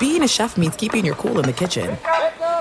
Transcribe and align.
Being 0.00 0.22
a 0.22 0.28
chef 0.28 0.56
means 0.56 0.76
keeping 0.76 1.04
your 1.04 1.14
cool 1.16 1.38
in 1.40 1.44
the 1.44 1.52
kitchen. 1.52 1.98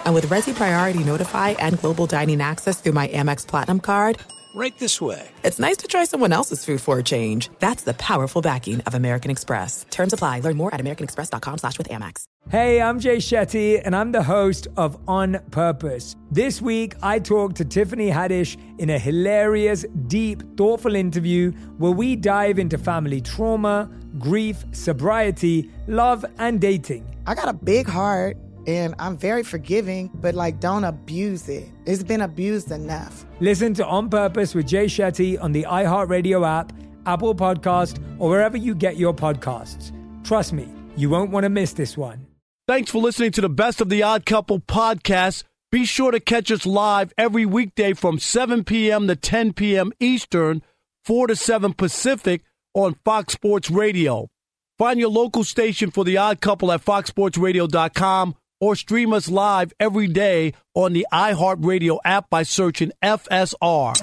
And 0.04 0.14
with 0.14 0.26
Resy 0.26 0.54
Priority 0.54 1.06
Notify 1.06 1.52
and 1.52 1.80
Global 1.80 2.06
Dining 2.06 2.42
Access 2.42 2.82
through 2.82 2.92
my 2.92 3.08
Amex 3.08 3.48
Platinum 3.48 3.80
card, 3.80 4.18
right 4.54 4.78
this 4.78 5.00
way. 5.00 5.26
It's 5.44 5.58
nice 5.58 5.78
to 5.78 5.88
try 5.88 6.04
someone 6.04 6.34
else's 6.34 6.66
food 6.66 6.82
for 6.82 7.00
a 7.00 7.04
change. 7.04 7.50
That's 7.60 7.84
the 7.84 7.94
powerful 7.94 8.42
backing 8.42 8.82
of 8.82 8.94
American 8.94 9.32
Express. 9.32 9.86
Terms 9.90 10.12
apply. 10.12 10.42
Learn 10.42 10.58
more 10.58 10.74
at 10.74 10.82
americanexpress.com 10.82 11.60
slash 11.60 11.78
with 11.78 11.88
Amex. 11.88 12.26
Hey, 12.50 12.82
I'm 12.82 13.00
Jay 13.00 13.18
Shetty, 13.18 13.82
and 13.86 13.96
I'm 13.96 14.12
the 14.12 14.24
host 14.24 14.68
of 14.76 14.98
On 15.08 15.40
Purpose. 15.52 16.18
This 16.32 16.62
week, 16.62 16.96
I 17.02 17.20
talked 17.20 17.56
to 17.58 17.64
Tiffany 17.64 18.10
Haddish 18.10 18.58
in 18.80 18.90
a 18.90 19.00
hilarious, 19.00 19.86
deep, 20.08 20.44
thoughtful 20.58 20.94
interview 20.94 21.52
where 21.78 21.94
we 21.94 22.18
dive 22.18 22.60
into 22.60 22.78
family 22.78 23.22
trauma, 23.22 23.90
grief, 24.18 24.66
sobriety, 24.74 25.72
love, 25.88 26.26
and 26.38 26.60
dating. 26.60 27.06
I 27.30 27.36
got 27.36 27.48
a 27.48 27.54
big 27.54 27.88
heart 27.88 28.38
and 28.66 28.96
I'm 28.98 29.16
very 29.16 29.44
forgiving, 29.44 30.10
but 30.16 30.34
like 30.34 30.60
don't 30.60 30.84
abuse 30.84 31.48
it. 31.48 31.70
It's 31.86 32.02
been 32.02 32.22
abused 32.22 32.72
enough. 32.72 33.24
Listen 33.40 33.76
to 33.76 33.86
On 33.86 34.10
Purpose 34.10 34.56
with 34.56 34.66
Jay 34.66 34.86
Shetty 34.86 35.40
on 35.40 35.52
the 35.52 35.62
iHeartRadio 35.70 36.44
app, 36.44 36.74
Apple 37.06 37.36
Podcast, 37.36 38.04
or 38.18 38.32
wherever 38.32 38.58
you 38.58 38.74
get 38.74 38.98
your 38.98 39.14
podcasts. 39.14 39.92
Trust 40.26 40.54
me, 40.54 40.68
you 40.98 41.12
won't 41.12 41.30
want 41.30 41.44
to 41.44 41.50
miss 41.50 41.74
this 41.74 41.96
one. 41.96 42.26
Thanks 42.68 42.90
for 42.90 43.00
listening 43.00 43.30
to 43.34 43.42
the 43.42 43.48
Best 43.48 43.80
of 43.80 43.90
the 43.90 44.02
Odd 44.02 44.26
Couple 44.26 44.60
podcast. 44.60 45.44
Be 45.72 45.86
sure 45.86 46.10
to 46.10 46.20
catch 46.20 46.52
us 46.52 46.66
live 46.66 47.14
every 47.16 47.46
weekday 47.46 47.94
from 47.94 48.18
7 48.18 48.64
p.m. 48.64 49.08
to 49.08 49.16
10 49.16 49.54
p.m. 49.54 49.92
Eastern, 50.00 50.64
4 51.06 51.28
to 51.28 51.36
7 51.36 51.76
Pacific 51.76 52.42
on 52.74 52.96
Fox 53.06 53.34
Sports 53.34 53.70
Radio. 53.70 54.32
Find 54.80 54.98
your 54.98 55.10
local 55.10 55.44
station 55.44 55.92
for 55.92 56.06
The 56.06 56.16
Odd 56.16 56.40
Couple 56.40 56.72
at 56.72 56.86
foxsportsradio.com 56.86 58.36
or 58.62 58.78
stream 58.78 59.12
us 59.12 59.28
live 59.28 59.74
every 59.78 60.08
day 60.08 60.54
on 60.74 60.94
the 60.94 61.06
iHeartRadio 61.12 62.00
app 62.06 62.30
by 62.30 62.44
searching 62.44 62.94
FSR. 63.04 63.94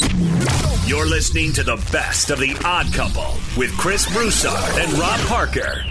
You're 0.86 1.06
listening 1.06 1.54
to 1.54 1.62
the 1.62 1.76
best 1.90 2.28
of 2.28 2.40
the 2.40 2.54
odd 2.62 2.92
couple 2.92 3.24
with 3.56 3.74
Chris 3.78 4.04
Broussard 4.12 4.78
and 4.78 4.92
Rob 4.98 5.18
Parker. 5.20 5.82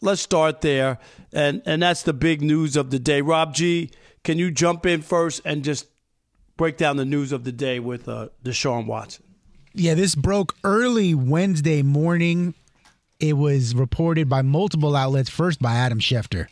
Let's 0.00 0.22
start 0.22 0.62
there. 0.62 0.96
And 1.34 1.60
and 1.66 1.82
that's 1.82 2.04
the 2.04 2.14
big 2.14 2.40
news 2.40 2.76
of 2.76 2.88
the 2.88 2.98
day. 2.98 3.20
Rob 3.20 3.52
G, 3.54 3.90
can 4.24 4.38
you 4.38 4.50
jump 4.50 4.86
in 4.86 5.02
first 5.02 5.42
and 5.44 5.62
just 5.62 5.88
break 6.56 6.78
down 6.78 6.96
the 6.96 7.04
news 7.04 7.32
of 7.32 7.44
the 7.44 7.52
day 7.52 7.80
with 7.80 8.08
uh, 8.08 8.30
Deshaun 8.42 8.86
Watson? 8.86 9.25
Yeah, 9.78 9.92
this 9.92 10.14
broke 10.14 10.54
early 10.64 11.14
Wednesday 11.14 11.82
morning 11.82 12.54
it 13.20 13.34
was 13.34 13.74
reported 13.74 14.26
by 14.26 14.40
multiple 14.40 14.96
outlets, 14.96 15.28
first 15.28 15.60
by 15.60 15.74
Adam 15.74 16.00
Schefter, 16.00 16.46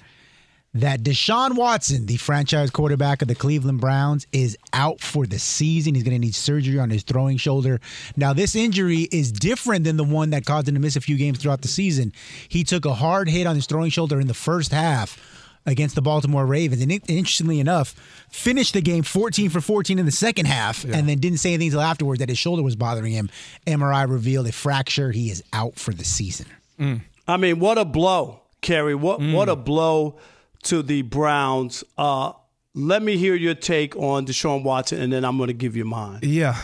that 0.74 1.02
Deshaun 1.02 1.56
Watson, 1.56 2.04
the 2.04 2.18
franchise 2.18 2.68
quarterback 2.68 3.22
of 3.22 3.28
the 3.28 3.34
Cleveland 3.34 3.80
Browns, 3.80 4.26
is 4.32 4.58
out 4.74 5.00
for 5.00 5.26
the 5.26 5.38
season. 5.38 5.94
He's 5.94 6.04
going 6.04 6.14
to 6.14 6.18
need 6.18 6.34
surgery 6.34 6.78
on 6.78 6.90
his 6.90 7.02
throwing 7.02 7.38
shoulder. 7.38 7.80
Now, 8.14 8.34
this 8.34 8.54
injury 8.54 9.08
is 9.10 9.32
different 9.32 9.84
than 9.84 9.96
the 9.96 10.04
one 10.04 10.28
that 10.30 10.44
caused 10.44 10.68
him 10.68 10.74
to 10.74 10.80
miss 10.80 10.96
a 10.96 11.00
few 11.00 11.16
games 11.16 11.38
throughout 11.38 11.62
the 11.62 11.68
season. 11.68 12.12
He 12.48 12.62
took 12.62 12.84
a 12.84 12.92
hard 12.92 13.30
hit 13.30 13.46
on 13.46 13.56
his 13.56 13.64
throwing 13.64 13.90
shoulder 13.90 14.20
in 14.20 14.26
the 14.26 14.34
first 14.34 14.70
half 14.70 15.18
against 15.66 15.94
the 15.94 16.02
Baltimore 16.02 16.46
Ravens. 16.46 16.82
And 16.82 16.92
interestingly 17.08 17.60
enough, 17.60 17.90
finished 18.30 18.74
the 18.74 18.80
game 18.80 19.02
14 19.02 19.50
for 19.50 19.60
14 19.60 19.98
in 19.98 20.06
the 20.06 20.12
second 20.12 20.46
half 20.46 20.84
yeah. 20.84 20.96
and 20.96 21.08
then 21.08 21.18
didn't 21.18 21.38
say 21.38 21.50
anything 21.50 21.68
until 21.68 21.80
afterwards 21.80 22.20
that 22.20 22.28
his 22.28 22.38
shoulder 22.38 22.62
was 22.62 22.76
bothering 22.76 23.12
him. 23.12 23.30
MRI 23.66 24.08
revealed 24.08 24.46
a 24.46 24.52
fracture. 24.52 25.10
He 25.12 25.30
is 25.30 25.42
out 25.52 25.76
for 25.76 25.92
the 25.92 26.04
season. 26.04 26.46
Mm. 26.78 27.00
I 27.26 27.36
mean, 27.36 27.58
what 27.58 27.78
a 27.78 27.84
blow, 27.84 28.40
Kerry. 28.60 28.94
What, 28.94 29.20
mm. 29.20 29.32
what 29.32 29.48
a 29.48 29.56
blow 29.56 30.18
to 30.64 30.82
the 30.82 31.02
Browns. 31.02 31.84
Uh, 31.96 32.32
let 32.74 33.02
me 33.02 33.16
hear 33.16 33.34
your 33.34 33.54
take 33.54 33.96
on 33.96 34.26
Deshaun 34.26 34.64
Watson, 34.64 35.00
and 35.00 35.12
then 35.12 35.24
I'm 35.24 35.36
going 35.36 35.48
to 35.48 35.54
give 35.54 35.76
you 35.76 35.84
mine. 35.84 36.20
Yeah. 36.22 36.60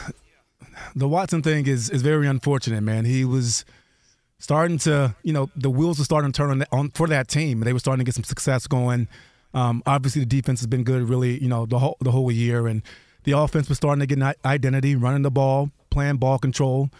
The 0.96 1.08
Watson 1.08 1.42
thing 1.42 1.66
is, 1.66 1.88
is 1.90 2.02
very 2.02 2.26
unfortunate, 2.26 2.82
man. 2.82 3.04
He 3.04 3.24
was– 3.24 3.64
starting 4.40 4.78
to, 4.78 5.14
you 5.22 5.32
know, 5.32 5.48
the 5.54 5.70
wheels 5.70 5.98
were 5.98 6.04
starting 6.04 6.32
to 6.32 6.36
turn 6.36 6.50
on, 6.50 6.64
on 6.72 6.90
for 6.90 7.06
that 7.06 7.28
team. 7.28 7.60
They 7.60 7.72
were 7.72 7.78
starting 7.78 8.00
to 8.00 8.04
get 8.04 8.16
some 8.16 8.24
success 8.24 8.66
going. 8.66 9.06
Um, 9.54 9.82
obviously, 9.86 10.20
the 10.20 10.26
defense 10.26 10.60
has 10.60 10.66
been 10.66 10.82
good, 10.82 11.08
really, 11.08 11.40
you 11.40 11.48
know, 11.48 11.66
the 11.66 11.78
whole 11.78 11.96
the 12.00 12.10
whole 12.10 12.32
year, 12.32 12.66
and 12.66 12.82
the 13.24 13.32
offense 13.32 13.68
was 13.68 13.78
starting 13.78 14.00
to 14.00 14.06
get 14.06 14.18
an 14.18 14.34
identity, 14.44 14.96
running 14.96 15.22
the 15.22 15.30
ball, 15.30 15.70
playing 15.90 16.16
ball 16.16 16.38
control, 16.38 16.90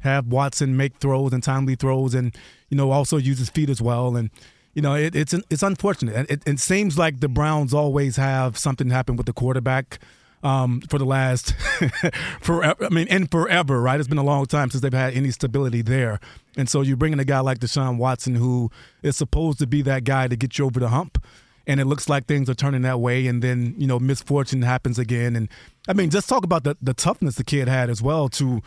have 0.00 0.26
Watson 0.26 0.76
make 0.76 0.96
throws 0.96 1.32
and 1.32 1.42
timely 1.42 1.76
throws, 1.76 2.14
and 2.14 2.36
you 2.68 2.76
know, 2.76 2.90
also 2.90 3.16
use 3.16 3.38
his 3.38 3.50
feet 3.50 3.70
as 3.70 3.80
well. 3.80 4.16
And 4.16 4.30
you 4.74 4.82
know, 4.82 4.94
it, 4.94 5.14
it's 5.14 5.34
it's 5.50 5.62
unfortunate. 5.62 6.30
It, 6.30 6.42
it 6.46 6.58
seems 6.58 6.98
like 6.98 7.20
the 7.20 7.28
Browns 7.28 7.72
always 7.72 8.16
have 8.16 8.58
something 8.58 8.90
happen 8.90 9.16
with 9.16 9.26
the 9.26 9.32
quarterback 9.32 9.98
um, 10.42 10.80
for 10.82 10.98
the 10.98 11.04
last 11.04 11.54
forever. 12.40 12.84
I 12.84 12.88
mean, 12.88 13.08
and 13.08 13.30
forever, 13.30 13.80
right? 13.80 13.98
It's 13.98 14.08
been 14.08 14.18
a 14.18 14.24
long 14.24 14.46
time 14.46 14.70
since 14.70 14.82
they've 14.82 14.92
had 14.92 15.14
any 15.14 15.30
stability 15.30 15.82
there. 15.82 16.20
And 16.56 16.68
so 16.68 16.80
you 16.80 16.96
bring 16.96 17.12
in 17.12 17.20
a 17.20 17.24
guy 17.24 17.40
like 17.40 17.58
Deshaun 17.58 17.98
Watson, 17.98 18.34
who 18.34 18.70
is 19.02 19.16
supposed 19.16 19.58
to 19.60 19.66
be 19.66 19.82
that 19.82 20.04
guy 20.04 20.28
to 20.28 20.36
get 20.36 20.58
you 20.58 20.64
over 20.64 20.80
the 20.80 20.88
hump. 20.88 21.22
And 21.66 21.80
it 21.80 21.84
looks 21.84 22.08
like 22.08 22.26
things 22.26 22.48
are 22.48 22.54
turning 22.54 22.80
that 22.82 22.98
way, 22.98 23.26
and 23.26 23.42
then 23.42 23.74
you 23.76 23.86
know 23.86 23.98
misfortune 23.98 24.62
happens 24.62 24.98
again. 24.98 25.36
And 25.36 25.50
I 25.86 25.92
mean, 25.92 26.08
just 26.08 26.26
talk 26.26 26.42
about 26.42 26.64
the 26.64 26.78
the 26.80 26.94
toughness 26.94 27.34
the 27.34 27.44
kid 27.44 27.68
had 27.68 27.90
as 27.90 28.00
well 28.00 28.30
to, 28.30 28.62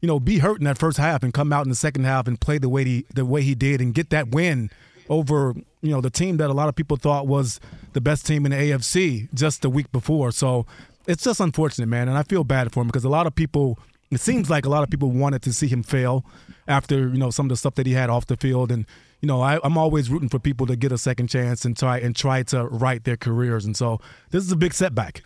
you 0.00 0.06
know, 0.06 0.20
be 0.20 0.38
hurt 0.38 0.58
in 0.58 0.64
that 0.64 0.78
first 0.78 0.96
half 0.96 1.24
and 1.24 1.34
come 1.34 1.52
out 1.52 1.66
in 1.66 1.70
the 1.70 1.74
second 1.76 2.04
half 2.04 2.28
and 2.28 2.40
play 2.40 2.58
the 2.58 2.68
way 2.68 2.84
he 2.84 3.06
the 3.12 3.24
way 3.24 3.42
he 3.42 3.56
did 3.56 3.80
and 3.80 3.94
get 3.94 4.10
that 4.10 4.28
win 4.28 4.70
over 5.08 5.54
you 5.82 5.90
know 5.90 6.00
the 6.00 6.10
team 6.10 6.36
that 6.36 6.50
a 6.50 6.52
lot 6.52 6.68
of 6.68 6.74
people 6.74 6.96
thought 6.96 7.26
was 7.26 7.60
the 7.92 8.00
best 8.00 8.26
team 8.26 8.44
in 8.44 8.52
the 8.52 8.56
AFC 8.56 9.32
just 9.34 9.62
the 9.62 9.70
week 9.70 9.90
before. 9.92 10.30
So 10.30 10.66
it's 11.06 11.24
just 11.24 11.40
unfortunate, 11.40 11.86
man, 11.86 12.08
and 12.08 12.16
I 12.16 12.22
feel 12.22 12.44
bad 12.44 12.72
for 12.72 12.80
him 12.80 12.88
because 12.88 13.04
a 13.04 13.08
lot 13.08 13.26
of 13.26 13.34
people. 13.34 13.78
It 14.08 14.20
seems 14.20 14.48
like 14.48 14.64
a 14.64 14.68
lot 14.68 14.84
of 14.84 14.88
people 14.88 15.10
wanted 15.10 15.42
to 15.42 15.52
see 15.52 15.66
him 15.66 15.82
fail 15.82 16.24
after 16.68 17.08
you 17.08 17.18
know 17.18 17.30
some 17.30 17.46
of 17.46 17.50
the 17.50 17.56
stuff 17.56 17.74
that 17.74 17.86
he 17.86 17.92
had 17.94 18.08
off 18.08 18.26
the 18.26 18.36
field, 18.36 18.70
and 18.70 18.86
you 19.20 19.26
know 19.26 19.42
I, 19.42 19.58
I'm 19.64 19.76
always 19.76 20.08
rooting 20.08 20.28
for 20.28 20.38
people 20.38 20.64
to 20.68 20.76
get 20.76 20.92
a 20.92 20.98
second 20.98 21.26
chance 21.26 21.64
and 21.64 21.76
try 21.76 21.98
and 21.98 22.14
try 22.14 22.44
to 22.44 22.66
right 22.66 23.02
their 23.02 23.16
careers, 23.16 23.64
and 23.64 23.76
so 23.76 24.00
this 24.30 24.44
is 24.44 24.52
a 24.52 24.56
big 24.56 24.74
setback. 24.74 25.24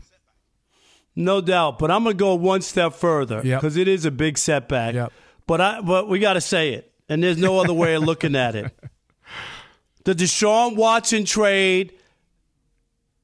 No 1.15 1.43
doubt, 1.43 1.79
but 1.79 1.91
I'm 1.91 2.05
gonna 2.05 2.15
go 2.15 2.35
one 2.37 2.63
step 2.63 2.95
further 2.95 3.43
because 3.43 3.77
yep. 3.77 3.87
it 3.87 3.89
is 3.89 4.07
a 4.07 4.11
big 4.11 4.39
setback. 4.39 4.95
Yep. 4.95 5.13
But 5.47 5.61
I 5.61 5.81
but 5.83 6.09
we 6.09 6.19
got 6.19 6.33
to 6.35 6.41
say 6.41 6.73
it, 6.73 6.91
and 7.07 7.23
there's 7.23 7.37
no 7.37 7.61
other 7.61 7.75
way 7.75 7.95
of 7.97 8.03
looking 8.03 8.35
at 8.35 8.55
it. 8.55 8.73
The 10.05 10.15
Deshaun 10.15 10.77
Watson 10.77 11.25
trade 11.25 11.93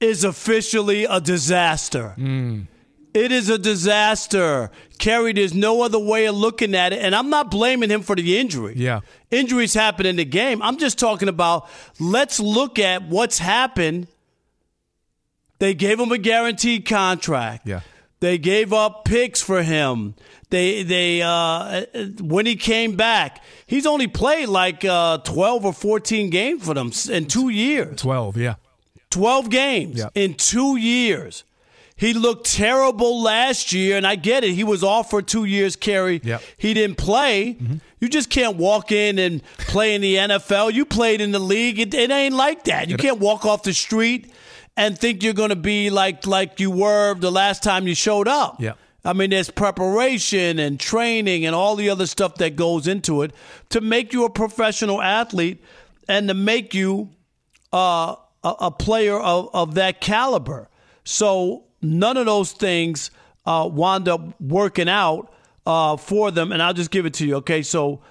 is 0.01 0.25
officially 0.25 1.05
a 1.05 1.21
disaster. 1.21 2.15
Mm. 2.17 2.67
It 3.15 3.33
is 3.33 3.49
a 3.49 3.57
disaster. 3.57 4.71
Kerry, 4.99 5.33
there's 5.33 5.55
no 5.55 5.81
other 5.83 5.99
way 5.99 6.27
of 6.27 6.35
looking 6.35 6.75
at 6.75 6.93
it. 6.93 6.99
And 6.99 7.15
I'm 7.15 7.31
not 7.31 7.51
blaming 7.51 7.89
him 7.89 8.03
for 8.03 8.15
the 8.15 8.37
injury. 8.39 8.75
Yeah. 8.77 9.01
Injuries 9.31 9.73
happen 9.73 10.05
in 10.05 10.17
the 10.17 10.25
game. 10.27 10.61
I'm 10.61 10.77
just 10.77 10.99
talking 10.99 11.29
about 11.29 11.67
let's 11.99 12.39
look 12.39 12.79
at 12.79 13.09
what's 13.09 13.39
happened. 13.39 14.09
They 15.61 15.73
gave 15.73 15.99
him 15.99 16.13
a 16.13 16.19
guaranteed 16.19 16.87
contract. 16.87 17.67
Yeah. 17.67 17.81
They 18.21 18.37
gave 18.37 18.75
up 18.75 19.07
picks 19.07 19.41
for 19.41 19.63
him. 19.63 20.15
They 20.51 20.83
they 20.83 21.23
uh, 21.23 21.87
when 22.21 22.45
he 22.45 22.57
came 22.57 22.97
back, 22.97 23.43
he's 23.67 23.87
only 23.87 24.09
played 24.09 24.49
like 24.49 24.85
uh, 24.85 25.19
12 25.19 25.65
or 25.65 25.73
14 25.73 26.31
games 26.31 26.65
for 26.65 26.75
them 26.75 26.93
in 27.11 27.27
2 27.27 27.49
years. 27.49 28.01
12, 28.01 28.37
yeah. 28.37 28.55
12 29.11 29.51
games 29.51 29.99
yep. 29.99 30.13
in 30.15 30.35
two 30.35 30.77
years. 30.77 31.45
He 31.99 32.13
looked 32.13 32.47
terrible 32.47 33.23
last 33.23 33.73
year, 33.73 33.97
and 33.97 34.07
I 34.07 34.17
get 34.17 34.45
it. 34.45 34.51
He 34.53 34.65
was 34.65 34.85
off 34.85 35.09
for 35.09 35.23
two 35.23 35.45
years, 35.45 35.77
Kerry. 35.77 36.21
Yep. 36.23 36.43
He 36.59 36.75
didn't 36.75 36.99
play. 36.99 37.55
Mm-hmm. 37.55 37.77
You 38.01 38.09
just 38.11 38.29
can't 38.29 38.57
walk 38.57 38.93
in 38.93 39.19
and 39.19 39.43
play 39.57 39.95
in 39.95 40.03
the 40.03 40.17
NFL. 40.17 40.75
You 40.75 40.85
played 40.85 41.23
in 41.23 41.33
the 41.33 41.39
league. 41.39 41.79
It, 41.79 41.95
it 41.95 42.11
ain't 42.11 42.35
like 42.35 42.65
that. 42.65 42.91
You 42.91 42.99
can't 42.99 43.19
walk 43.19 43.47
off 43.47 43.63
the 43.63 43.73
street 43.73 44.31
and 44.77 44.99
think 44.99 45.23
you're 45.23 45.33
going 45.33 45.49
to 45.49 45.57
be 45.57 45.89
like 45.89 46.27
like 46.27 46.61
you 46.61 46.71
were 46.71 47.15
the 47.15 47.33
last 47.33 47.63
time 47.63 47.87
you 47.89 47.95
showed 47.95 48.29
up. 48.29 48.61
Yeah. 48.61 48.75
I 49.03 49.15
mean, 49.15 49.31
there's 49.31 49.51
preparation 49.51 50.59
and 50.59 50.79
training 50.79 51.47
and 51.47 51.55
all 51.55 51.77
the 51.77 51.89
other 51.89 52.07
stuff 52.07 52.35
that 52.37 52.57
goes 52.57 52.87
into 52.87 53.23
it 53.23 53.33
to 53.71 53.81
make 53.81 54.13
you 54.13 54.25
a 54.25 54.31
professional 54.31 55.01
athlete. 55.01 55.63
and 56.09 56.29
to 56.29 56.35
make 56.35 56.75
you 56.75 57.11
uh, 57.73 58.17
a, 58.47 58.67
a, 58.67 58.71
player 58.71 59.19
of, 59.19 59.51
of 59.53 59.75
that 59.75 60.01
caliber. 60.01 60.69
So 61.05 61.65
none 61.83 62.17
of 62.17 62.27
those 62.27 62.53
things 62.53 63.11
uh, 63.45 63.69
wound 63.71 64.09
up 64.09 64.41
working 64.41 64.89
out 64.89 65.33
uh, 65.67 65.97
for 65.97 66.31
them. 66.31 66.53
And 66.53 66.63
I'll 66.63 66.75
just 66.75 66.91
give 66.91 67.07
it 67.07 67.15
to 67.15 67.27
you. 67.27 67.37
Okay, 67.37 67.63
so 67.63 68.03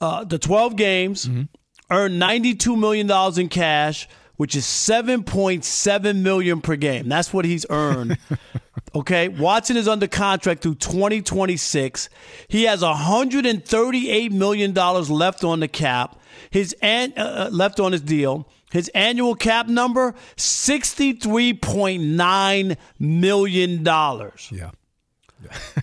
uh, 0.00 0.24
the 0.24 0.38
12 0.38 0.76
games 0.76 1.26
mm-hmm. 1.26 1.42
earned 1.90 2.20
$92 2.20 2.78
million 2.78 3.10
in 3.38 3.48
cash, 3.48 4.08
which 4.36 4.54
is 4.54 4.64
7.7 4.64 6.22
million 6.22 6.60
per 6.60 6.76
game. 6.76 7.08
That's 7.08 7.32
what 7.32 7.44
he's 7.44 7.66
earned. 7.70 8.18
okay, 8.94 9.28
Watson 9.28 9.76
is 9.76 9.88
under 9.88 10.06
contract 10.06 10.62
through 10.62 10.76
2026. 10.76 12.08
He 12.48 12.64
has 12.64 12.82
138 12.82 14.32
million 14.32 14.72
dollars 14.72 15.10
left 15.10 15.44
on 15.44 15.60
the 15.60 15.68
cap. 15.68 16.18
His 16.50 16.74
an- 16.80 17.12
uh, 17.16 17.48
uh 17.48 17.50
left 17.52 17.80
on 17.80 17.92
his 17.92 18.00
deal. 18.00 18.48
His 18.70 18.88
annual 18.94 19.34
cap 19.34 19.66
number 19.66 20.14
$63.9 20.36 22.76
million. 22.98 23.84
Yeah. 23.84 24.70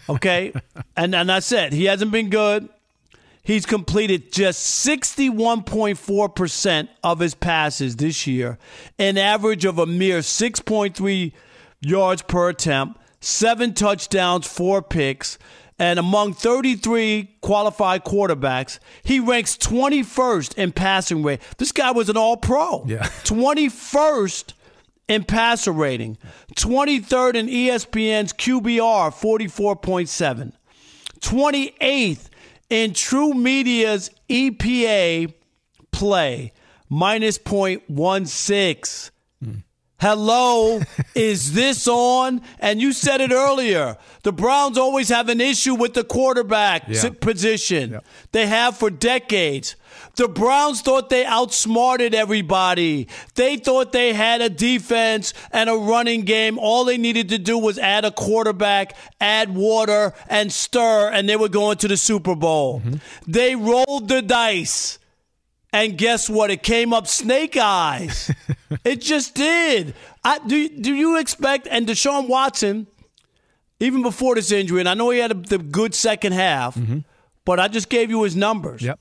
okay? 0.10 0.54
And 0.95 1.13
and 1.13 1.30
that's 1.30 1.51
it. 1.51 1.74
He 1.74 1.86
hasn't 1.86 2.12
been 2.12 2.31
good. 2.31 2.69
He's 3.44 3.68
completed 3.68 4.31
just 4.34 4.84
61.4% 4.86 6.89
of 7.04 7.19
his 7.19 7.36
passes 7.36 7.95
this 7.95 8.28
year, 8.28 8.57
an 9.00 9.18
average 9.18 9.63
of 9.63 9.80
a 9.80 9.86
mere 9.86 10.19
6.3 10.19 11.31
yards 11.80 12.22
per 12.24 12.50
attempt, 12.50 13.00
seven 13.22 13.74
touchdowns, 13.74 14.45
four 14.48 14.81
picks. 14.81 15.38
And 15.79 16.00
among 16.00 16.33
33 16.33 17.38
qualified 17.41 18.03
quarterbacks, 18.03 18.79
he 19.03 19.19
ranks 19.19 19.56
21st 19.57 20.57
in 20.57 20.71
passing 20.71 21.21
rate. 21.21 21.39
This 21.57 21.71
guy 21.71 21.91
was 21.91 22.09
an 22.09 22.18
all 22.18 22.38
pro. 22.38 22.83
Yeah. 22.88 23.03
21st 23.24 24.53
in 25.07 25.24
passer 25.24 25.71
rating, 25.71 26.18
23rd 26.56 27.35
in 27.35 27.47
ESPN's 27.47 28.33
QBR, 28.33 29.13
44.7, 29.13 30.51
28th 31.21 32.29
in 32.69 32.91
TruMedia's 32.91 34.12
EPA 34.29 35.33
play, 35.91 36.51
minus 36.89 37.38
0.16. 37.38 39.12
Hello, 39.99 40.79
is 41.15 41.53
this 41.53 41.88
on? 41.88 42.41
And 42.59 42.79
you 42.79 42.94
said 42.94 43.19
it 43.19 43.31
earlier. 43.31 43.97
The 44.21 44.31
Browns 44.31 44.77
always 44.77 45.09
have 45.09 45.27
an 45.27 45.41
issue 45.41 45.73
with 45.73 45.95
the 45.95 46.03
quarterback 46.03 46.83
yeah. 46.88 47.09
position. 47.19 47.91
Yeah. 47.91 47.99
They 48.31 48.45
have 48.45 48.77
for 48.77 48.91
decades. 48.91 49.75
The 50.15 50.27
Browns 50.27 50.81
thought 50.81 51.09
they 51.09 51.25
outsmarted 51.25 52.13
everybody. 52.13 53.07
They 53.33 53.57
thought 53.57 53.91
they 53.91 54.13
had 54.13 54.41
a 54.41 54.49
defense 54.49 55.33
and 55.51 55.67
a 55.67 55.75
running 55.75 56.21
game. 56.21 56.59
All 56.59 56.85
they 56.85 56.97
needed 56.97 57.29
to 57.29 57.39
do 57.39 57.57
was 57.57 57.79
add 57.79 58.05
a 58.05 58.11
quarterback, 58.11 58.95
add 59.19 59.55
water, 59.55 60.13
and 60.27 60.51
stir, 60.51 61.09
and 61.11 61.27
they 61.27 61.35
were 61.35 61.50
going 61.50 61.77
to 61.77 61.88
the 61.88 61.97
Super 61.97 62.35
Bowl. 62.35 62.81
Mm-hmm. 62.81 63.31
They 63.31 63.55
rolled 63.55 64.09
the 64.09 64.21
dice. 64.21 65.00
And 65.73 65.97
guess 65.97 66.29
what? 66.29 66.49
It 66.49 66.63
came 66.63 66.93
up 66.93 67.07
snake 67.07 67.57
eyes. 67.57 68.31
it 68.83 69.01
just 69.01 69.35
did. 69.35 69.93
I, 70.23 70.39
do, 70.39 70.69
do 70.69 70.93
you 70.93 71.19
expect, 71.19 71.67
and 71.69 71.85
Deshaun 71.85 72.27
Watson, 72.27 72.87
even 73.79 74.01
before 74.01 74.35
this 74.35 74.51
injury, 74.51 74.79
and 74.79 74.89
I 74.89 74.93
know 74.93 75.09
he 75.09 75.19
had 75.19 75.31
a, 75.31 75.35
the 75.35 75.57
good 75.57 75.93
second 75.93 76.33
half, 76.33 76.75
mm-hmm. 76.75 76.99
but 77.45 77.59
I 77.59 77.67
just 77.67 77.89
gave 77.89 78.09
you 78.09 78.23
his 78.23 78.35
numbers. 78.35 78.81
Yep. 78.81 78.99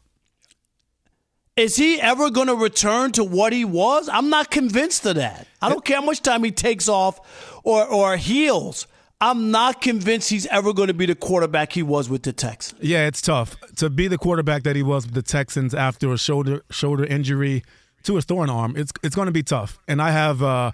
Is 1.57 1.77
he 1.77 1.99
ever 2.01 2.29
going 2.31 2.49
to 2.49 2.55
return 2.55 3.13
to 3.13 3.25
what 3.25 3.53
he 3.55 3.65
was? 3.65 4.11
I'm 4.11 4.29
not 4.29 4.51
convinced 4.51 5.07
of 5.07 5.15
that. 5.15 5.47
I 5.63 5.71
don't 5.71 5.83
care 5.83 5.97
how 5.97 6.05
much 6.05 6.21
time 6.21 6.45
he 6.45 6.51
takes 6.51 6.87
off 6.87 7.19
or, 7.65 7.87
or 7.87 8.17
heals. 8.19 8.87
I'm 9.21 9.51
not 9.51 9.81
convinced 9.81 10.29
he's 10.29 10.47
ever 10.47 10.75
going 10.75 10.89
to 10.89 10.95
be 10.95 11.07
the 11.07 11.15
quarterback 11.15 11.73
he 11.73 11.83
was 11.83 12.11
with 12.11 12.23
the 12.23 12.33
Texans. 12.35 12.83
Yeah, 12.83 13.07
it's 13.07 13.23
tough 13.23 13.57
to 13.77 13.89
be 13.89 14.09
the 14.09 14.19
quarterback 14.19 14.63
that 14.65 14.77
he 14.77 14.83
was 14.83 15.07
with 15.07 15.15
the 15.15 15.23
Texans 15.23 15.75
after 15.75 16.13
a 16.13 16.19
shoulder 16.19 16.63
shoulder 16.71 17.05
injury 17.05 17.63
to 18.03 18.17
his 18.17 18.27
throwing 18.27 18.51
arm. 18.51 18.75
It's 18.77 18.93
it's 19.03 19.15
going 19.15 19.27
to 19.27 19.33
be 19.33 19.43
tough. 19.43 19.79
And 19.89 20.03
I 20.03 20.11
have 20.11 20.43
uh, 20.43 20.73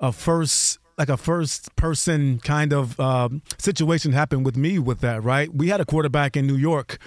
a 0.00 0.12
first 0.12 0.78
like 0.96 1.10
a 1.10 1.18
first 1.18 1.74
person 1.76 2.38
kind 2.38 2.72
of 2.72 2.98
um, 2.98 3.42
situation 3.58 4.12
happen 4.12 4.44
with 4.44 4.56
me 4.56 4.78
with 4.78 5.00
that. 5.00 5.22
Right, 5.22 5.54
we 5.54 5.68
had 5.68 5.80
a 5.80 5.84
quarterback 5.84 6.38
in 6.38 6.46
New 6.46 6.56
York 6.56 6.98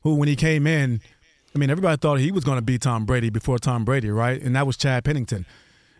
who, 0.00 0.16
when 0.16 0.26
he 0.26 0.34
came 0.34 0.66
in, 0.66 1.00
I 1.54 1.58
mean, 1.58 1.70
everybody 1.70 1.96
thought 1.96 2.18
he 2.18 2.32
was 2.32 2.42
going 2.42 2.58
to 2.58 2.62
be 2.62 2.76
Tom 2.76 3.04
Brady 3.04 3.30
before 3.30 3.58
Tom 3.58 3.84
Brady, 3.84 4.10
right? 4.10 4.42
And 4.42 4.56
that 4.56 4.66
was 4.66 4.76
Chad 4.76 5.04
Pennington. 5.04 5.46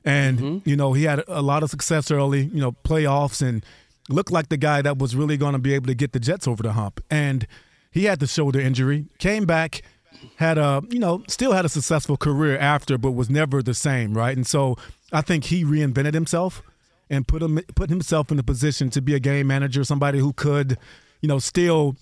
And 0.04 0.38
mm-hmm. 0.38 0.68
you 0.68 0.74
know, 0.74 0.92
he 0.92 1.04
had 1.04 1.22
a 1.28 1.40
lot 1.40 1.62
of 1.62 1.70
success 1.70 2.10
early. 2.10 2.46
You 2.46 2.60
know, 2.60 2.72
playoffs 2.72 3.46
and 3.46 3.64
looked 4.08 4.30
like 4.30 4.48
the 4.48 4.56
guy 4.56 4.82
that 4.82 4.98
was 4.98 5.16
really 5.16 5.36
going 5.36 5.52
to 5.52 5.58
be 5.58 5.74
able 5.74 5.86
to 5.86 5.94
get 5.94 6.12
the 6.12 6.20
Jets 6.20 6.46
over 6.46 6.62
the 6.62 6.72
hump. 6.72 7.02
And 7.10 7.46
he 7.90 8.04
had 8.04 8.20
the 8.20 8.26
shoulder 8.26 8.60
injury, 8.60 9.06
came 9.18 9.46
back, 9.46 9.82
had 10.36 10.58
a, 10.58 10.82
you 10.90 10.98
know, 10.98 11.22
still 11.28 11.52
had 11.52 11.64
a 11.64 11.68
successful 11.68 12.16
career 12.16 12.58
after, 12.58 12.98
but 12.98 13.12
was 13.12 13.30
never 13.30 13.62
the 13.62 13.74
same, 13.74 14.14
right? 14.16 14.36
And 14.36 14.46
so 14.46 14.76
I 15.12 15.20
think 15.20 15.44
he 15.44 15.64
reinvented 15.64 16.14
himself 16.14 16.62
and 17.10 17.26
put 17.28 17.42
him 17.42 17.60
put 17.74 17.90
himself 17.90 18.30
in 18.32 18.38
a 18.38 18.42
position 18.42 18.90
to 18.90 19.02
be 19.02 19.14
a 19.14 19.20
game 19.20 19.46
manager, 19.46 19.84
somebody 19.84 20.18
who 20.18 20.32
could, 20.32 20.78
you 21.20 21.28
know, 21.28 21.38
still 21.38 21.96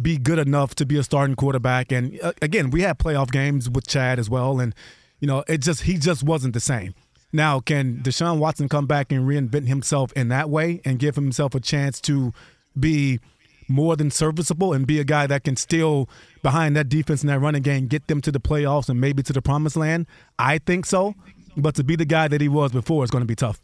be 0.00 0.18
good 0.18 0.38
enough 0.38 0.74
to 0.76 0.86
be 0.86 0.98
a 0.98 1.02
starting 1.02 1.36
quarterback. 1.36 1.92
And 1.92 2.18
uh, 2.22 2.32
again, 2.42 2.70
we 2.70 2.82
had 2.82 2.98
playoff 2.98 3.30
games 3.30 3.70
with 3.70 3.86
Chad 3.86 4.18
as 4.18 4.28
well, 4.28 4.60
and 4.60 4.74
you 5.20 5.26
know, 5.26 5.44
it 5.48 5.58
just 5.58 5.82
he 5.82 5.98
just 5.98 6.22
wasn't 6.22 6.54
the 6.54 6.60
same. 6.60 6.94
Now, 7.34 7.58
can 7.58 7.96
Deshaun 7.96 8.38
Watson 8.38 8.68
come 8.68 8.86
back 8.86 9.10
and 9.10 9.26
reinvent 9.28 9.66
himself 9.66 10.12
in 10.12 10.28
that 10.28 10.48
way 10.48 10.80
and 10.84 11.00
give 11.00 11.16
himself 11.16 11.52
a 11.56 11.60
chance 11.60 12.00
to 12.02 12.32
be 12.78 13.18
more 13.66 13.96
than 13.96 14.12
serviceable 14.12 14.72
and 14.72 14.86
be 14.86 15.00
a 15.00 15.04
guy 15.04 15.26
that 15.26 15.42
can 15.42 15.56
still, 15.56 16.08
behind 16.44 16.76
that 16.76 16.88
defense 16.88 17.22
and 17.22 17.30
that 17.30 17.40
running 17.40 17.62
game, 17.62 17.88
get 17.88 18.06
them 18.06 18.20
to 18.20 18.30
the 18.30 18.38
playoffs 18.38 18.88
and 18.88 19.00
maybe 19.00 19.20
to 19.24 19.32
the 19.32 19.42
promised 19.42 19.76
land? 19.76 20.06
I 20.38 20.58
think 20.58 20.86
so. 20.86 21.16
But 21.56 21.74
to 21.74 21.82
be 21.82 21.96
the 21.96 22.04
guy 22.04 22.28
that 22.28 22.40
he 22.40 22.48
was 22.48 22.70
before 22.70 23.02
is 23.02 23.10
going 23.10 23.22
to 23.22 23.26
be 23.26 23.34
tough. 23.34 23.60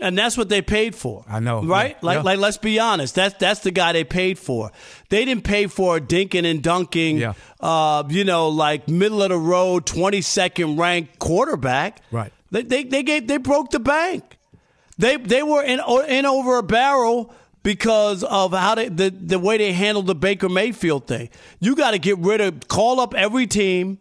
And 0.00 0.16
that's 0.16 0.36
what 0.36 0.48
they 0.48 0.62
paid 0.62 0.94
for. 0.94 1.24
I 1.26 1.40
know, 1.40 1.64
right? 1.64 1.96
Yeah. 2.00 2.06
Like, 2.06 2.16
yeah. 2.16 2.22
like, 2.22 2.38
let's 2.38 2.58
be 2.58 2.78
honest. 2.78 3.14
That's 3.14 3.34
that's 3.38 3.60
the 3.60 3.70
guy 3.70 3.94
they 3.94 4.04
paid 4.04 4.38
for. 4.38 4.70
They 5.08 5.24
didn't 5.24 5.44
pay 5.44 5.66
for 5.68 5.96
a 5.96 6.00
dinking 6.00 6.44
and 6.44 6.62
dunking, 6.62 7.16
yeah. 7.16 7.32
uh, 7.60 8.04
you 8.08 8.24
know, 8.24 8.50
like 8.50 8.88
middle 8.88 9.22
of 9.22 9.30
the 9.30 9.38
road, 9.38 9.86
twenty 9.86 10.20
second 10.20 10.76
ranked 10.76 11.18
quarterback. 11.18 12.02
Right. 12.12 12.30
They, 12.50 12.62
they, 12.62 12.84
they 12.84 13.02
gave 13.02 13.26
they 13.26 13.38
broke 13.38 13.70
the 13.70 13.80
bank. 13.80 14.38
They 14.98 15.16
they 15.16 15.42
were 15.42 15.62
in 15.62 15.80
in 16.08 16.26
over 16.26 16.58
a 16.58 16.62
barrel 16.62 17.34
because 17.62 18.22
of 18.22 18.52
how 18.52 18.76
they, 18.76 18.88
the 18.88 19.10
the 19.10 19.38
way 19.38 19.58
they 19.58 19.72
handled 19.72 20.06
the 20.06 20.14
Baker 20.14 20.48
Mayfield 20.48 21.06
thing. 21.06 21.28
You 21.60 21.74
got 21.74 21.90
to 21.92 21.98
get 21.98 22.18
rid 22.18 22.40
of 22.40 22.68
call 22.68 23.00
up 23.00 23.14
every 23.14 23.46
team 23.46 23.98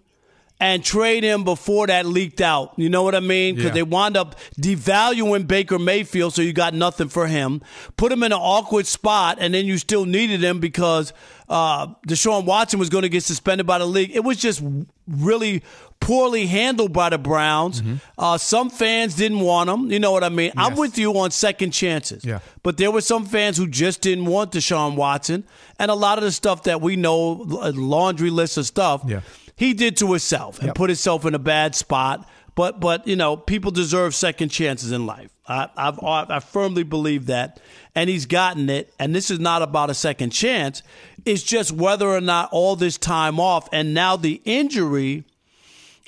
and 0.59 0.83
trade 0.83 1.23
him 1.23 1.43
before 1.43 1.87
that 1.87 2.05
leaked 2.05 2.39
out. 2.39 2.73
You 2.77 2.89
know 2.89 3.03
what 3.03 3.13
I 3.13 3.19
mean? 3.19 3.55
Because 3.55 3.69
yeah. 3.69 3.73
they 3.73 3.83
wound 3.83 4.15
up 4.15 4.35
devaluing 4.59 5.47
Baker 5.47 5.77
Mayfield, 5.77 6.33
so 6.33 6.41
you 6.41 6.53
got 6.53 6.73
nothing 6.73 7.09
for 7.09 7.27
him. 7.27 7.61
Put 7.97 8.11
him 8.11 8.23
in 8.23 8.31
an 8.31 8.39
awkward 8.39 8.85
spot, 8.85 9.37
and 9.41 9.53
then 9.53 9.65
you 9.65 9.77
still 9.77 10.05
needed 10.05 10.43
him 10.43 10.59
because 10.59 11.11
uh, 11.49 11.87
Deshaun 12.07 12.45
Watson 12.45 12.79
was 12.79 12.89
going 12.89 13.01
to 13.01 13.09
get 13.09 13.23
suspended 13.23 13.67
by 13.67 13.79
the 13.79 13.85
league. 13.85 14.15
It 14.15 14.23
was 14.23 14.37
just 14.37 14.63
really 15.07 15.61
poorly 15.99 16.45
handled 16.45 16.93
by 16.93 17.09
the 17.09 17.17
Browns. 17.17 17.81
Mm-hmm. 17.81 17.95
Uh, 18.17 18.37
some 18.37 18.69
fans 18.69 19.15
didn't 19.15 19.39
want 19.39 19.69
him. 19.69 19.91
You 19.91 19.99
know 19.99 20.11
what 20.11 20.23
I 20.23 20.29
mean? 20.29 20.51
Yes. 20.55 20.57
I'm 20.57 20.75
with 20.75 20.97
you 20.97 21.17
on 21.17 21.31
second 21.31 21.71
chances. 21.71 22.23
Yeah. 22.23 22.39
But 22.63 22.77
there 22.77 22.91
were 22.91 23.01
some 23.01 23.25
fans 23.25 23.57
who 23.57 23.67
just 23.67 24.01
didn't 24.01 24.25
want 24.25 24.51
Deshaun 24.51 24.95
Watson. 24.95 25.45
And 25.79 25.89
a 25.89 25.95
lot 25.95 26.17
of 26.17 26.23
the 26.23 26.31
stuff 26.31 26.63
that 26.63 26.79
we 26.81 26.95
know, 26.95 27.45
a 27.61 27.71
laundry 27.71 28.29
list 28.29 28.57
of 28.57 28.65
stuff. 28.65 29.03
Yeah 29.05 29.21
he 29.55 29.73
did 29.73 29.97
to 29.97 30.09
himself 30.09 30.59
and 30.59 30.67
yep. 30.67 30.75
put 30.75 30.89
himself 30.89 31.25
in 31.25 31.33
a 31.33 31.39
bad 31.39 31.75
spot. 31.75 32.27
But 32.55 32.79
but 32.79 33.05
you 33.05 33.15
know 33.15 33.35
people 33.35 33.71
deserve 33.71 34.15
second 34.15 34.49
chances 34.49 34.91
in 34.91 35.05
life. 35.05 35.29
I, 35.47 35.69
I've 35.75 35.99
I 36.01 36.39
firmly 36.39 36.83
believe 36.83 37.25
that, 37.25 37.59
and 37.93 38.09
he's 38.09 38.25
gotten 38.25 38.69
it. 38.69 38.93
And 38.97 39.13
this 39.13 39.29
is 39.29 39.39
not 39.39 39.61
about 39.61 39.89
a 39.89 39.93
second 39.93 40.29
chance. 40.29 40.81
It's 41.25 41.43
just 41.43 41.71
whether 41.71 42.07
or 42.07 42.21
not 42.21 42.49
all 42.51 42.75
this 42.75 42.97
time 42.97 43.39
off 43.39 43.67
and 43.73 43.93
now 43.93 44.15
the 44.15 44.41
injury 44.45 45.25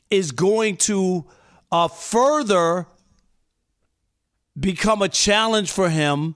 is 0.09 0.31
going 0.31 0.77
to 0.77 1.25
uh, 1.71 1.87
further 1.87 2.87
become 4.59 5.01
a 5.01 5.09
challenge 5.09 5.71
for 5.71 5.89
him 5.89 6.35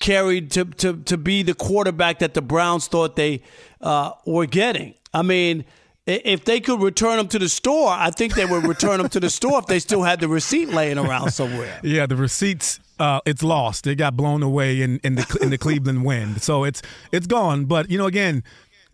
carried 0.00 0.50
to, 0.50 0.64
to, 0.64 0.96
to 1.04 1.16
be 1.16 1.42
the 1.42 1.54
quarterback 1.54 2.18
that 2.18 2.34
the 2.34 2.42
Browns 2.42 2.88
thought 2.88 3.16
they 3.16 3.42
uh, 3.80 4.12
were 4.26 4.46
getting. 4.46 4.94
I 5.14 5.22
mean, 5.22 5.64
if 6.06 6.44
they 6.44 6.60
could 6.60 6.82
return 6.82 7.16
them 7.16 7.28
to 7.28 7.38
the 7.38 7.48
store, 7.48 7.88
I 7.88 8.10
think 8.10 8.34
they 8.34 8.44
would 8.44 8.66
return 8.66 8.98
them 8.98 9.08
to 9.10 9.20
the 9.20 9.30
store 9.30 9.60
if 9.60 9.66
they 9.66 9.78
still 9.78 10.02
had 10.02 10.20
the 10.20 10.28
receipt 10.28 10.68
laying 10.68 10.98
around 10.98 11.30
somewhere. 11.30 11.80
Yeah, 11.82 12.06
the 12.06 12.16
receipts 12.16 12.80
uh, 12.98 13.20
it's 13.24 13.42
lost. 13.42 13.86
It 13.86 13.96
got 13.96 14.16
blown 14.16 14.42
away 14.42 14.82
in, 14.82 15.00
in 15.02 15.14
the 15.16 15.38
in 15.40 15.50
the 15.50 15.58
Cleveland 15.58 16.04
wind, 16.04 16.42
so 16.42 16.64
it's 16.64 16.82
it's 17.12 17.26
gone. 17.26 17.64
But 17.64 17.90
you 17.90 17.98
know, 17.98 18.06
again, 18.06 18.44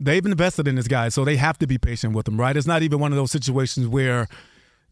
they've 0.00 0.24
invested 0.24 0.66
in 0.66 0.74
this 0.74 0.88
guy, 0.88 1.10
so 1.10 1.24
they 1.24 1.36
have 1.36 1.58
to 1.58 1.66
be 1.66 1.78
patient 1.78 2.14
with 2.14 2.26
him, 2.26 2.40
right? 2.40 2.56
It's 2.56 2.66
not 2.66 2.82
even 2.82 2.98
one 2.98 3.12
of 3.12 3.16
those 3.16 3.30
situations 3.30 3.86
where 3.86 4.26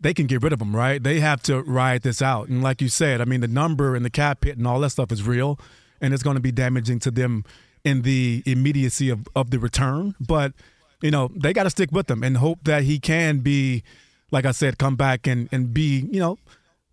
they 0.01 0.15
can 0.15 0.27
get 0.27 0.43
rid 0.43 0.53
of 0.53 0.61
him, 0.61 0.77
right? 0.77 1.03
They 1.03 1.19
have 1.21 1.43
to 1.45 1.63
ride 1.63 2.03
this 2.03 2.23
out. 2.23 2.49
And 2.49 2.63
like 2.63 2.81
you 2.81 2.89
said, 2.89 3.21
I 3.21 3.25
mean, 3.25 3.41
the 3.41 3.49
number 3.49 3.97
and 3.97 4.05
the 4.05 4.11
cap 4.11 4.45
hit 4.45 4.59
and 4.59 4.67
all 4.67 4.79
that 4.81 4.91
stuff 4.91 5.11
is 5.11 5.27
real, 5.27 5.59
and 6.01 6.15
it's 6.15 6.23
going 6.23 6.37
to 6.37 6.43
be 6.43 6.53
damaging 6.53 7.01
to 7.01 7.11
them 7.11 7.45
in 7.85 8.03
the 8.03 8.43
immediacy 8.47 9.09
of, 9.09 9.27
of 9.35 9.51
the 9.51 9.59
return. 9.59 10.15
But, 10.21 10.53
you 11.01 11.11
know, 11.11 11.31
they 11.35 11.53
got 11.53 11.65
to 11.65 11.71
stick 11.71 11.91
with 11.91 12.11
him 12.11 12.23
and 12.23 12.37
hope 12.37 12.61
that 12.65 12.85
he 12.85 13.01
can 13.01 13.39
be, 13.39 13.83
like 14.31 14.45
I 14.45 14.53
said, 14.53 14.79
come 14.79 14.95
back 14.95 15.27
and, 15.27 15.49
and 15.51 15.73
be, 15.73 16.07
you 16.13 16.21
know, 16.21 16.39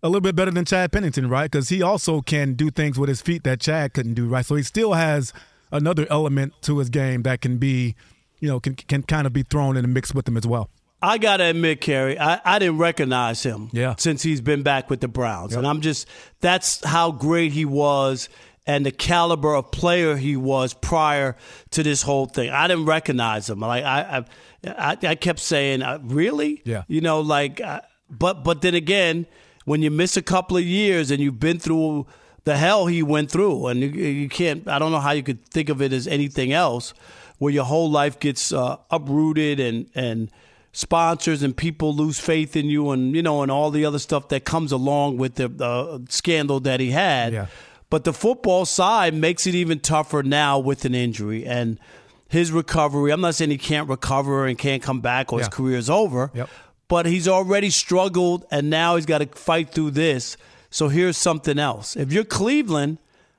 a 0.02 0.08
little 0.08 0.20
bit 0.20 0.36
better 0.36 0.50
than 0.50 0.64
Chad 0.64 0.92
Pennington, 0.92 1.28
right? 1.28 1.50
Because 1.50 1.68
he 1.68 1.82
also 1.82 2.20
can 2.20 2.54
do 2.54 2.70
things 2.70 2.98
with 2.98 3.08
his 3.08 3.20
feet 3.20 3.44
that 3.44 3.60
Chad 3.60 3.92
couldn't 3.92 4.14
do, 4.14 4.26
right? 4.26 4.44
So 4.44 4.54
he 4.54 4.62
still 4.62 4.94
has 4.94 5.32
another 5.72 6.06
element 6.10 6.54
to 6.62 6.78
his 6.78 6.90
game 6.90 7.22
that 7.22 7.40
can 7.40 7.58
be, 7.58 7.94
you 8.40 8.48
know, 8.48 8.60
can, 8.60 8.74
can 8.74 9.02
kind 9.02 9.26
of 9.26 9.32
be 9.32 9.42
thrown 9.42 9.76
in 9.76 9.82
the 9.82 9.88
mix 9.88 10.14
with 10.14 10.28
him 10.28 10.36
as 10.36 10.46
well. 10.46 10.70
I 11.02 11.18
gotta 11.18 11.44
admit, 11.44 11.80
Kerry, 11.80 12.18
I, 12.18 12.40
I 12.44 12.58
didn't 12.58 12.78
recognize 12.78 13.42
him 13.42 13.68
yeah. 13.72 13.94
since 13.98 14.22
he's 14.22 14.40
been 14.40 14.62
back 14.62 14.88
with 14.88 15.00
the 15.00 15.08
Browns. 15.08 15.52
Yep. 15.52 15.58
And 15.58 15.66
I'm 15.66 15.80
just 15.80 16.08
that's 16.40 16.84
how 16.84 17.12
great 17.12 17.52
he 17.52 17.64
was 17.64 18.28
and 18.66 18.84
the 18.84 18.90
caliber 18.90 19.54
of 19.54 19.70
player 19.70 20.16
he 20.16 20.36
was 20.36 20.74
prior 20.74 21.36
to 21.70 21.82
this 21.82 22.02
whole 22.02 22.26
thing. 22.26 22.50
I 22.50 22.66
didn't 22.66 22.86
recognize 22.86 23.48
him. 23.48 23.60
Like 23.60 23.84
I 23.84 24.24
I, 24.66 24.96
I 25.02 25.14
kept 25.14 25.38
saying, 25.38 25.82
uh, 25.82 25.98
really? 26.02 26.62
Yeah. 26.64 26.82
You 26.88 27.00
know, 27.00 27.20
like 27.20 27.60
uh, 27.60 27.82
but 28.10 28.42
but 28.42 28.62
then 28.62 28.74
again, 28.74 29.26
when 29.64 29.82
you 29.82 29.90
miss 29.90 30.16
a 30.16 30.22
couple 30.22 30.56
of 30.56 30.64
years 30.64 31.10
and 31.10 31.20
you've 31.20 31.40
been 31.40 31.58
through 31.58 32.06
the 32.46 32.56
hell 32.56 32.86
he 32.86 33.02
went 33.02 33.28
through, 33.28 33.66
and 33.66 33.80
you, 33.80 33.88
you 33.88 34.28
can't. 34.28 34.66
I 34.68 34.78
don't 34.78 34.92
know 34.92 35.00
how 35.00 35.10
you 35.10 35.24
could 35.24 35.44
think 35.46 35.68
of 35.68 35.82
it 35.82 35.92
as 35.92 36.06
anything 36.06 36.52
else, 36.52 36.94
where 37.38 37.52
your 37.52 37.64
whole 37.64 37.90
life 37.90 38.20
gets 38.20 38.52
uh, 38.52 38.76
uprooted 38.88 39.58
and 39.58 39.90
and 39.96 40.30
sponsors 40.70 41.42
and 41.42 41.56
people 41.56 41.92
lose 41.92 42.20
faith 42.20 42.54
in 42.54 42.66
you 42.66 42.90
and 42.90 43.16
you 43.16 43.22
know 43.22 43.42
and 43.42 43.50
all 43.50 43.70
the 43.70 43.84
other 43.84 43.98
stuff 43.98 44.28
that 44.28 44.44
comes 44.44 44.70
along 44.70 45.16
with 45.16 45.34
the 45.34 45.50
uh, 45.64 45.98
scandal 46.08 46.60
that 46.60 46.80
he 46.80 46.90
had 46.90 47.32
yeah. 47.32 47.46
but 47.88 48.04
the 48.04 48.12
football 48.12 48.66
side 48.66 49.14
makes 49.14 49.46
it 49.46 49.54
even 49.54 49.80
tougher 49.80 50.22
now 50.22 50.58
with 50.58 50.84
an 50.84 50.94
injury 50.94 51.46
and 51.46 51.80
his 52.28 52.52
recovery 52.52 53.10
i'm 53.10 53.22
not 53.22 53.34
saying 53.34 53.50
he 53.50 53.56
can't 53.56 53.88
recover 53.88 54.46
and 54.46 54.58
can't 54.58 54.82
come 54.82 55.00
back 55.00 55.32
or 55.32 55.38
yeah. 55.38 55.46
his 55.46 55.48
career 55.48 55.78
is 55.78 55.88
over 55.88 56.30
yep. 56.34 56.50
but 56.88 57.06
he's 57.06 57.26
already 57.26 57.70
struggled 57.70 58.44
and 58.50 58.68
now 58.68 58.96
he's 58.96 59.06
got 59.06 59.22
to 59.22 59.26
fight 59.28 59.70
through 59.70 59.90
this 59.90 60.36
so 60.70 60.88
here's 60.88 61.16
something 61.16 61.58
else 61.58 61.96
if 61.96 62.12
you're 62.12 62.24
cleveland 62.24 62.98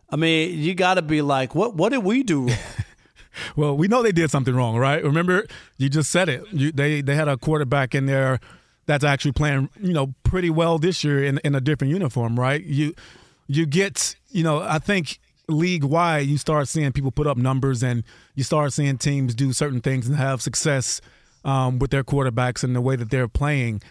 i 0.10 0.16
mean 0.16 0.58
you 0.60 0.74
got 0.74 0.96
to 0.96 1.02
be 1.02 1.22
like 1.22 1.54
what 1.56 1.76
what 1.76 1.90
did 1.90 2.04
we 2.04 2.24
do 2.24 2.48
wrong 2.48 2.58
well, 3.56 3.76
we 3.76 3.88
know 3.88 4.04
they 4.04 4.12
did 4.12 4.32
something 4.32 4.56
wrong, 4.56 4.78
right? 4.78 5.04
Remember, 5.04 5.46
you 5.78 5.90
just 5.90 6.12
said 6.12 6.30
it. 6.30 6.44
You, 6.52 6.72
they 6.72 7.02
they 7.02 7.16
had 7.16 7.28
a 7.28 7.38
quarterback 7.38 7.96
in 7.96 8.06
there 8.06 8.40
that's 8.86 9.04
actually 9.04 9.34
playing, 9.34 9.70
you 9.82 9.94
know, 9.94 10.14
pretty 10.24 10.50
well 10.50 10.78
this 10.78 11.04
year 11.04 11.24
in 11.24 11.40
in 11.44 11.56
a 11.56 11.62
different 11.62 11.94
uniform, 11.94 12.40
right? 12.40 12.64
You 12.64 12.94
you 13.48 13.66
get, 13.66 14.16
you 14.30 14.44
know, 14.44 14.62
I 14.62 14.80
think 14.80 15.20
league 15.48 15.84
wide, 15.84 16.28
you 16.28 16.38
start 16.38 16.68
seeing 16.68 16.92
people 16.92 17.12
put 17.12 17.28
up 17.28 17.38
numbers 17.38 17.82
and 17.82 18.04
you 18.36 18.44
start 18.44 18.74
seeing 18.74 18.98
teams 18.98 19.34
do 19.34 19.54
certain 19.54 19.80
things 19.80 20.08
and 20.08 20.18
have 20.18 20.42
success 20.42 21.00
um, 21.46 21.80
with 21.80 21.92
their 21.92 22.04
quarterbacks 22.04 22.64
and 22.64 22.76
the 22.76 22.82
way 22.82 22.98
that 22.98 23.10
they're 23.10 23.30
playing. 23.30 23.82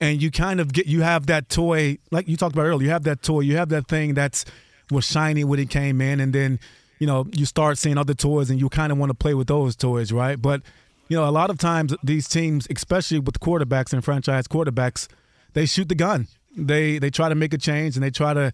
And 0.00 0.22
you 0.22 0.30
kind 0.30 0.60
of 0.60 0.72
get 0.72 0.86
you 0.86 1.02
have 1.02 1.26
that 1.26 1.48
toy, 1.48 1.98
like 2.10 2.26
you 2.26 2.36
talked 2.36 2.54
about 2.54 2.64
earlier. 2.64 2.86
You 2.86 2.90
have 2.90 3.04
that 3.04 3.22
toy. 3.22 3.40
You 3.40 3.56
have 3.56 3.68
that 3.68 3.86
thing 3.88 4.14
that's 4.14 4.44
was 4.90 5.04
shiny 5.04 5.44
when 5.44 5.60
it 5.60 5.70
came 5.70 6.00
in, 6.00 6.20
and 6.20 6.32
then 6.32 6.58
you 7.00 7.06
know, 7.06 7.26
you 7.32 7.46
start 7.46 7.78
seeing 7.78 7.98
other 7.98 8.14
toys 8.14 8.50
and 8.50 8.60
you 8.60 8.68
kind 8.68 8.92
of 8.92 8.98
want 8.98 9.10
to 9.10 9.14
play 9.14 9.34
with 9.34 9.48
those 9.48 9.74
toys, 9.74 10.12
right? 10.12 10.40
But, 10.40 10.62
you 11.08 11.16
know, 11.16 11.28
a 11.28 11.32
lot 11.32 11.50
of 11.50 11.58
times 11.58 11.94
these 12.04 12.28
teams, 12.28 12.68
especially 12.70 13.18
with 13.18 13.40
quarterbacks 13.40 13.92
and 13.92 14.04
franchise 14.04 14.46
quarterbacks, 14.46 15.08
they 15.54 15.66
shoot 15.66 15.88
the 15.88 15.94
gun. 15.94 16.28
They 16.56 16.98
they 16.98 17.10
try 17.10 17.28
to 17.28 17.34
make 17.34 17.54
a 17.54 17.58
change 17.58 17.96
and 17.96 18.04
they 18.04 18.10
try 18.10 18.34
to, 18.34 18.52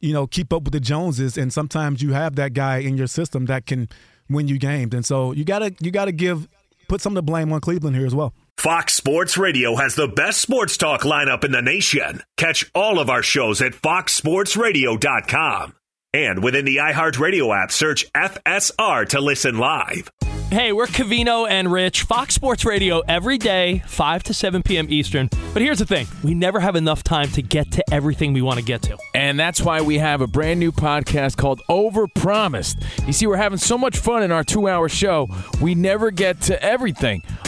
you 0.00 0.12
know, 0.12 0.26
keep 0.26 0.52
up 0.52 0.62
with 0.62 0.72
the 0.72 0.80
Joneses. 0.80 1.36
And 1.36 1.52
sometimes 1.52 2.02
you 2.02 2.14
have 2.14 2.36
that 2.36 2.54
guy 2.54 2.78
in 2.78 2.96
your 2.96 3.06
system 3.06 3.46
that 3.46 3.66
can 3.66 3.88
win 4.30 4.48
you 4.48 4.58
games. 4.58 4.94
And 4.94 5.04
so 5.04 5.32
you 5.32 5.44
gotta 5.44 5.74
you 5.80 5.90
gotta 5.90 6.12
give 6.12 6.48
put 6.88 7.02
some 7.02 7.12
of 7.12 7.16
the 7.16 7.22
blame 7.22 7.52
on 7.52 7.60
Cleveland 7.60 7.96
here 7.96 8.06
as 8.06 8.14
well. 8.14 8.32
Fox 8.58 8.94
Sports 8.94 9.36
Radio 9.36 9.76
has 9.76 9.94
the 9.94 10.08
best 10.08 10.40
sports 10.40 10.78
talk 10.78 11.02
lineup 11.02 11.44
in 11.44 11.52
the 11.52 11.60
nation. 11.60 12.22
Catch 12.38 12.70
all 12.74 12.98
of 12.98 13.10
our 13.10 13.22
shows 13.22 13.60
at 13.60 13.72
foxsportsradio.com. 13.72 15.74
And 16.14 16.42
within 16.44 16.64
the 16.64 16.76
iHeartRadio 16.76 17.54
app, 17.62 17.72
search 17.72 18.10
FSR 18.12 19.06
to 19.08 19.20
listen 19.20 19.58
live. 19.58 20.10
Hey, 20.50 20.72
we're 20.72 20.86
Covino 20.86 21.48
and 21.50 21.72
Rich, 21.72 22.02
Fox 22.02 22.34
Sports 22.34 22.64
Radio 22.64 23.00
every 23.08 23.38
day, 23.38 23.82
5 23.88 24.22
to 24.24 24.34
7 24.34 24.62
p.m. 24.62 24.86
Eastern. 24.88 25.28
But 25.52 25.62
here's 25.62 25.80
the 25.80 25.86
thing 25.86 26.06
we 26.22 26.34
never 26.34 26.60
have 26.60 26.76
enough 26.76 27.02
time 27.02 27.28
to 27.30 27.42
get 27.42 27.72
to 27.72 27.82
everything 27.92 28.32
we 28.32 28.42
want 28.42 28.60
to 28.60 28.64
get 28.64 28.82
to. 28.82 28.96
And 29.14 29.40
that's 29.40 29.60
why 29.62 29.80
we 29.80 29.98
have 29.98 30.20
a 30.20 30.28
brand 30.28 30.60
new 30.60 30.70
podcast 30.70 31.36
called 31.36 31.60
Overpromised. 31.68 33.06
You 33.06 33.12
see, 33.12 33.26
we're 33.26 33.34
having 33.36 33.58
so 33.58 33.76
much 33.76 33.98
fun 33.98 34.22
in 34.22 34.30
our 34.30 34.44
two 34.44 34.68
hour 34.68 34.88
show, 34.88 35.28
we 35.60 35.74
never 35.74 36.12
get 36.12 36.40
to 36.42 36.62
everything. 36.62 37.24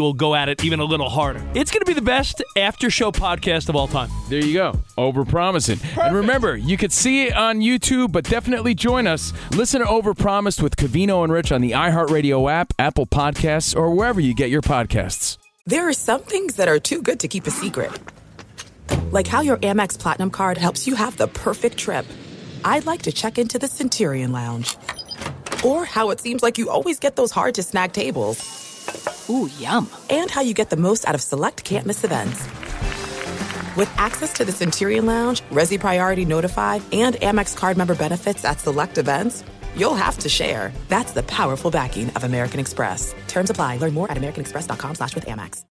we'll 0.00 0.12
go 0.12 0.34
at 0.34 0.48
it 0.48 0.64
even 0.64 0.80
a 0.80 0.84
little 0.84 1.08
harder. 1.08 1.44
It's 1.54 1.70
going 1.70 1.80
to 1.80 1.86
be 1.86 1.94
the 1.94 2.02
best 2.02 2.42
after 2.56 2.90
show 2.90 3.12
podcast 3.12 3.68
of 3.68 3.76
all 3.76 3.88
time. 3.88 4.10
There 4.28 4.44
you 4.44 4.54
go. 4.54 4.72
Overpromising. 4.98 5.98
And 5.98 6.14
remember, 6.14 6.56
you 6.56 6.76
could 6.76 6.92
see 6.92 7.26
it 7.26 7.34
on 7.34 7.60
YouTube, 7.60 8.12
but 8.12 8.24
definitely 8.24 8.74
join 8.74 9.06
us. 9.06 9.32
Listen 9.52 9.80
to 9.80 9.86
Overpromised 9.86 10.62
with 10.62 10.76
Covino 10.76 11.24
and 11.24 11.32
Rich 11.32 11.52
on 11.52 11.60
the 11.60 11.72
iHeartRadio 11.72 12.50
app, 12.50 12.72
Apple 12.78 13.06
Podcasts, 13.06 13.76
or 13.76 13.94
wherever 13.94 14.20
you 14.20 14.34
get 14.34 14.50
your 14.50 14.62
podcasts. 14.62 15.38
There 15.66 15.88
are 15.88 15.94
some 15.94 16.20
things 16.22 16.56
that 16.56 16.68
are 16.68 16.78
too 16.78 17.00
good 17.00 17.20
to 17.20 17.28
keep 17.28 17.46
a 17.46 17.50
secret. 17.50 17.90
Like 19.10 19.26
how 19.26 19.40
your 19.40 19.56
Amex 19.58 19.98
Platinum 19.98 20.30
card 20.30 20.58
helps 20.58 20.86
you 20.86 20.94
have 20.94 21.16
the 21.16 21.28
perfect 21.28 21.78
trip. 21.78 22.04
I'd 22.64 22.86
like 22.86 23.02
to 23.02 23.12
check 23.12 23.38
into 23.38 23.58
the 23.58 23.68
Centurion 23.68 24.32
Lounge. 24.32 24.76
Or 25.64 25.84
how 25.86 26.10
it 26.10 26.20
seems 26.20 26.42
like 26.42 26.58
you 26.58 26.68
always 26.68 26.98
get 26.98 27.16
those 27.16 27.30
hard 27.30 27.54
to 27.54 27.62
snag 27.62 27.92
tables. 27.92 28.73
Ooh, 29.28 29.50
yum. 29.58 29.88
And 30.10 30.30
how 30.30 30.40
you 30.40 30.54
get 30.54 30.70
the 30.70 30.76
most 30.76 31.08
out 31.08 31.14
of 31.14 31.22
select 31.22 31.64
can't 31.64 31.86
miss 31.86 32.04
events. 32.04 32.46
With 33.76 33.92
access 33.96 34.32
to 34.34 34.44
the 34.44 34.52
Centurion 34.52 35.06
Lounge, 35.06 35.42
Resy 35.50 35.80
Priority 35.80 36.24
Notify, 36.24 36.80
and 36.92 37.16
Amex 37.16 37.56
card 37.56 37.76
member 37.76 37.94
benefits 37.94 38.44
at 38.44 38.60
select 38.60 38.98
events, 38.98 39.42
you'll 39.76 39.94
have 39.94 40.18
to 40.18 40.28
share. 40.28 40.72
That's 40.88 41.12
the 41.12 41.24
powerful 41.24 41.70
backing 41.70 42.10
of 42.10 42.24
American 42.24 42.60
Express. 42.60 43.14
Terms 43.26 43.50
apply. 43.50 43.78
Learn 43.78 43.94
more 43.94 44.10
at 44.10 44.16
americanexpress.com 44.16 44.94
slash 44.94 45.14
with 45.14 45.26
Amex. 45.26 45.64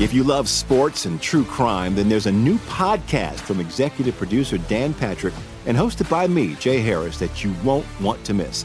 If 0.00 0.14
you 0.14 0.22
love 0.22 0.48
sports 0.48 1.06
and 1.06 1.20
true 1.20 1.44
crime, 1.44 1.96
then 1.96 2.08
there's 2.08 2.26
a 2.26 2.32
new 2.32 2.56
podcast 2.58 3.40
from 3.40 3.58
executive 3.58 4.16
producer 4.16 4.56
Dan 4.56 4.94
Patrick 4.94 5.34
and 5.66 5.76
hosted 5.76 6.08
by 6.08 6.28
me, 6.28 6.54
Jay 6.54 6.78
Harris, 6.78 7.18
that 7.18 7.42
you 7.42 7.52
won't 7.64 7.84
want 8.00 8.24
to 8.24 8.32
miss. 8.32 8.64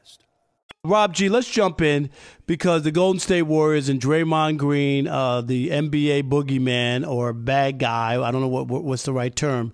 Rob 0.83 1.13
G, 1.13 1.29
let's 1.29 1.47
jump 1.47 1.79
in 1.79 2.09
because 2.47 2.81
the 2.81 2.91
Golden 2.91 3.19
State 3.19 3.43
Warriors 3.43 3.87
and 3.87 4.01
Draymond 4.01 4.57
Green, 4.57 5.07
uh, 5.07 5.41
the 5.41 5.69
NBA 5.69 6.27
boogeyman 6.27 7.07
or 7.07 7.33
bad 7.33 7.77
guy, 7.77 8.19
I 8.19 8.31
don't 8.31 8.41
know 8.41 8.47
what, 8.47 8.67
what, 8.67 8.83
what's 8.83 9.03
the 9.03 9.13
right 9.13 9.35
term. 9.35 9.73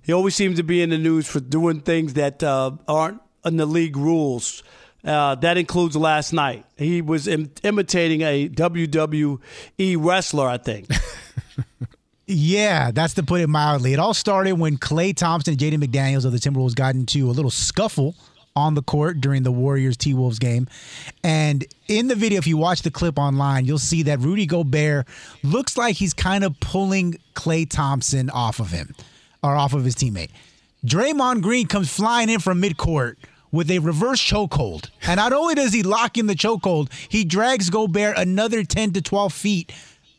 He 0.00 0.14
always 0.14 0.34
seems 0.34 0.56
to 0.56 0.62
be 0.62 0.80
in 0.80 0.88
the 0.88 0.96
news 0.96 1.26
for 1.26 1.40
doing 1.40 1.80
things 1.80 2.14
that 2.14 2.42
uh, 2.42 2.70
aren't 2.88 3.20
in 3.44 3.58
the 3.58 3.66
league 3.66 3.98
rules. 3.98 4.62
Uh, 5.04 5.34
that 5.34 5.58
includes 5.58 5.94
last 5.94 6.32
night. 6.32 6.64
He 6.78 7.02
was 7.02 7.28
Im- 7.28 7.52
imitating 7.62 8.22
a 8.22 8.48
WWE 8.48 9.38
wrestler, 9.98 10.48
I 10.48 10.56
think. 10.56 10.88
Yeah, 12.28 12.90
that's 12.90 13.14
to 13.14 13.22
put 13.22 13.40
it 13.40 13.46
mildly. 13.46 13.92
It 13.92 14.00
all 14.00 14.12
started 14.12 14.54
when 14.54 14.78
Klay 14.78 15.16
Thompson 15.16 15.52
and 15.52 15.60
Jaden 15.60 15.80
McDaniels 15.80 16.24
of 16.24 16.32
the 16.32 16.38
Timberwolves 16.38 16.74
got 16.74 16.96
into 16.96 17.30
a 17.30 17.30
little 17.30 17.52
scuffle 17.52 18.16
on 18.56 18.74
the 18.74 18.82
court 18.82 19.20
during 19.20 19.42
the 19.42 19.52
Warriors 19.52 19.96
T 19.96 20.14
Wolves 20.14 20.38
game. 20.38 20.66
And 21.22 21.64
in 21.86 22.08
the 22.08 22.14
video, 22.16 22.38
if 22.38 22.46
you 22.46 22.56
watch 22.56 22.82
the 22.82 22.90
clip 22.90 23.18
online, 23.18 23.66
you'll 23.66 23.78
see 23.78 24.02
that 24.04 24.18
Rudy 24.20 24.46
Gobert 24.46 25.06
looks 25.44 25.76
like 25.76 25.96
he's 25.96 26.14
kind 26.14 26.42
of 26.42 26.58
pulling 26.58 27.18
Klay 27.34 27.68
Thompson 27.68 28.30
off 28.30 28.58
of 28.58 28.70
him 28.70 28.94
or 29.42 29.54
off 29.54 29.74
of 29.74 29.84
his 29.84 29.94
teammate. 29.94 30.30
Draymond 30.84 31.42
Green 31.42 31.66
comes 31.66 31.92
flying 31.92 32.30
in 32.30 32.40
from 32.40 32.62
midcourt 32.62 33.16
with 33.52 33.70
a 33.70 33.78
reverse 33.78 34.20
chokehold. 34.20 34.90
And 35.02 35.18
not 35.18 35.32
only 35.32 35.54
does 35.54 35.72
he 35.72 35.82
lock 35.82 36.18
in 36.18 36.26
the 36.26 36.34
chokehold, 36.34 36.92
he 37.08 37.24
drags 37.24 37.70
Gobert 37.70 38.18
another 38.18 38.64
10 38.64 38.92
to 38.92 39.02
12 39.02 39.32
feet 39.32 39.72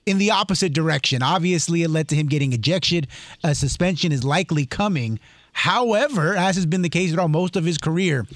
in 0.06 0.18
the 0.18 0.32
opposite 0.32 0.74
direction. 0.74 1.22
Obviously, 1.22 1.84
it 1.84 1.90
led 1.90 2.08
to 2.10 2.16
him 2.16 2.28
getting 2.28 2.54
ejected. 2.54 3.08
A 3.44 3.54
suspension 3.54 4.12
is 4.12 4.24
likely 4.24 4.66
coming. 4.66 5.20
However, 5.58 6.36
as 6.36 6.56
has 6.56 6.68
been 6.68 6.84
the 6.84 6.90
case 6.90 7.12
throughout 7.12 7.32
most 7.32 7.56
of 7.56 7.66
his 7.66 7.80
career, 7.80 8.28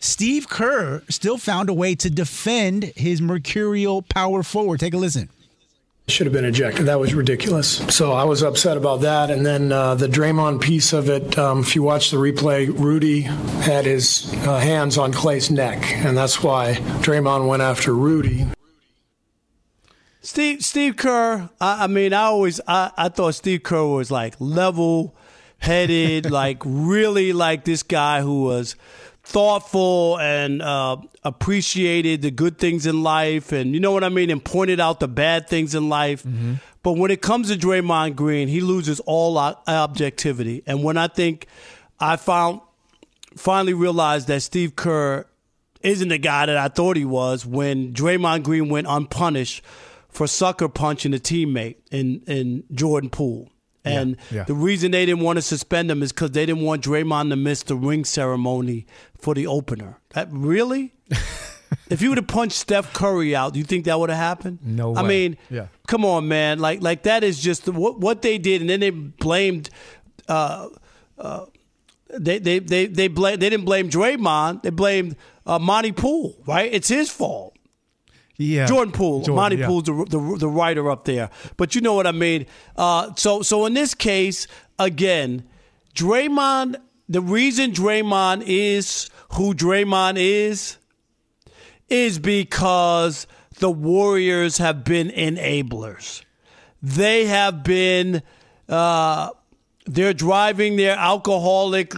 Steve 0.00 0.48
Kerr 0.48 1.02
still 1.10 1.36
found 1.36 1.68
a 1.68 1.74
way 1.74 1.94
to 1.96 2.08
defend 2.08 2.84
his 2.96 3.20
mercurial 3.20 4.00
power 4.00 4.42
forward. 4.42 4.80
Take 4.80 4.94
a 4.94 4.96
listen. 4.96 5.28
Should 6.08 6.26
have 6.26 6.32
been 6.32 6.46
ejected. 6.46 6.86
That 6.86 6.98
was 6.98 7.12
ridiculous. 7.12 7.76
So 7.94 8.12
I 8.12 8.24
was 8.24 8.42
upset 8.42 8.78
about 8.78 9.02
that. 9.02 9.30
And 9.30 9.44
then 9.44 9.70
uh, 9.70 9.96
the 9.96 10.06
Draymond 10.06 10.62
piece 10.62 10.94
of 10.94 11.10
it, 11.10 11.38
um, 11.38 11.60
if 11.60 11.76
you 11.76 11.82
watch 11.82 12.10
the 12.10 12.16
replay, 12.16 12.66
Rudy 12.66 13.20
had 13.20 13.84
his 13.84 14.32
uh, 14.46 14.58
hands 14.58 14.96
on 14.96 15.12
Klay's 15.12 15.50
neck. 15.50 15.78
And 16.06 16.16
that's 16.16 16.42
why 16.42 16.76
Draymond 17.02 17.48
went 17.48 17.60
after 17.60 17.94
Rudy. 17.94 18.46
Steve 20.22 20.64
Steve 20.64 20.96
Kerr. 20.96 21.50
I, 21.60 21.84
I 21.84 21.86
mean, 21.86 22.14
I 22.14 22.22
always 22.22 22.62
I, 22.66 22.92
I 22.96 23.10
thought 23.10 23.34
Steve 23.34 23.62
Kerr 23.62 23.84
was 23.84 24.10
like 24.10 24.36
level 24.38 25.14
headed, 25.62 26.30
like 26.30 26.58
really 26.64 27.32
like 27.32 27.64
this 27.64 27.82
guy 27.82 28.20
who 28.20 28.42
was 28.42 28.74
thoughtful 29.22 30.18
and 30.18 30.60
uh, 30.60 30.96
appreciated 31.22 32.20
the 32.20 32.32
good 32.32 32.58
things 32.58 32.84
in 32.84 33.02
life, 33.02 33.52
and 33.52 33.72
you 33.72 33.80
know 33.80 33.92
what 33.92 34.02
I 34.02 34.08
mean, 34.08 34.30
and 34.30 34.44
pointed 34.44 34.80
out 34.80 34.98
the 34.98 35.08
bad 35.08 35.48
things 35.48 35.74
in 35.74 35.88
life. 35.88 36.24
Mm-hmm. 36.24 36.54
But 36.82 36.94
when 36.94 37.12
it 37.12 37.22
comes 37.22 37.48
to 37.48 37.56
Draymond 37.56 38.16
Green, 38.16 38.48
he 38.48 38.60
loses 38.60 38.98
all 39.00 39.38
objectivity. 39.38 40.64
And 40.66 40.82
when 40.82 40.96
I 40.96 41.06
think 41.06 41.46
I 42.00 42.16
found 42.16 42.60
finally 43.36 43.72
realized 43.72 44.26
that 44.26 44.42
Steve 44.42 44.74
Kerr 44.74 45.24
isn't 45.82 46.08
the 46.08 46.18
guy 46.18 46.46
that 46.46 46.56
I 46.56 46.66
thought 46.66 46.96
he 46.96 47.04
was 47.04 47.46
when 47.46 47.92
Draymond 47.92 48.42
Green 48.42 48.68
went 48.68 48.88
unpunished 48.90 49.62
for 50.08 50.26
sucker 50.26 50.68
punching 50.68 51.14
a 51.14 51.18
teammate 51.18 51.76
in, 51.92 52.22
in 52.26 52.64
Jordan 52.72 53.10
Poole. 53.10 53.51
And 53.84 54.16
yeah, 54.30 54.38
yeah. 54.38 54.44
the 54.44 54.54
reason 54.54 54.92
they 54.92 55.04
didn't 55.04 55.22
want 55.22 55.38
to 55.38 55.42
suspend 55.42 55.90
him 55.90 56.02
is 56.02 56.12
because 56.12 56.30
they 56.30 56.46
didn't 56.46 56.62
want 56.62 56.84
Draymond 56.84 57.30
to 57.30 57.36
miss 57.36 57.62
the 57.64 57.74
ring 57.74 58.04
ceremony 58.04 58.86
for 59.18 59.34
the 59.34 59.46
opener. 59.46 59.98
That 60.10 60.28
really? 60.30 60.94
if 61.90 62.00
you 62.00 62.10
would 62.10 62.18
have 62.18 62.28
punched 62.28 62.56
Steph 62.56 62.92
Curry 62.92 63.34
out, 63.34 63.54
do 63.54 63.58
you 63.58 63.64
think 63.64 63.86
that 63.86 63.98
would 63.98 64.10
have 64.10 64.18
happened? 64.18 64.60
No. 64.62 64.94
I 64.94 65.02
way. 65.02 65.08
mean, 65.08 65.36
yeah. 65.50 65.66
come 65.88 66.04
on, 66.04 66.28
man. 66.28 66.58
Like, 66.58 66.80
like 66.80 67.02
that 67.04 67.24
is 67.24 67.40
just 67.40 67.68
what 67.68 67.98
what 67.98 68.22
they 68.22 68.38
did, 68.38 68.60
and 68.60 68.70
then 68.70 68.80
they 68.80 68.90
blamed. 68.90 69.70
Uh, 70.28 70.68
uh, 71.18 71.46
they 72.08 72.38
they 72.38 72.58
they 72.58 72.86
they 72.86 73.08
blame. 73.08 73.38
They 73.38 73.50
didn't 73.50 73.64
blame 73.64 73.88
Draymond. 73.88 74.62
They 74.62 74.70
blamed 74.70 75.16
uh, 75.46 75.58
Monte 75.58 75.92
Poole. 75.92 76.36
Right? 76.46 76.72
It's 76.72 76.88
his 76.88 77.10
fault. 77.10 77.56
Yeah, 78.42 78.66
Jordan 78.66 78.92
Poole, 78.92 79.20
Jordan, 79.20 79.34
Monte 79.36 79.56
yeah. 79.56 79.66
Poole's 79.66 79.84
the, 79.84 79.92
the, 79.92 80.36
the 80.38 80.48
writer 80.48 80.90
up 80.90 81.04
there, 81.04 81.30
but 81.56 81.74
you 81.74 81.80
know 81.80 81.94
what 81.94 82.06
I 82.06 82.12
mean. 82.12 82.46
Uh, 82.76 83.14
so 83.16 83.42
so 83.42 83.66
in 83.66 83.74
this 83.74 83.94
case, 83.94 84.46
again, 84.78 85.44
Draymond. 85.94 86.76
The 87.08 87.20
reason 87.20 87.72
Draymond 87.72 88.44
is 88.46 89.10
who 89.32 89.52
Draymond 89.52 90.14
is 90.16 90.78
is 91.88 92.18
because 92.18 93.26
the 93.58 93.70
Warriors 93.70 94.58
have 94.58 94.82
been 94.84 95.08
enablers. 95.10 96.22
They 96.82 97.26
have 97.26 97.62
been. 97.62 98.22
Uh, 98.68 99.30
they're 99.84 100.14
driving 100.14 100.76
their 100.76 100.96
alcoholic 100.96 101.92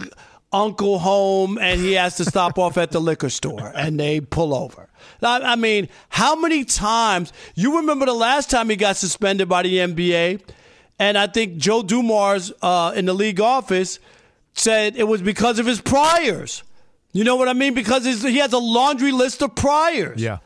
uncle 0.51 0.99
home, 0.99 1.57
and 1.59 1.79
he 1.79 1.93
has 1.93 2.17
to 2.17 2.25
stop 2.25 2.57
off 2.57 2.77
at 2.77 2.91
the 2.91 2.99
liquor 2.99 3.29
store, 3.29 3.71
and 3.75 3.99
they 3.99 4.19
pull 4.21 4.53
over. 4.53 4.84
I 5.21 5.55
mean, 5.55 5.89
how 6.09 6.35
many 6.35 6.65
times 6.65 7.33
you 7.55 7.77
remember 7.77 8.05
the 8.05 8.13
last 8.13 8.49
time 8.49 8.69
he 8.69 8.75
got 8.75 8.97
suspended 8.97 9.49
by 9.49 9.63
the 9.63 9.77
NBA? 9.77 10.41
And 10.99 11.17
I 11.17 11.27
think 11.27 11.57
Joe 11.57 11.83
Dumars 11.83 12.53
uh, 12.61 12.93
in 12.95 13.05
the 13.05 13.13
league 13.13 13.41
office 13.41 13.99
said 14.53 14.95
it 14.95 15.03
was 15.03 15.21
because 15.21 15.59
of 15.59 15.65
his 15.65 15.81
priors. 15.81 16.63
You 17.11 17.23
know 17.23 17.35
what 17.35 17.47
I 17.47 17.53
mean? 17.53 17.73
Because 17.73 18.05
he 18.05 18.37
has 18.37 18.53
a 18.53 18.57
laundry 18.57 19.11
list 19.11 19.41
of 19.41 19.55
priors. 19.55 20.21
Yeah. 20.21 20.39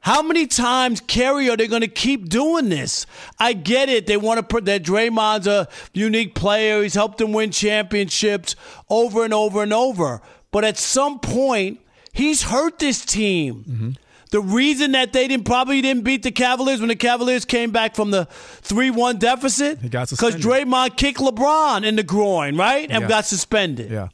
How 0.00 0.22
many 0.22 0.46
times, 0.46 1.00
Kerry, 1.00 1.50
are 1.50 1.56
they 1.56 1.66
going 1.66 1.80
to 1.80 1.88
keep 1.88 2.28
doing 2.28 2.68
this? 2.68 3.06
I 3.40 3.54
get 3.54 3.88
it. 3.88 4.06
They 4.06 4.16
want 4.16 4.38
to 4.38 4.44
put 4.44 4.64
that 4.66 4.84
Draymond's 4.84 5.48
a 5.48 5.68
unique 5.92 6.36
player. 6.36 6.82
He's 6.82 6.94
helped 6.94 7.18
them 7.18 7.32
win 7.32 7.50
championships 7.50 8.54
over 8.88 9.24
and 9.24 9.34
over 9.34 9.64
and 9.64 9.72
over. 9.72 10.22
But 10.52 10.64
at 10.64 10.78
some 10.78 11.18
point, 11.18 11.80
he's 12.12 12.44
hurt 12.44 12.78
this 12.78 13.04
team. 13.04 13.64
Mm-hmm. 13.68 13.90
The 14.30 14.40
reason 14.40 14.92
that 14.92 15.12
they 15.12 15.28
didn't 15.28 15.44
probably 15.46 15.80
didn't 15.80 16.02
beat 16.02 16.22
the 16.24 16.32
Cavaliers 16.32 16.80
when 16.80 16.88
the 16.88 16.96
Cavaliers 16.96 17.44
came 17.44 17.70
back 17.70 17.94
from 17.94 18.10
the 18.10 18.26
three 18.62 18.90
one 18.90 19.18
deficit 19.18 19.80
because 19.80 20.10
Draymond 20.36 20.96
kicked 20.96 21.20
LeBron 21.20 21.84
in 21.86 21.96
the 21.96 22.02
groin, 22.02 22.56
right, 22.56 22.90
and 22.90 23.02
Yeah. 23.02 23.08
got 23.08 23.24
suspended. 23.26 23.90
Yeah. 23.90 24.08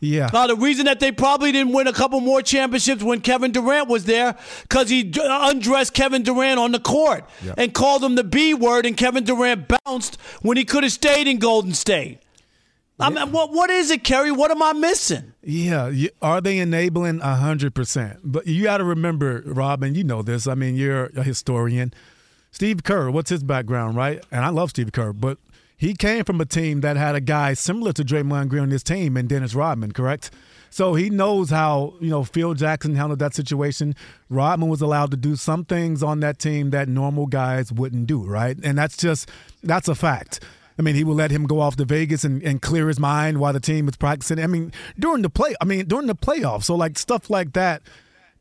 Yeah. 0.00 0.28
Now, 0.34 0.46
the 0.46 0.56
reason 0.56 0.84
that 0.86 1.00
they 1.00 1.12
probably 1.12 1.50
didn't 1.50 1.72
win 1.72 1.86
a 1.86 1.92
couple 1.92 2.20
more 2.20 2.42
championships 2.42 3.02
when 3.02 3.20
Kevin 3.22 3.52
Durant 3.52 3.88
was 3.88 4.04
there, 4.04 4.36
because 4.62 4.90
he 4.90 5.10
uh, 5.18 5.48
undressed 5.50 5.94
Kevin 5.94 6.22
Durant 6.22 6.58
on 6.58 6.72
the 6.72 6.78
court 6.80 7.24
Yeah. 7.44 7.54
and 7.56 7.72
called 7.72 8.04
him 8.04 8.14
the 8.14 8.24
B 8.24 8.52
word, 8.52 8.84
and 8.84 8.96
Kevin 8.98 9.24
Durant 9.24 9.66
bounced 9.84 10.18
when 10.42 10.56
he 10.58 10.64
could 10.64 10.82
have 10.84 10.92
stayed 10.92 11.26
in 11.26 11.38
Golden 11.38 11.72
State. 11.72 12.18
I 13.00 13.10
mean, 13.10 13.32
what 13.32 13.50
what 13.50 13.70
is 13.70 13.90
it, 13.90 14.04
Kerry? 14.04 14.30
What 14.30 14.50
am 14.50 14.62
I 14.62 14.72
missing? 14.72 15.34
Yeah, 15.42 15.92
are 16.22 16.40
they 16.40 16.58
enabling 16.58 17.18
hundred 17.20 17.74
percent? 17.74 18.20
But 18.22 18.46
you 18.46 18.62
got 18.64 18.78
to 18.78 18.84
remember, 18.84 19.42
Robin. 19.46 19.94
You 19.94 20.04
know 20.04 20.22
this. 20.22 20.46
I 20.46 20.54
mean, 20.54 20.76
you're 20.76 21.06
a 21.16 21.22
historian. 21.22 21.92
Steve 22.52 22.84
Kerr, 22.84 23.10
what's 23.10 23.30
his 23.30 23.42
background, 23.42 23.96
right? 23.96 24.24
And 24.30 24.44
I 24.44 24.50
love 24.50 24.70
Steve 24.70 24.92
Kerr, 24.92 25.12
but 25.12 25.38
he 25.76 25.94
came 25.94 26.24
from 26.24 26.40
a 26.40 26.44
team 26.44 26.82
that 26.82 26.96
had 26.96 27.16
a 27.16 27.20
guy 27.20 27.54
similar 27.54 27.92
to 27.94 28.04
Draymond 28.04 28.48
Green 28.48 28.62
on 28.62 28.70
his 28.70 28.84
team 28.84 29.16
and 29.16 29.28
Dennis 29.28 29.56
Rodman, 29.56 29.90
correct? 29.90 30.30
So 30.70 30.94
he 30.94 31.10
knows 31.10 31.50
how 31.50 31.94
you 32.00 32.10
know 32.10 32.22
Phil 32.22 32.54
Jackson 32.54 32.94
handled 32.94 33.18
that 33.18 33.34
situation. 33.34 33.96
Rodman 34.30 34.68
was 34.68 34.80
allowed 34.80 35.10
to 35.10 35.16
do 35.16 35.34
some 35.34 35.64
things 35.64 36.02
on 36.02 36.20
that 36.20 36.38
team 36.38 36.70
that 36.70 36.88
normal 36.88 37.26
guys 37.26 37.72
wouldn't 37.72 38.06
do, 38.06 38.24
right? 38.24 38.56
And 38.62 38.78
that's 38.78 38.96
just 38.96 39.28
that's 39.64 39.88
a 39.88 39.94
fact. 39.96 40.40
I 40.78 40.82
mean, 40.82 40.94
he 40.94 41.04
will 41.04 41.14
let 41.14 41.30
him 41.30 41.46
go 41.46 41.60
off 41.60 41.76
to 41.76 41.84
Vegas 41.84 42.24
and, 42.24 42.42
and 42.42 42.60
clear 42.60 42.88
his 42.88 42.98
mind 42.98 43.38
while 43.38 43.52
the 43.52 43.60
team 43.60 43.88
is 43.88 43.96
practicing. 43.96 44.40
I 44.40 44.46
mean, 44.46 44.72
during 44.98 45.22
the 45.22 45.30
play, 45.30 45.54
I 45.60 45.64
mean, 45.64 45.86
during 45.86 46.06
the 46.06 46.16
playoffs. 46.16 46.64
So 46.64 46.74
like 46.74 46.98
stuff 46.98 47.30
like 47.30 47.52
that 47.52 47.82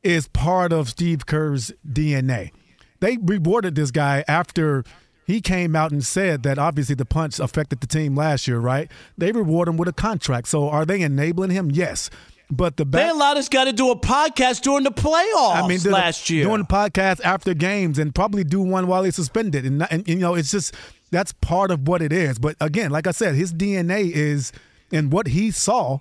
is 0.01 0.27
part 0.29 0.73
of 0.73 0.89
Steve 0.89 1.25
Kerr's 1.25 1.71
DNA. 1.87 2.51
They 2.99 3.17
rewarded 3.17 3.75
this 3.75 3.91
guy 3.91 4.23
after 4.27 4.83
he 5.25 5.41
came 5.41 5.75
out 5.75 5.91
and 5.91 6.05
said 6.05 6.43
that 6.43 6.57
obviously 6.57 6.95
the 6.95 7.05
punch 7.05 7.39
affected 7.39 7.81
the 7.81 7.87
team 7.87 8.15
last 8.15 8.47
year, 8.47 8.59
right? 8.59 8.89
They 9.17 9.31
reward 9.31 9.67
him 9.67 9.77
with 9.77 9.87
a 9.87 9.93
contract. 9.93 10.47
So 10.47 10.69
are 10.69 10.85
they 10.85 11.01
enabling 11.01 11.51
him? 11.51 11.71
Yes. 11.71 12.09
But 12.51 12.77
the 12.77 12.85
back, 12.85 13.03
they 13.03 13.09
allowed 13.09 13.35
this 13.35 13.49
guy 13.49 13.65
to 13.65 13.73
do 13.73 13.89
a 13.89 13.99
podcast 13.99 14.61
during 14.61 14.83
the 14.83 14.91
playoffs 14.91 15.55
I 15.55 15.67
mean, 15.67 15.81
last 15.83 16.29
year. 16.29 16.43
Doing 16.43 16.59
the 16.59 16.67
podcast 16.67 17.21
after 17.21 17.53
games 17.53 17.97
and 17.97 18.13
probably 18.13 18.43
do 18.43 18.61
one 18.61 18.87
while 18.87 19.03
he's 19.03 19.15
suspended. 19.15 19.65
And, 19.65 19.87
and, 19.89 20.07
you 20.07 20.17
know, 20.17 20.35
it's 20.35 20.51
just 20.51 20.75
that's 21.13 21.31
part 21.33 21.69
of 21.69 21.87
what 21.87 22.01
it 22.01 22.11
is. 22.11 22.39
But 22.39 22.55
again, 22.59 22.89
like 22.91 23.05
I 23.07 23.11
said, 23.11 23.35
his 23.35 23.53
DNA 23.53 24.11
is 24.11 24.51
and 24.91 25.11
what 25.11 25.27
he 25.27 25.51
saw. 25.51 25.99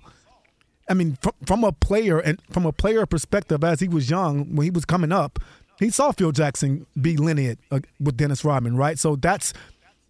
I 0.89 0.95
mean, 0.95 1.17
from, 1.21 1.33
from 1.45 1.63
a 1.63 1.71
player 1.71 2.19
and 2.19 2.41
from 2.49 2.65
a 2.65 2.73
player 2.73 3.05
perspective, 3.05 3.63
as 3.63 3.79
he 3.79 3.87
was 3.87 4.09
young 4.09 4.55
when 4.55 4.65
he 4.65 4.71
was 4.71 4.85
coming 4.85 5.11
up, 5.11 5.39
he 5.79 5.89
saw 5.89 6.11
Phil 6.11 6.31
Jackson 6.31 6.85
be 6.99 7.15
linear 7.15 7.55
uh, 7.71 7.79
with 7.99 8.17
Dennis 8.17 8.43
Rodman, 8.43 8.75
right? 8.75 8.97
So 8.97 9.15
that's 9.15 9.53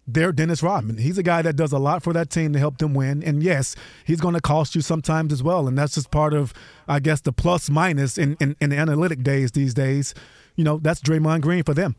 their 0.06 0.32
Dennis 0.32 0.62
Rodman. 0.62 0.98
He's 0.98 1.18
a 1.18 1.22
guy 1.22 1.42
that 1.42 1.56
does 1.56 1.72
a 1.72 1.78
lot 1.78 2.02
for 2.02 2.12
that 2.12 2.30
team 2.30 2.52
to 2.54 2.58
help 2.58 2.78
them 2.78 2.94
win. 2.94 3.22
And 3.22 3.42
yes, 3.42 3.76
he's 4.04 4.20
going 4.20 4.34
to 4.34 4.40
cost 4.40 4.74
you 4.74 4.80
sometimes 4.80 5.32
as 5.32 5.42
well. 5.42 5.68
And 5.68 5.78
that's 5.78 5.94
just 5.94 6.10
part 6.10 6.34
of, 6.34 6.52
I 6.88 7.00
guess, 7.00 7.20
the 7.20 7.32
plus 7.32 7.70
minus 7.70 8.18
in, 8.18 8.36
in, 8.40 8.56
in 8.60 8.70
the 8.70 8.76
analytic 8.76 9.22
days 9.22 9.52
these 9.52 9.74
days. 9.74 10.14
You 10.56 10.64
know, 10.64 10.78
that's 10.78 11.00
Draymond 11.00 11.40
Green 11.42 11.62
for 11.62 11.74
them. 11.74 11.96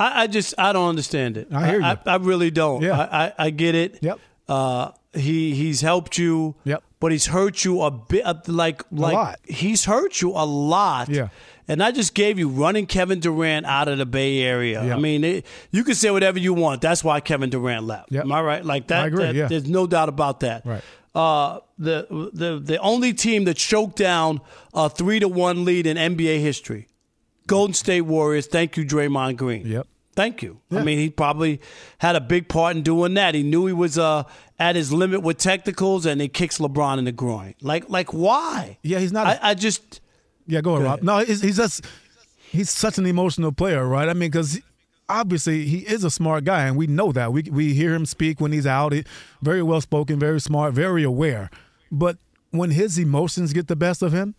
I, 0.00 0.22
I 0.22 0.26
just 0.26 0.54
I 0.56 0.72
don't 0.72 0.88
understand 0.88 1.36
it. 1.36 1.48
I 1.52 1.68
hear 1.68 1.80
you. 1.80 1.84
I, 1.84 1.98
I 2.06 2.16
really 2.16 2.50
don't. 2.50 2.82
Yeah. 2.82 2.98
I, 2.98 3.32
I, 3.38 3.50
get 3.50 3.74
it. 3.74 3.98
Yep. 4.00 4.18
Uh, 4.48 4.92
he 5.12 5.54
he's 5.54 5.82
helped 5.82 6.16
you. 6.16 6.54
Yep. 6.64 6.82
But 7.00 7.12
he's 7.12 7.26
hurt 7.26 7.64
you 7.64 7.82
a 7.82 7.90
bit. 7.90 8.48
Like 8.48 8.82
like 8.90 9.36
he's 9.46 9.84
hurt 9.84 10.20
you 10.20 10.30
a 10.30 10.44
lot. 10.44 11.10
Yeah. 11.10 11.28
And 11.68 11.82
I 11.82 11.92
just 11.92 12.14
gave 12.14 12.38
you 12.38 12.48
running 12.48 12.86
Kevin 12.86 13.20
Durant 13.20 13.64
out 13.64 13.86
of 13.86 13.98
the 13.98 14.06
Bay 14.06 14.40
Area. 14.40 14.80
I 14.80 14.98
mean, 14.98 15.22
it, 15.22 15.46
you 15.70 15.84
can 15.84 15.94
say 15.94 16.10
whatever 16.10 16.36
you 16.38 16.52
want. 16.52 16.80
That's 16.80 17.04
why 17.04 17.20
Kevin 17.20 17.48
Durant 17.48 17.84
left. 17.84 18.10
Yep. 18.10 18.24
Am 18.24 18.32
I 18.32 18.42
right? 18.42 18.64
Like 18.64 18.88
that. 18.88 19.04
I 19.04 19.06
agree, 19.06 19.24
that 19.26 19.34
yeah. 19.36 19.46
There's 19.46 19.68
no 19.68 19.86
doubt 19.86 20.08
about 20.08 20.40
that. 20.40 20.66
Right. 20.66 20.82
Uh, 21.14 21.60
the 21.78 22.30
the 22.32 22.58
the 22.58 22.78
only 22.78 23.12
team 23.12 23.44
that 23.44 23.56
choked 23.56 23.96
down 23.96 24.40
a 24.74 24.88
three 24.88 25.20
to 25.20 25.28
one 25.28 25.64
lead 25.64 25.86
in 25.86 25.96
NBA 25.96 26.40
history, 26.40 26.88
Golden 27.46 27.74
State 27.74 28.02
Warriors. 28.02 28.46
Thank 28.46 28.76
you, 28.76 28.84
Draymond 28.84 29.36
Green. 29.36 29.66
Yep. 29.66 29.86
Thank 30.16 30.42
you. 30.42 30.60
Yeah. 30.70 30.80
I 30.80 30.82
mean, 30.82 30.98
he 30.98 31.08
probably 31.08 31.60
had 31.98 32.16
a 32.16 32.20
big 32.20 32.48
part 32.48 32.76
in 32.76 32.82
doing 32.82 33.14
that. 33.14 33.34
He 33.34 33.42
knew 33.42 33.66
he 33.66 33.72
was 33.72 33.96
uh, 33.96 34.24
at 34.58 34.76
his 34.76 34.92
limit 34.92 35.22
with 35.22 35.38
technicals, 35.38 36.04
and 36.04 36.20
he 36.20 36.28
kicks 36.28 36.58
LeBron 36.58 36.98
in 36.98 37.04
the 37.04 37.12
groin. 37.12 37.54
Like, 37.62 37.88
like 37.88 38.12
why? 38.12 38.78
Yeah, 38.82 38.98
he's 38.98 39.12
not. 39.12 39.26
I, 39.26 39.38
I 39.40 39.54
just. 39.54 40.00
Yeah, 40.46 40.60
go 40.60 40.74
ahead, 40.74 40.84
Rob. 40.84 41.02
No, 41.02 41.18
he's, 41.18 41.40
he's 41.42 41.56
just 41.56 41.86
he's 42.50 42.70
such 42.70 42.98
an 42.98 43.06
emotional 43.06 43.52
player, 43.52 43.86
right? 43.86 44.08
I 44.08 44.12
mean, 44.12 44.30
because 44.30 44.60
obviously 45.08 45.66
he 45.66 45.78
is 45.78 46.04
a 46.04 46.10
smart 46.10 46.44
guy, 46.44 46.66
and 46.66 46.76
we 46.76 46.86
know 46.86 47.12
that. 47.12 47.32
We 47.32 47.42
we 47.42 47.74
hear 47.74 47.94
him 47.94 48.06
speak 48.06 48.40
when 48.40 48.52
he's 48.52 48.66
out. 48.66 48.92
He, 48.92 49.04
very 49.42 49.62
well 49.62 49.80
spoken, 49.80 50.18
very 50.18 50.40
smart, 50.40 50.74
very 50.74 51.04
aware. 51.04 51.50
But 51.92 52.18
when 52.50 52.70
his 52.70 52.98
emotions 52.98 53.52
get 53.52 53.68
the 53.68 53.76
best 53.76 54.02
of 54.02 54.12
him, 54.12 54.34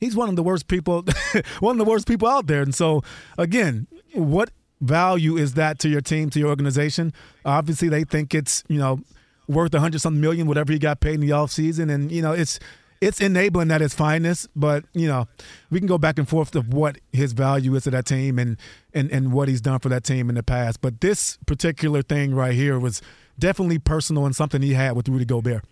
he's 0.00 0.16
one 0.16 0.28
of 0.28 0.36
the 0.36 0.42
worst 0.42 0.68
people, 0.68 1.04
one 1.60 1.78
of 1.80 1.84
the 1.84 1.90
worst 1.90 2.06
people 2.08 2.28
out 2.28 2.46
there. 2.46 2.62
And 2.62 2.74
so, 2.74 3.02
again, 3.38 3.86
what 4.14 4.50
value 4.82 5.36
is 5.36 5.54
that 5.54 5.78
to 5.78 5.88
your 5.88 6.00
team, 6.00 6.28
to 6.30 6.38
your 6.38 6.48
organization? 6.48 7.12
Obviously, 7.44 7.88
they 7.88 8.04
think 8.04 8.34
it's 8.34 8.64
you 8.68 8.78
know 8.78 9.00
worth 9.48 9.72
a 9.74 9.80
hundred 9.80 10.00
something 10.00 10.20
million, 10.20 10.46
whatever 10.46 10.72
he 10.72 10.78
got 10.78 11.00
paid 11.00 11.14
in 11.14 11.20
the 11.20 11.30
offseason. 11.30 11.92
and 11.92 12.12
you 12.12 12.20
know 12.20 12.32
it's 12.32 12.58
it's 13.00 13.20
enabling 13.20 13.70
at 13.72 13.82
its 13.82 13.94
finest. 13.94 14.48
But 14.54 14.84
you 14.94 15.08
know, 15.08 15.26
we 15.70 15.78
can 15.78 15.88
go 15.88 15.98
back 15.98 16.18
and 16.18 16.28
forth 16.28 16.54
of 16.54 16.72
what 16.72 16.98
his 17.12 17.32
value 17.32 17.74
is 17.74 17.84
to 17.84 17.90
that 17.90 18.06
team 18.06 18.38
and 18.38 18.56
and 18.94 19.10
and 19.10 19.32
what 19.32 19.48
he's 19.48 19.60
done 19.60 19.80
for 19.80 19.88
that 19.88 20.04
team 20.04 20.28
in 20.28 20.36
the 20.36 20.42
past. 20.42 20.80
But 20.80 21.00
this 21.00 21.38
particular 21.46 22.02
thing 22.02 22.34
right 22.34 22.54
here 22.54 22.78
was 22.78 23.02
definitely 23.38 23.78
personal 23.78 24.26
and 24.26 24.36
something 24.36 24.62
he 24.62 24.74
had 24.74 24.96
with 24.96 25.08
Rudy 25.08 25.24
Gobert. 25.24 25.64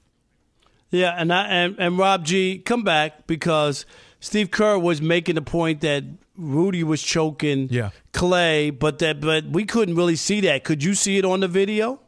Yeah, 0.91 1.15
and 1.17 1.33
I 1.33 1.47
and, 1.47 1.77
and 1.79 1.99
Rob 1.99 2.25
G 2.25 2.59
come 2.59 2.83
back 2.83 3.29
because 3.29 3.87
Steve 4.19 4.51
Kerr 4.51 4.77
was 4.77 5.01
making 5.01 5.37
the 5.37 5.43
point 5.43 5.83
that 5.83 6.03
Rudy 6.41 6.83
was 6.83 7.03
choking 7.03 7.69
yeah. 7.71 7.91
Klay, 8.13 8.77
but 8.77 8.99
that 8.99 9.21
but 9.21 9.45
we 9.45 9.65
couldn't 9.65 9.95
really 9.95 10.17
see 10.17 10.41
that. 10.43 10.65
Could 10.65 10.83
you 10.83 10.95
see 10.95 11.19
it 11.19 11.25
on 11.25 11.41
the 11.41 11.49
video? 11.49 12.01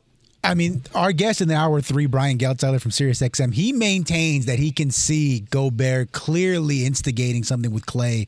I 0.45 0.55
mean, 0.55 0.83
our 0.95 1.12
guest 1.12 1.40
in 1.40 1.47
the 1.47 1.55
hour 1.55 1.81
three, 1.81 2.07
Brian 2.07 2.37
Geltzeiler 2.37 2.81
from 2.81 2.90
SiriusXM, 2.90 3.55
he 3.55 3.73
maintains 3.73 4.47
that 4.47 4.59
he 4.59 4.73
can 4.73 4.90
see 4.90 5.40
Gobert 5.40 6.11
clearly 6.11 6.85
instigating 6.85 7.45
something 7.45 7.71
with 7.71 7.87
Klay. 7.87 8.27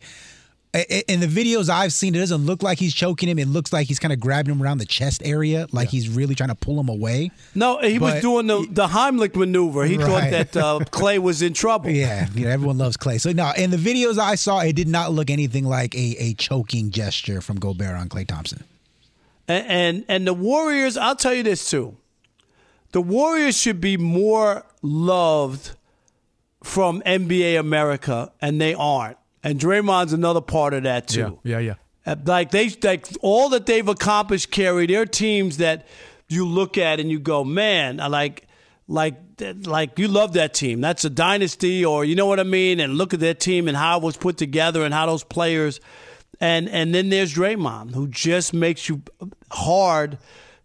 In 0.74 1.20
the 1.20 1.28
videos 1.28 1.68
I've 1.68 1.92
seen, 1.92 2.16
it 2.16 2.18
doesn't 2.18 2.46
look 2.46 2.60
like 2.60 2.80
he's 2.80 2.92
choking 2.92 3.28
him. 3.28 3.38
It 3.38 3.46
looks 3.46 3.72
like 3.72 3.86
he's 3.86 4.00
kind 4.00 4.12
of 4.12 4.18
grabbing 4.18 4.52
him 4.52 4.60
around 4.60 4.78
the 4.78 4.84
chest 4.84 5.22
area, 5.24 5.68
like 5.70 5.86
yeah. 5.86 5.90
he's 5.90 6.08
really 6.08 6.34
trying 6.34 6.48
to 6.48 6.56
pull 6.56 6.80
him 6.80 6.88
away. 6.88 7.30
No, 7.54 7.78
he 7.78 7.98
but 7.98 8.14
was 8.14 8.22
doing 8.22 8.48
the, 8.48 8.66
the 8.68 8.88
Heimlich 8.88 9.36
maneuver. 9.36 9.84
He 9.84 9.96
right. 9.96 10.06
thought 10.06 10.30
that 10.30 10.56
uh, 10.56 10.78
Klay 10.90 11.20
was 11.20 11.42
in 11.42 11.52
trouble. 11.52 11.90
Yeah, 11.90 12.26
you 12.34 12.46
know, 12.46 12.50
everyone 12.50 12.76
loves 12.76 12.96
Klay. 12.96 13.20
So, 13.20 13.30
no, 13.30 13.52
in 13.56 13.70
the 13.70 13.76
videos 13.76 14.18
I 14.18 14.34
saw, 14.34 14.60
it 14.60 14.74
did 14.74 14.88
not 14.88 15.12
look 15.12 15.30
anything 15.30 15.64
like 15.64 15.94
a, 15.94 16.16
a 16.18 16.34
choking 16.34 16.90
gesture 16.90 17.40
from 17.40 17.60
Gobert 17.60 17.94
on 17.94 18.08
Klay 18.08 18.26
Thompson. 18.26 18.64
And, 19.46 19.66
and, 19.68 20.04
and 20.08 20.26
the 20.26 20.34
Warriors, 20.34 20.96
I'll 20.96 21.16
tell 21.16 21.34
you 21.34 21.44
this 21.44 21.70
too 21.70 21.96
the 22.90 23.02
Warriors 23.02 23.60
should 23.60 23.80
be 23.80 23.96
more 23.96 24.64
loved 24.80 25.72
from 26.62 27.02
NBA 27.02 27.58
America, 27.58 28.32
and 28.40 28.60
they 28.60 28.74
aren't. 28.74 29.18
And 29.44 29.60
Draymond's 29.60 30.12
another 30.12 30.40
part 30.40 30.74
of 30.74 30.82
that 30.82 31.06
too. 31.06 31.38
Yeah, 31.44 31.58
yeah, 31.58 31.74
yeah. 32.06 32.12
Uh, 32.12 32.16
like 32.24 32.50
they, 32.50 32.70
like 32.82 33.06
all 33.20 33.50
that 33.50 33.66
they've 33.66 33.86
accomplished, 33.86 34.50
Kerry. 34.50 34.86
They're 34.86 35.06
teams 35.06 35.58
that 35.58 35.86
you 36.28 36.46
look 36.46 36.76
at 36.76 36.98
and 36.98 37.10
you 37.10 37.18
go, 37.18 37.44
man, 37.44 38.00
I 38.00 38.08
like, 38.08 38.46
like, 38.88 39.14
like 39.64 39.98
you 39.98 40.08
love 40.08 40.32
that 40.32 40.54
team. 40.54 40.80
That's 40.80 41.04
a 41.04 41.10
dynasty, 41.10 41.84
or 41.84 42.04
you 42.04 42.16
know 42.16 42.26
what 42.26 42.40
I 42.40 42.44
mean. 42.44 42.80
And 42.80 42.96
look 42.96 43.14
at 43.14 43.20
that 43.20 43.38
team 43.38 43.68
and 43.68 43.76
how 43.76 43.98
it 43.98 44.02
was 44.02 44.16
put 44.16 44.36
together 44.36 44.84
and 44.84 44.92
how 44.92 45.06
those 45.06 45.24
players. 45.24 45.80
And 46.40 46.68
and 46.68 46.94
then 46.94 47.10
there's 47.10 47.32
Draymond, 47.34 47.94
who 47.94 48.08
just 48.08 48.52
makes 48.52 48.88
you 48.88 49.02
hard 49.52 50.18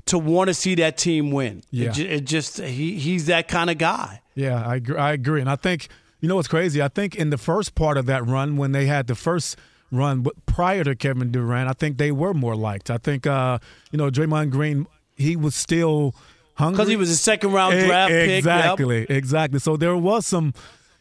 to 0.05 0.17
want 0.17 0.47
to 0.47 0.53
see 0.53 0.75
that 0.75 0.97
team 0.97 1.31
win. 1.31 1.61
Yeah. 1.69 1.91
It, 1.91 1.99
it 1.99 2.25
just 2.25 2.59
he 2.59 2.97
he's 2.97 3.27
that 3.27 3.47
kind 3.47 3.69
of 3.69 3.77
guy. 3.77 4.21
Yeah, 4.35 4.65
I 4.65 4.75
agree, 4.75 4.97
I 4.97 5.13
agree, 5.13 5.41
and 5.41 5.49
I 5.49 5.55
think 5.55 5.89
you 6.19 6.27
know 6.27 6.35
what's 6.35 6.47
crazy. 6.47 6.81
I 6.81 6.87
think 6.87 7.15
in 7.15 7.29
the 7.29 7.37
first 7.37 7.75
part 7.75 7.97
of 7.97 8.05
that 8.07 8.25
run, 8.25 8.57
when 8.57 8.71
they 8.71 8.85
had 8.85 9.07
the 9.07 9.15
first 9.15 9.57
run 9.91 10.25
prior 10.45 10.83
to 10.83 10.95
Kevin 10.95 11.31
Durant, 11.31 11.69
I 11.69 11.73
think 11.73 11.97
they 11.97 12.11
were 12.11 12.33
more 12.33 12.55
liked. 12.55 12.89
I 12.89 12.97
think 12.97 13.25
uh, 13.25 13.59
you 13.91 13.97
know 13.97 14.09
Draymond 14.09 14.51
Green, 14.51 14.85
he 15.15 15.35
was 15.35 15.55
still 15.55 16.13
hungry 16.55 16.77
because 16.77 16.89
he 16.89 16.95
was 16.95 17.09
a 17.09 17.15
second 17.15 17.53
round 17.53 17.79
draft 17.79 18.11
exactly, 18.11 18.27
pick. 18.27 18.37
Exactly, 18.37 18.99
yep. 19.01 19.09
exactly. 19.09 19.59
So 19.59 19.77
there 19.77 19.95
was 19.95 20.25
some, 20.25 20.53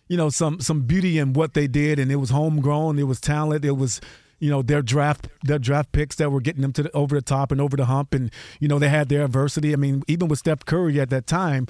you 0.08 0.16
know, 0.16 0.30
some 0.30 0.60
some 0.60 0.82
beauty 0.82 1.18
in 1.18 1.32
what 1.32 1.54
they 1.54 1.66
did, 1.66 1.98
and 1.98 2.10
it 2.10 2.16
was 2.16 2.30
homegrown. 2.30 2.98
It 2.98 3.04
was 3.04 3.20
talent. 3.20 3.64
It 3.64 3.72
was 3.72 4.00
you 4.38 4.50
know 4.50 4.62
their 4.62 4.82
draft 4.82 5.28
their 5.42 5.58
draft 5.58 5.92
picks 5.92 6.16
that 6.16 6.30
were 6.30 6.40
getting 6.40 6.62
them 6.62 6.72
to 6.72 6.84
the, 6.84 6.92
over 6.92 7.14
the 7.14 7.22
top 7.22 7.50
and 7.50 7.60
over 7.60 7.76
the 7.76 7.86
hump, 7.86 8.14
and 8.14 8.30
you 8.60 8.68
know 8.68 8.78
they 8.78 8.88
had 8.88 9.08
their 9.08 9.24
adversity. 9.24 9.72
I 9.72 9.76
mean, 9.76 10.02
even 10.06 10.28
with 10.28 10.38
Steph 10.38 10.64
Curry 10.64 11.00
at 11.00 11.10
that 11.10 11.26
time, 11.26 11.66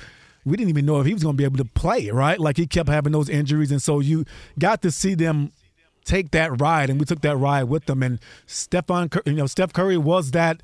we 0.48 0.56
didn't 0.56 0.70
even 0.70 0.86
know 0.86 1.00
if 1.00 1.06
he 1.06 1.14
was 1.14 1.22
going 1.22 1.34
to 1.34 1.38
be 1.38 1.44
able 1.44 1.58
to 1.58 1.64
play, 1.64 2.10
right? 2.10 2.38
Like 2.38 2.56
he 2.56 2.66
kept 2.66 2.88
having 2.88 3.12
those 3.12 3.28
injuries, 3.28 3.70
and 3.70 3.82
so 3.82 4.00
you 4.00 4.24
got 4.58 4.82
to 4.82 4.90
see 4.90 5.14
them 5.14 5.52
take 6.04 6.30
that 6.30 6.60
ride, 6.60 6.90
and 6.90 6.98
we 6.98 7.06
took 7.06 7.20
that 7.20 7.36
ride 7.36 7.64
with 7.64 7.86
them. 7.86 8.02
And 8.02 8.18
Stephon, 8.46 9.14
you 9.26 9.34
know, 9.34 9.46
Steph 9.46 9.72
Curry 9.72 9.98
was 9.98 10.32
that 10.32 10.62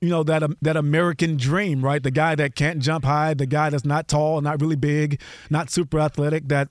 you 0.00 0.08
know 0.08 0.22
that 0.22 0.42
um, 0.42 0.56
that 0.62 0.76
American 0.76 1.36
dream, 1.36 1.84
right? 1.84 2.02
The 2.02 2.10
guy 2.10 2.34
that 2.34 2.54
can't 2.54 2.80
jump 2.80 3.04
high, 3.04 3.34
the 3.34 3.46
guy 3.46 3.70
that's 3.70 3.84
not 3.84 4.08
tall, 4.08 4.40
not 4.40 4.60
really 4.60 4.76
big, 4.76 5.20
not 5.50 5.70
super 5.70 6.00
athletic, 6.00 6.48
that 6.48 6.68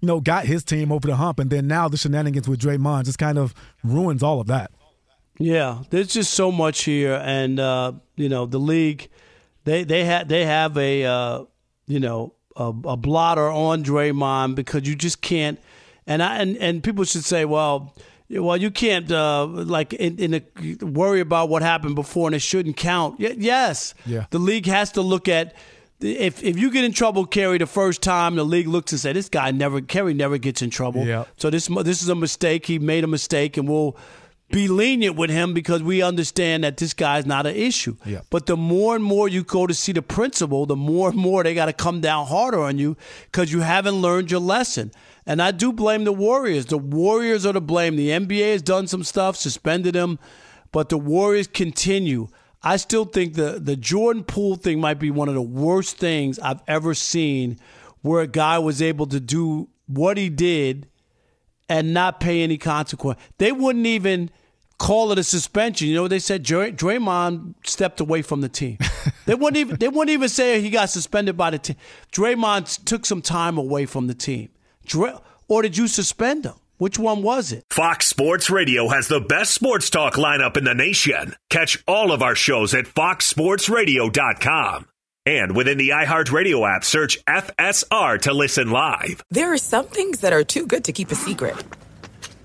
you 0.00 0.06
know, 0.06 0.20
got 0.20 0.46
his 0.46 0.64
team 0.64 0.90
over 0.90 1.06
the 1.06 1.16
hump. 1.16 1.38
And 1.38 1.50
then 1.50 1.66
now 1.66 1.88
the 1.88 1.96
shenanigans 1.96 2.48
with 2.48 2.60
Draymond 2.60 3.04
just 3.04 3.18
kind 3.18 3.38
of 3.38 3.54
ruins 3.84 4.22
all 4.22 4.40
of 4.40 4.46
that. 4.46 4.70
Yeah, 5.38 5.84
there's 5.90 6.08
just 6.08 6.34
so 6.34 6.52
much 6.52 6.84
here, 6.84 7.14
and 7.24 7.58
uh, 7.58 7.92
you 8.14 8.28
know 8.28 8.44
the 8.44 8.58
league, 8.58 9.08
they 9.64 9.84
they 9.84 10.04
have 10.04 10.28
they 10.28 10.44
have 10.44 10.76
a 10.76 11.04
uh, 11.04 11.44
you 11.90 12.00
know 12.00 12.34
a, 12.56 12.66
a, 12.66 12.96
blotter 12.96 13.48
on 13.48 13.82
Draymond 13.82 14.54
because 14.54 14.86
you 14.86 14.94
just 14.94 15.20
can't, 15.20 15.58
and 16.06 16.22
I 16.22 16.38
and, 16.38 16.56
and 16.58 16.82
people 16.82 17.04
should 17.04 17.24
say, 17.24 17.44
well, 17.44 17.94
well 18.28 18.56
you 18.56 18.70
can't 18.70 19.10
uh, 19.10 19.46
like 19.46 19.92
in, 19.94 20.18
in 20.18 20.34
a, 20.34 20.84
worry 20.84 21.20
about 21.20 21.48
what 21.48 21.62
happened 21.62 21.96
before 21.96 22.28
and 22.28 22.34
it 22.34 22.40
shouldn't 22.40 22.76
count. 22.76 23.18
Y- 23.18 23.34
yes, 23.36 23.94
yeah. 24.06 24.26
the 24.30 24.38
league 24.38 24.66
has 24.66 24.92
to 24.92 25.02
look 25.02 25.28
at 25.28 25.54
if 26.00 26.42
if 26.42 26.58
you 26.58 26.70
get 26.70 26.84
in 26.84 26.92
trouble, 26.92 27.26
Kerry, 27.26 27.58
the 27.58 27.66
first 27.66 28.02
time 28.02 28.36
the 28.36 28.44
league 28.44 28.68
looks 28.68 28.92
and 28.92 29.00
say 29.00 29.12
this 29.12 29.28
guy 29.28 29.50
never 29.50 29.80
Kerry 29.80 30.14
never 30.14 30.38
gets 30.38 30.62
in 30.62 30.70
trouble. 30.70 31.04
Yeah. 31.04 31.24
So 31.36 31.50
this 31.50 31.66
this 31.66 32.02
is 32.02 32.08
a 32.08 32.14
mistake. 32.14 32.66
He 32.66 32.78
made 32.78 33.04
a 33.04 33.08
mistake, 33.08 33.56
and 33.56 33.68
we'll 33.68 33.96
be 34.50 34.68
lenient 34.68 35.16
with 35.16 35.30
him 35.30 35.54
because 35.54 35.82
we 35.82 36.02
understand 36.02 36.64
that 36.64 36.76
this 36.76 36.92
guy's 36.92 37.26
not 37.26 37.46
an 37.46 37.54
issue. 37.54 37.96
Yeah. 38.04 38.20
But 38.30 38.46
the 38.46 38.56
more 38.56 38.96
and 38.96 39.04
more 39.04 39.28
you 39.28 39.44
go 39.44 39.66
to 39.66 39.74
see 39.74 39.92
the 39.92 40.02
principal, 40.02 40.66
the 40.66 40.76
more 40.76 41.10
and 41.10 41.18
more 41.18 41.42
they 41.42 41.54
got 41.54 41.66
to 41.66 41.72
come 41.72 42.00
down 42.00 42.26
harder 42.26 42.60
on 42.60 42.78
you 42.78 42.96
because 43.26 43.52
you 43.52 43.60
haven't 43.60 43.94
learned 43.94 44.30
your 44.30 44.40
lesson. 44.40 44.90
And 45.26 45.40
I 45.40 45.52
do 45.52 45.72
blame 45.72 46.04
the 46.04 46.12
Warriors. 46.12 46.66
The 46.66 46.78
Warriors 46.78 47.46
are 47.46 47.52
to 47.52 47.60
blame. 47.60 47.96
The 47.96 48.08
NBA 48.08 48.52
has 48.52 48.62
done 48.62 48.86
some 48.86 49.04
stuff, 49.04 49.36
suspended 49.36 49.94
him, 49.94 50.18
but 50.72 50.88
the 50.88 50.98
Warriors 50.98 51.46
continue. 51.46 52.28
I 52.62 52.76
still 52.76 53.04
think 53.04 53.34
the 53.34 53.60
the 53.60 53.76
Jordan 53.76 54.24
Poole 54.24 54.56
thing 54.56 54.80
might 54.80 54.98
be 54.98 55.10
one 55.10 55.28
of 55.28 55.34
the 55.34 55.42
worst 55.42 55.96
things 55.96 56.38
I've 56.38 56.60
ever 56.66 56.94
seen, 56.94 57.58
where 58.02 58.22
a 58.22 58.26
guy 58.26 58.58
was 58.58 58.82
able 58.82 59.06
to 59.06 59.20
do 59.20 59.68
what 59.86 60.16
he 60.16 60.28
did 60.28 60.88
and 61.68 61.94
not 61.94 62.20
pay 62.20 62.42
any 62.42 62.58
consequence. 62.58 63.18
They 63.38 63.52
wouldn't 63.52 63.86
even 63.86 64.30
call 64.80 65.12
it 65.12 65.18
a 65.18 65.22
suspension. 65.22 65.86
You 65.86 65.94
know, 65.94 66.02
what 66.02 66.08
they 66.08 66.18
said 66.18 66.42
Dray- 66.42 66.72
Draymond 66.72 67.54
stepped 67.64 68.00
away 68.00 68.22
from 68.22 68.40
the 68.40 68.48
team. 68.48 68.78
they 69.26 69.36
wouldn't 69.36 69.58
even 69.58 69.76
they 69.76 69.86
wouldn't 69.86 70.10
even 70.10 70.28
say 70.28 70.60
he 70.60 70.70
got 70.70 70.90
suspended 70.90 71.36
by 71.36 71.50
the 71.50 71.58
team. 71.58 71.76
Draymond 72.10 72.84
took 72.84 73.06
some 73.06 73.22
time 73.22 73.58
away 73.58 73.86
from 73.86 74.08
the 74.08 74.14
team. 74.14 74.48
Dray- 74.84 75.14
or 75.46 75.62
did 75.62 75.76
you 75.76 75.86
suspend 75.86 76.44
him? 76.44 76.54
Which 76.78 76.98
one 76.98 77.22
was 77.22 77.52
it? 77.52 77.66
Fox 77.70 78.06
Sports 78.06 78.48
Radio 78.48 78.88
has 78.88 79.06
the 79.06 79.20
best 79.20 79.52
sports 79.52 79.90
talk 79.90 80.14
lineup 80.14 80.56
in 80.56 80.64
the 80.64 80.74
nation. 80.74 81.34
Catch 81.50 81.84
all 81.86 82.10
of 82.10 82.22
our 82.22 82.34
shows 82.34 82.72
at 82.72 82.86
foxsportsradio.com. 82.86 84.86
And 85.26 85.54
within 85.54 85.76
the 85.76 85.90
iHeartRadio 85.90 86.74
app, 86.74 86.84
search 86.84 87.22
FSR 87.26 88.18
to 88.22 88.32
listen 88.32 88.70
live. 88.70 89.22
There 89.30 89.52
are 89.52 89.58
some 89.58 89.88
things 89.88 90.20
that 90.20 90.32
are 90.32 90.42
too 90.42 90.66
good 90.66 90.84
to 90.84 90.92
keep 90.92 91.10
a 91.10 91.14
secret. 91.14 91.54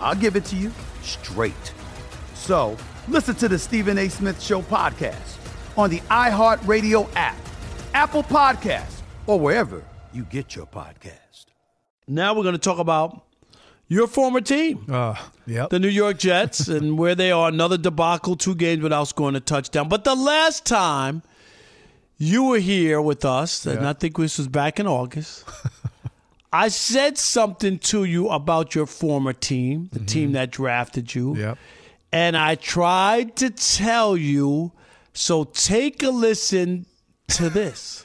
I'll 0.00 0.14
give 0.14 0.36
it 0.36 0.44
to 0.46 0.56
you 0.56 0.72
straight. 1.02 1.72
So 2.34 2.76
listen 3.08 3.34
to 3.36 3.48
the 3.48 3.58
Stephen 3.58 3.98
A. 3.98 4.08
Smith 4.08 4.42
Show 4.42 4.62
podcast 4.62 5.36
on 5.76 5.90
the 5.90 6.00
iHeartRadio 6.00 7.08
app, 7.14 7.36
Apple 7.94 8.22
Podcasts, 8.22 9.02
or 9.26 9.38
wherever 9.38 9.84
you 10.12 10.24
get 10.24 10.56
your 10.56 10.66
podcast. 10.66 11.46
Now 12.08 12.34
we're 12.34 12.42
going 12.42 12.54
to 12.54 12.58
talk 12.58 12.78
about 12.78 13.24
your 13.88 14.06
former 14.06 14.40
team, 14.40 14.84
uh, 14.88 15.16
yep. 15.46 15.70
the 15.70 15.78
New 15.78 15.88
York 15.88 16.18
Jets, 16.18 16.68
and 16.68 16.96
where 16.98 17.14
they 17.14 17.30
are. 17.30 17.48
Another 17.48 17.76
debacle, 17.76 18.36
two 18.36 18.54
games 18.54 18.82
without 18.82 19.04
scoring 19.04 19.36
a 19.36 19.40
touchdown. 19.40 19.88
But 19.88 20.04
the 20.04 20.14
last 20.14 20.64
time 20.64 21.22
you 22.16 22.44
were 22.44 22.58
here 22.58 23.00
with 23.00 23.24
us, 23.24 23.66
and 23.66 23.86
I 23.86 23.92
think 23.92 24.16
this 24.16 24.38
was 24.38 24.48
back 24.48 24.78
in 24.78 24.86
August. 24.86 25.44
I 26.52 26.68
said 26.68 27.16
something 27.16 27.78
to 27.78 28.04
you 28.04 28.28
about 28.28 28.74
your 28.74 28.86
former 28.86 29.32
team, 29.32 29.88
the 29.92 30.00
mm-hmm. 30.00 30.06
team 30.06 30.32
that 30.32 30.50
drafted 30.50 31.14
you. 31.14 31.36
Yep. 31.36 31.58
And 32.12 32.36
I 32.36 32.56
tried 32.56 33.36
to 33.36 33.50
tell 33.50 34.16
you, 34.16 34.72
so 35.12 35.44
take 35.44 36.02
a 36.02 36.10
listen 36.10 36.86
to 37.28 37.50
this. 37.50 38.04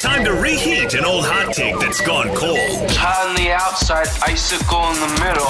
Time 0.00 0.24
to 0.24 0.32
reheat 0.32 0.94
an 0.94 1.04
old 1.04 1.24
hot 1.26 1.54
take 1.54 1.78
that's 1.78 2.00
gone 2.00 2.28
cold. 2.34 2.58
Hot 2.90 3.28
on 3.28 3.36
the 3.36 3.52
outside, 3.52 4.08
icicle 4.22 4.82
in 4.90 5.00
the 5.00 5.20
middle. 5.24 5.48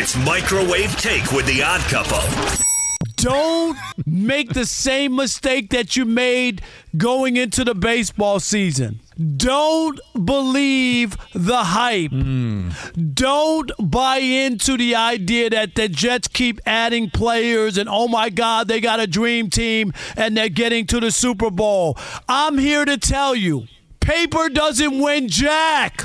It's 0.00 0.16
microwave 0.16 0.96
take 0.96 1.30
with 1.30 1.46
the 1.46 1.62
odd 1.62 1.80
couple. 1.82 2.75
Don't 3.16 3.78
make 4.04 4.52
the 4.52 4.66
same 4.66 5.16
mistake 5.16 5.70
that 5.70 5.96
you 5.96 6.04
made 6.04 6.62
going 6.96 7.36
into 7.36 7.64
the 7.64 7.74
baseball 7.74 8.40
season. 8.40 9.00
Don't 9.36 9.98
believe 10.12 11.16
the 11.32 11.64
hype. 11.64 12.10
Mm. 12.10 13.14
Don't 13.14 13.72
buy 13.78 14.18
into 14.18 14.76
the 14.76 14.94
idea 14.94 15.48
that 15.50 15.74
the 15.74 15.88
Jets 15.88 16.28
keep 16.28 16.60
adding 16.66 17.08
players 17.08 17.78
and 17.78 17.88
oh 17.88 18.08
my 18.08 18.28
God, 18.28 18.68
they 18.68 18.80
got 18.80 19.00
a 19.00 19.06
dream 19.06 19.48
team 19.48 19.94
and 20.16 20.36
they're 20.36 20.50
getting 20.50 20.86
to 20.88 21.00
the 21.00 21.10
Super 21.10 21.50
Bowl. 21.50 21.96
I'm 22.28 22.58
here 22.58 22.84
to 22.84 22.98
tell 22.98 23.34
you 23.34 23.66
paper 24.00 24.50
doesn't 24.50 24.98
win 24.98 25.28
jack, 25.28 26.02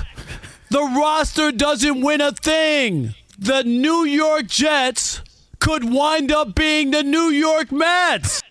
the 0.69 0.82
roster 0.82 1.52
doesn't 1.52 2.02
win 2.02 2.21
a 2.21 2.32
thing. 2.32 3.13
The 3.38 3.63
New 3.63 4.06
York 4.06 4.47
Jets 4.47 5.21
could 5.62 5.89
wind 5.89 6.32
up 6.32 6.56
being 6.56 6.91
the 6.91 7.04
New 7.04 7.30
York 7.30 7.71
Mets. 7.71 8.41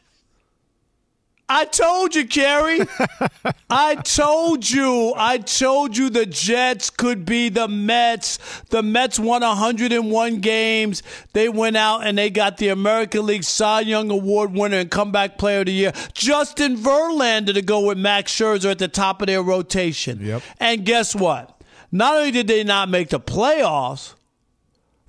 I 1.52 1.64
told 1.64 2.14
you, 2.14 2.28
Kerry. 2.28 2.82
I 3.70 3.96
told 3.96 4.70
you. 4.70 5.12
I 5.16 5.38
told 5.38 5.96
you 5.96 6.08
the 6.08 6.24
Jets 6.24 6.90
could 6.90 7.24
be 7.26 7.48
the 7.48 7.66
Mets. 7.66 8.38
The 8.70 8.84
Mets 8.84 9.18
won 9.18 9.42
101 9.42 10.36
games. 10.36 11.02
They 11.32 11.48
went 11.48 11.76
out 11.76 12.06
and 12.06 12.16
they 12.16 12.30
got 12.30 12.58
the 12.58 12.68
American 12.68 13.26
League 13.26 13.42
Cy 13.42 13.80
Young 13.80 14.12
Award 14.12 14.52
winner 14.52 14.78
and 14.78 14.90
comeback 14.90 15.38
player 15.38 15.60
of 15.60 15.66
the 15.66 15.72
year, 15.72 15.92
Justin 16.14 16.76
Verlander, 16.76 17.52
to 17.52 17.62
go 17.62 17.84
with 17.84 17.98
Max 17.98 18.32
Scherzer 18.32 18.70
at 18.70 18.78
the 18.78 18.86
top 18.86 19.20
of 19.20 19.26
their 19.26 19.42
rotation. 19.42 20.24
Yep. 20.24 20.42
And 20.60 20.84
guess 20.84 21.16
what? 21.16 21.60
Not 21.90 22.16
only 22.16 22.30
did 22.30 22.46
they 22.46 22.62
not 22.62 22.88
make 22.88 23.08
the 23.08 23.18
playoffs, 23.18 24.14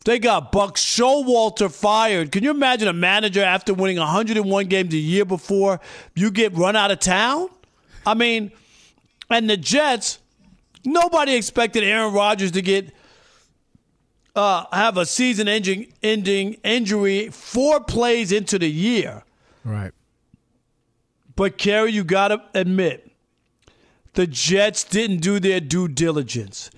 they 0.05 0.17
got 0.19 0.51
Buck 0.51 0.75
Showalter 0.77 1.71
fired. 1.71 2.31
Can 2.31 2.43
you 2.43 2.51
imagine 2.51 2.87
a 2.87 2.93
manager 2.93 3.43
after 3.43 3.73
winning 3.73 3.97
101 3.97 4.65
games 4.65 4.93
a 4.93 4.97
year 4.97 5.25
before 5.25 5.79
you 6.15 6.31
get 6.31 6.53
run 6.53 6.75
out 6.75 6.91
of 6.91 6.99
town? 6.99 7.49
I 8.05 8.15
mean, 8.15 8.51
and 9.29 9.49
the 9.49 9.57
Jets, 9.57 10.19
nobody 10.83 11.35
expected 11.35 11.83
Aaron 11.83 12.13
Rodgers 12.13 12.51
to 12.51 12.61
get 12.61 12.93
uh, 14.35 14.65
have 14.71 14.97
a 14.97 15.05
season 15.05 15.47
ending 15.47 15.91
ending 16.01 16.53
injury 16.63 17.29
four 17.29 17.81
plays 17.81 18.31
into 18.31 18.57
the 18.57 18.69
year. 18.69 19.23
Right. 19.63 19.91
But 21.35 21.57
Kerry, 21.57 21.91
you 21.91 22.03
got 22.03 22.29
to 22.29 22.41
admit, 22.53 23.11
the 24.13 24.27
Jets 24.27 24.83
didn't 24.83 25.17
do 25.17 25.39
their 25.39 25.59
due 25.59 25.87
diligence. 25.87 26.71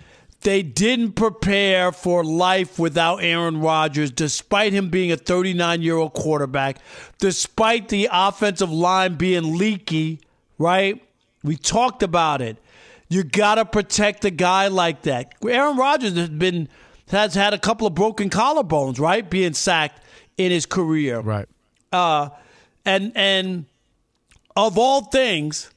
They 0.43 0.62
didn't 0.62 1.13
prepare 1.13 1.93
for 1.93 2.23
life 2.23 2.77
without 2.77 3.23
Aaron 3.23 3.62
Rodgers, 3.62 4.12
despite 4.12 4.73
him 4.73 4.89
being 4.89 5.12
a 5.12 5.17
39 5.17 5.82
year 5.82 5.95
old 5.95 6.13
quarterback, 6.13 6.77
despite 7.19 7.88
the 7.88 8.10
offensive 8.12 8.71
line 8.71 9.15
being 9.15 9.58
leaky, 9.58 10.19
right? 10.58 11.01
We 11.43 11.56
talked 11.56 12.03
about 12.03 12.41
it. 12.41 12.58
You 13.08 13.23
got 13.23 13.56
to 13.56 13.65
protect 13.65 14.25
a 14.25 14.32
guy 14.32 14.67
like 14.67 15.03
that. 15.03 15.34
Aaron 15.47 15.77
Rodgers 15.77 16.15
has 16.17 16.29
been 16.29 16.67
has 17.10 17.36
had 17.36 17.53
a 17.53 17.60
couple 17.60 17.88
of 17.88 17.93
broken 17.93 18.29
collarbones, 18.29 18.99
right? 18.99 19.29
Being 19.29 19.53
sacked 19.53 20.01
in 20.38 20.51
his 20.51 20.65
career. 20.65 21.19
Right. 21.19 21.47
Uh, 21.91 22.29
and 22.86 23.12
and 23.15 23.65
of 24.56 24.77
all 24.77 25.03
things, 25.03 25.71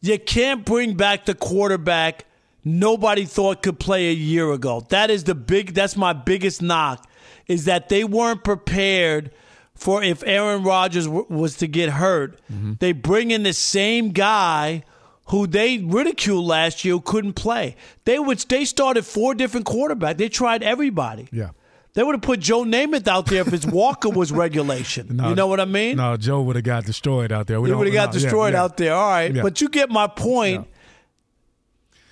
you 0.00 0.18
can't 0.18 0.64
bring 0.64 0.94
back 0.94 1.24
the 1.24 1.34
quarterback 1.34 2.24
nobody 2.64 3.24
thought 3.24 3.62
could 3.62 3.78
play 3.78 4.08
a 4.08 4.14
year 4.14 4.50
ago. 4.52 4.84
That 4.88 5.10
is 5.10 5.24
the 5.24 5.34
big 5.34 5.74
that's 5.74 5.96
my 5.96 6.12
biggest 6.12 6.62
knock 6.62 7.06
is 7.46 7.64
that 7.64 7.88
they 7.88 8.04
weren't 8.04 8.44
prepared 8.44 9.30
for 9.74 10.02
if 10.02 10.22
Aaron 10.26 10.62
Rodgers 10.62 11.06
w- 11.06 11.26
was 11.28 11.56
to 11.56 11.66
get 11.66 11.90
hurt. 11.90 12.38
Mm-hmm. 12.52 12.74
They 12.80 12.92
bring 12.92 13.30
in 13.30 13.42
the 13.42 13.52
same 13.54 14.10
guy 14.10 14.84
who 15.28 15.46
they 15.46 15.78
ridiculed 15.78 16.44
last 16.44 16.84
year 16.84 16.94
who 16.94 17.00
couldn't 17.00 17.32
play. 17.34 17.76
They 18.04 18.18
would 18.18 18.38
they 18.48 18.64
started 18.64 19.04
four 19.04 19.34
different 19.34 19.66
quarterbacks. 19.66 20.18
They 20.18 20.28
tried 20.28 20.62
everybody. 20.62 21.28
Yeah. 21.32 21.50
They 21.94 22.04
would 22.04 22.14
have 22.14 22.22
put 22.22 22.38
Joe 22.38 22.62
Namath 22.64 23.08
out 23.08 23.26
there 23.26 23.40
if 23.40 23.48
his 23.48 23.66
Walker 23.80 24.10
was 24.10 24.30
regulation. 24.30 25.16
No, 25.16 25.30
you 25.30 25.34
know 25.34 25.48
what 25.48 25.58
I 25.58 25.64
mean? 25.64 25.96
No, 25.96 26.16
Joe 26.16 26.40
would 26.42 26.54
have 26.54 26.64
got 26.64 26.84
destroyed 26.84 27.32
out 27.32 27.48
there. 27.48 27.60
We 27.60 27.70
he 27.70 27.74
would 27.74 27.88
have 27.88 27.94
got 27.94 28.14
no, 28.14 28.18
yeah, 28.18 28.22
destroyed 28.22 28.52
yeah. 28.52 28.62
out 28.62 28.76
there. 28.76 28.94
All 28.94 29.10
right, 29.10 29.34
Yeah. 29.34 29.42
but 29.42 29.60
you 29.60 29.68
get 29.68 29.90
my 29.90 30.06
point. 30.06 30.68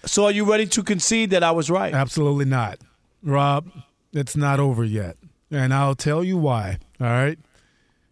So 0.04 0.24
are 0.24 0.30
you 0.30 0.50
ready 0.50 0.66
to 0.66 0.82
concede 0.82 1.30
that 1.30 1.42
I 1.42 1.50
was 1.50 1.70
right? 1.70 1.92
Absolutely 1.92 2.44
not. 2.44 2.78
Rob, 3.22 3.70
it's 4.12 4.36
not 4.36 4.60
over 4.60 4.84
yet. 4.84 5.16
And 5.50 5.72
I'll 5.72 5.94
tell 5.94 6.22
you 6.22 6.36
why. 6.36 6.78
All 7.00 7.06
right. 7.06 7.38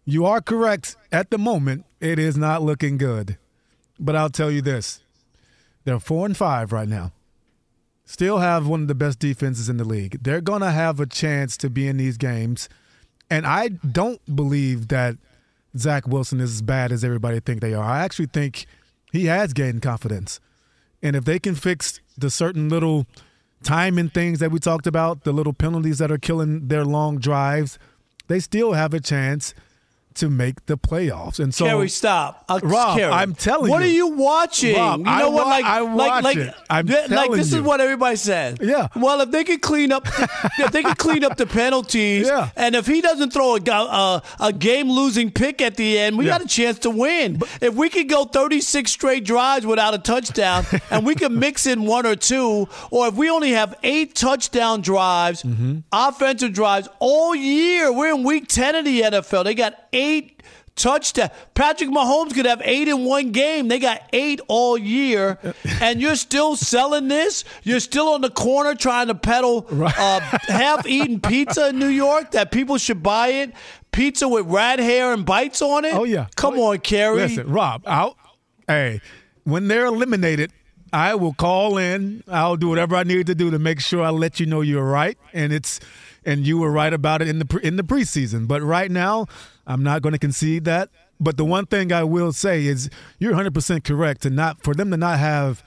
You 0.05 0.25
are 0.25 0.41
correct. 0.41 0.95
At 1.11 1.29
the 1.29 1.37
moment, 1.37 1.85
it 1.99 2.19
is 2.19 2.37
not 2.37 2.61
looking 2.61 2.97
good. 2.97 3.37
But 3.99 4.15
I'll 4.15 4.29
tell 4.29 4.51
you 4.51 4.61
this 4.61 5.01
they're 5.85 5.99
four 5.99 6.25
and 6.25 6.35
five 6.35 6.71
right 6.71 6.87
now. 6.87 7.13
Still 8.05 8.37
have 8.37 8.67
one 8.67 8.83
of 8.83 8.87
the 8.87 8.95
best 8.95 9.19
defenses 9.19 9.67
in 9.67 9.77
the 9.77 9.83
league. 9.83 10.23
They're 10.23 10.41
going 10.41 10.61
to 10.61 10.71
have 10.71 10.99
a 10.99 11.05
chance 11.05 11.57
to 11.57 11.69
be 11.69 11.87
in 11.87 11.97
these 11.97 12.17
games. 12.17 12.69
And 13.29 13.45
I 13.45 13.67
don't 13.69 14.21
believe 14.33 14.87
that 14.87 15.17
Zach 15.77 16.07
Wilson 16.07 16.39
is 16.39 16.53
as 16.53 16.61
bad 16.61 16.91
as 16.91 17.03
everybody 17.03 17.41
think 17.41 17.59
they 17.59 17.73
are. 17.73 17.83
I 17.83 17.99
actually 17.99 18.27
think 18.27 18.65
he 19.11 19.25
has 19.25 19.51
gained 19.51 19.81
confidence. 19.81 20.39
And 21.01 21.15
if 21.15 21.25
they 21.25 21.39
can 21.39 21.55
fix 21.55 21.99
the 22.17 22.29
certain 22.29 22.69
little 22.69 23.05
timing 23.63 24.09
things 24.09 24.39
that 24.39 24.51
we 24.51 24.59
talked 24.59 24.87
about, 24.87 25.23
the 25.23 25.31
little 25.31 25.53
penalties 25.53 25.97
that 25.99 26.11
are 26.11 26.17
killing 26.17 26.67
their 26.67 26.85
long 26.85 27.19
drives, 27.19 27.77
they 28.27 28.39
still 28.39 28.73
have 28.73 28.93
a 28.93 28.99
chance 28.99 29.53
to 30.17 30.29
make 30.29 30.65
the 30.67 30.77
playoffs. 30.77 31.39
And 31.39 31.53
so, 31.53 31.65
Kerry, 31.65 31.89
stop. 31.89 32.45
Uh, 32.49 32.59
Rob, 32.63 32.97
Kerry, 32.97 33.11
I'm 33.11 33.33
telling 33.33 33.69
what 33.71 33.83
you. 33.85 34.05
What 34.07 34.13
are 34.13 34.15
you 34.15 34.23
watching? 34.23 34.75
Rob, 34.75 34.99
you 34.99 35.05
know 35.05 35.11
I 35.11 35.23
what? 35.25 35.33
wa- 35.33 35.43
Like, 35.49 35.65
I 35.65 35.79
like, 35.81 35.95
watch 36.09 36.23
like, 36.23 36.37
it. 36.37 36.53
I'm 36.69 36.87
yeah, 36.87 37.05
like 37.09 37.31
this 37.31 37.51
you. 37.51 37.57
is 37.57 37.63
what 37.63 37.81
everybody 37.81 38.15
says. 38.15 38.57
Yeah. 38.61 38.87
Well, 38.95 39.21
if 39.21 39.31
they 39.31 39.43
could 39.43 39.61
clean 39.61 39.91
up, 39.91 40.07
if 40.59 40.71
they 40.71 40.83
could 40.83 40.97
clean 40.97 41.23
up 41.23 41.37
the 41.37 41.45
penalties, 41.45 42.27
Yeah. 42.27 42.49
and 42.55 42.75
if 42.75 42.85
he 42.87 43.01
doesn't 43.01 43.31
throw 43.33 43.55
a, 43.55 43.59
uh, 43.61 44.19
a 44.39 44.53
game 44.53 44.89
losing 44.89 45.31
pick 45.31 45.61
at 45.61 45.75
the 45.75 45.97
end, 45.99 46.17
we 46.17 46.25
Yeah. 46.25 46.33
got 46.39 46.41
a 46.45 46.47
chance 46.47 46.79
to 46.79 46.89
win. 46.89 47.41
if 47.61 47.73
we 47.75 47.89
could 47.89 48.09
go 48.09 48.25
36 48.25 48.91
straight 48.91 49.23
drives 49.25 49.65
without 49.65 49.93
a 49.93 49.97
touchdown, 49.99 50.65
and 50.91 51.05
we 51.05 51.15
could 51.15 51.31
mix 51.31 51.65
in 51.65 51.83
one 51.85 52.05
or 52.05 52.15
two, 52.15 52.67
or 52.91 53.07
if 53.07 53.13
we 53.15 53.29
only 53.29 53.51
have 53.51 53.75
eight 53.83 54.15
touchdown 54.15 54.81
drives, 54.81 55.43
Mm-hmm. 55.43 55.79
offensive 55.91 56.53
drives 56.53 56.87
all 56.99 57.35
year, 57.35 57.91
we're 57.91 58.13
in 58.15 58.23
week 58.23 58.47
10 58.47 58.75
of 58.75 58.85
the 58.85 59.01
NFL. 59.01 59.43
They 59.43 59.53
got 59.55 59.73
eight 59.93 60.06
touchdown. 60.77 61.29
Patrick 61.53 61.89
Mahomes 61.89 62.33
could 62.33 62.45
have 62.45 62.61
eight 62.63 62.87
in 62.87 63.03
one 63.03 63.31
game. 63.31 63.67
They 63.67 63.79
got 63.79 64.01
eight 64.13 64.39
all 64.47 64.77
year, 64.77 65.37
and 65.81 65.99
you're 65.99 66.15
still 66.15 66.55
selling 66.55 67.07
this. 67.09 67.43
You're 67.63 67.81
still 67.81 68.09
on 68.09 68.21
the 68.21 68.29
corner 68.29 68.75
trying 68.75 69.07
to 69.07 69.15
peddle 69.15 69.65
uh, 69.69 70.19
half-eaten 70.19 71.19
pizza 71.19 71.69
in 71.69 71.79
New 71.79 71.87
York 71.87 72.31
that 72.31 72.51
people 72.51 72.77
should 72.77 73.03
buy 73.03 73.29
it. 73.29 73.53
Pizza 73.91 74.27
with 74.27 74.45
rat 74.45 74.79
hair 74.79 75.11
and 75.11 75.25
bites 75.25 75.61
on 75.61 75.83
it. 75.83 75.93
Oh 75.93 76.03
yeah, 76.03 76.27
come 76.35 76.57
on, 76.59 76.77
Kerry. 76.79 77.17
Listen, 77.17 77.49
Rob, 77.49 77.83
out. 77.87 78.15
Hey, 78.67 79.01
when 79.43 79.67
they're 79.67 79.85
eliminated, 79.85 80.51
I 80.93 81.15
will 81.15 81.33
call 81.33 81.77
in. 81.77 82.23
I'll 82.27 82.57
do 82.57 82.67
whatever 82.69 82.95
I 82.95 83.03
need 83.03 83.25
to 83.27 83.35
do 83.35 83.49
to 83.49 83.57
make 83.57 83.79
sure 83.79 84.03
I 84.03 84.09
let 84.09 84.39
you 84.39 84.45
know 84.45 84.61
you're 84.61 84.85
right, 84.85 85.17
and 85.33 85.51
it's 85.51 85.79
and 86.25 86.45
you 86.45 86.59
were 86.59 86.71
right 86.71 86.93
about 86.93 87.21
it 87.21 87.27
in 87.27 87.39
the 87.39 87.45
pre- 87.45 87.63
in 87.63 87.77
the 87.77 87.83
preseason. 87.83 88.47
But 88.47 88.61
right 88.61 88.91
now, 88.91 89.27
I'm 89.67 89.83
not 89.83 90.01
going 90.01 90.13
to 90.13 90.19
concede 90.19 90.63
that. 90.65 90.89
But 91.19 91.37
the 91.37 91.45
one 91.45 91.65
thing 91.65 91.91
I 91.91 92.03
will 92.03 92.31
say 92.31 92.65
is 92.65 92.89
you're 93.19 93.31
100 93.31 93.53
percent 93.53 93.83
correct 93.83 94.21
to 94.21 94.29
not 94.29 94.63
for 94.63 94.73
them 94.73 94.89
to 94.91 94.97
not 94.97 95.19
have 95.19 95.63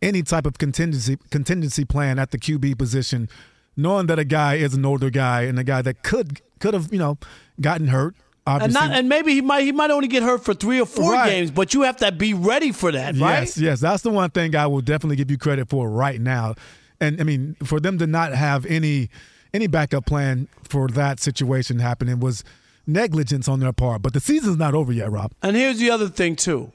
any 0.00 0.22
type 0.22 0.46
of 0.46 0.58
contingency 0.58 1.18
contingency 1.30 1.84
plan 1.84 2.18
at 2.18 2.30
the 2.32 2.38
QB 2.38 2.78
position, 2.78 3.28
knowing 3.76 4.06
that 4.06 4.18
a 4.18 4.24
guy 4.24 4.54
is 4.54 4.74
an 4.74 4.84
older 4.84 5.10
guy 5.10 5.42
and 5.42 5.58
a 5.58 5.64
guy 5.64 5.82
that 5.82 6.02
could 6.02 6.40
could 6.60 6.74
have 6.74 6.92
you 6.92 6.98
know 6.98 7.18
gotten 7.60 7.88
hurt. 7.88 8.14
And, 8.44 8.54
Obviously, 8.62 8.88
not, 8.88 8.96
and 8.98 9.08
maybe 9.08 9.34
he 9.34 9.40
might 9.40 9.62
he 9.62 9.70
might 9.70 9.90
only 9.92 10.08
get 10.08 10.22
hurt 10.24 10.44
for 10.44 10.54
three 10.54 10.80
or 10.80 10.86
four 10.86 11.12
Right. 11.12 11.28
games, 11.30 11.50
but 11.52 11.74
you 11.74 11.82
have 11.82 11.96
to 11.98 12.10
be 12.10 12.34
ready 12.34 12.72
for 12.72 12.90
that, 12.90 13.14
right? 13.16 13.40
Yes, 13.40 13.56
yes, 13.58 13.80
that's 13.80 14.02
the 14.02 14.10
one 14.10 14.30
thing 14.30 14.56
I 14.56 14.66
will 14.66 14.80
definitely 14.80 15.14
give 15.16 15.30
you 15.30 15.38
credit 15.38 15.68
for 15.68 15.88
right 15.88 16.20
now. 16.20 16.54
And 17.00 17.20
I 17.20 17.24
mean, 17.24 17.54
for 17.62 17.78
them 17.78 17.98
to 17.98 18.06
not 18.06 18.32
have 18.32 18.66
any 18.66 19.10
any 19.54 19.66
backup 19.68 20.06
plan 20.06 20.48
for 20.64 20.88
that 20.88 21.20
situation 21.20 21.78
happening 21.78 22.18
was 22.18 22.42
negligence 22.86 23.48
on 23.48 23.60
their 23.60 23.72
part. 23.72 24.02
But 24.02 24.12
the 24.12 24.20
season's 24.20 24.58
not 24.58 24.74
over 24.74 24.92
yet, 24.92 25.10
Rob. 25.10 25.32
And 25.42 25.56
here's 25.56 25.78
the 25.78 25.90
other 25.90 26.08
thing 26.08 26.36
too. 26.36 26.72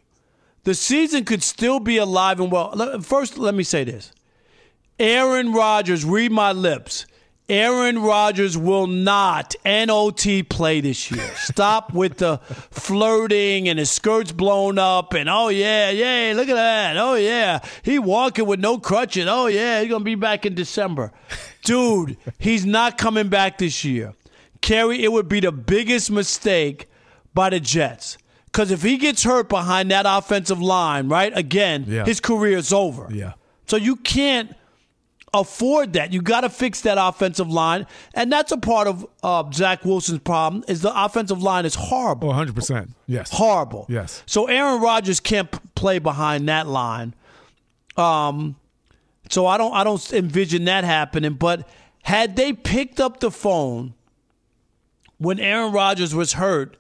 The 0.64 0.76
season 0.76 1.24
could 1.24 1.44
still 1.44 1.80
be 1.80 1.98
alive 1.98 2.40
and 2.40 2.52
well. 2.52 3.00
First, 3.02 3.38
let 3.38 3.56
me 3.56 3.64
say 3.64 3.84
this. 3.84 4.12
Aaron 5.00 5.54
Rodgers, 5.54 6.04
read 6.04 6.32
my 6.32 6.52
lips. 6.52 7.06
Aaron 7.50 8.00
Rodgers 8.00 8.58
will 8.58 8.88
not 8.88 9.56
NOT 9.66 10.26
play 10.50 10.82
this 10.82 11.10
year. 11.10 11.32
Stop 11.36 11.94
with 11.94 12.18
the 12.18 12.40
flirting 12.72 13.70
and 13.70 13.80
his 13.80 13.90
skirts 13.90 14.34
blown 14.34 14.78
up 14.78 15.14
and 15.14 15.30
oh 15.30 15.48
yeah, 15.48 15.90
yeah, 15.90 16.34
look 16.36 16.50
at 16.50 16.56
that. 16.56 16.98
Oh 16.98 17.16
yeah. 17.16 17.60
He 17.84 18.00
walking 18.00 18.46
with 18.46 18.60
no 18.60 18.78
crutches. 18.80 19.28
Oh 19.30 19.48
yeah, 19.48 19.80
he's 19.80 19.90
gonna 19.90 20.04
be 20.04 20.16
back 20.16 20.46
in 20.46 20.56
December. 20.56 21.14
Dude, 21.64 22.18
he's 22.38 22.66
not 22.66 22.98
coming 22.98 23.30
back 23.30 23.60
this 23.60 23.86
year. 23.86 24.14
Kerry, 24.68 25.02
it 25.04 25.12
would 25.14 25.30
be 25.30 25.40
the 25.40 25.52
biggest 25.54 26.12
mistake 26.12 26.90
by 27.34 27.50
the 27.50 27.60
Jets. 27.60 28.18
Because 28.48 28.70
if 28.72 28.82
he 28.84 28.98
gets 28.98 29.24
hurt 29.24 29.48
behind 29.48 29.92
that 29.92 30.06
offensive 30.08 30.62
line, 30.62 31.08
right, 31.08 31.32
again, 31.38 31.86
Yeah. 31.88 32.04
his 32.06 32.20
career 32.20 32.58
is 32.58 32.74
over. 32.74 33.08
Yeah. 33.10 33.34
So 33.68 33.78
you 33.78 33.96
can't 33.96 34.54
afford 35.34 35.94
that. 35.94 36.12
You 36.12 36.22
got 36.22 36.42
to 36.42 36.50
fix 36.50 36.82
that 36.82 36.98
offensive 37.00 37.50
line, 37.50 37.86
and 38.14 38.32
that's 38.32 38.52
a 38.52 38.58
part 38.58 38.88
of 38.88 39.06
uh, 39.24 39.44
Zach 39.54 39.86
Wilson's 39.86 40.20
problem. 40.20 40.64
Is 40.68 40.82
the 40.82 40.92
offensive 41.06 41.42
line 41.42 41.66
is 41.66 41.76
horrible, 41.76 42.28
Oh, 42.28 42.32
100 42.32 42.56
percent. 42.56 42.92
Yes. 43.08 43.30
horrible. 43.32 43.86
Yes. 43.90 44.24
So 44.26 44.48
Aaron 44.48 44.82
Rodgers 44.82 45.20
can't 45.20 45.50
p- 45.52 45.60
play 45.76 46.00
behind 46.00 46.50
that 46.50 46.68
line. 46.68 47.14
Um, 47.96 48.56
so 49.30 49.46
I 49.46 49.58
don't 49.58 49.74
I 49.74 49.84
don't 49.84 50.14
envision 50.14 50.66
that 50.66 50.84
happening. 50.84 51.34
But 51.34 51.68
had 52.04 52.36
they 52.36 52.54
picked 52.54 53.00
up 53.00 53.20
the 53.20 53.32
phone 53.32 53.94
when 55.18 55.40
Aaron 55.40 55.72
Rodgers 55.74 56.14
was 56.16 56.34
hurt 56.34 56.78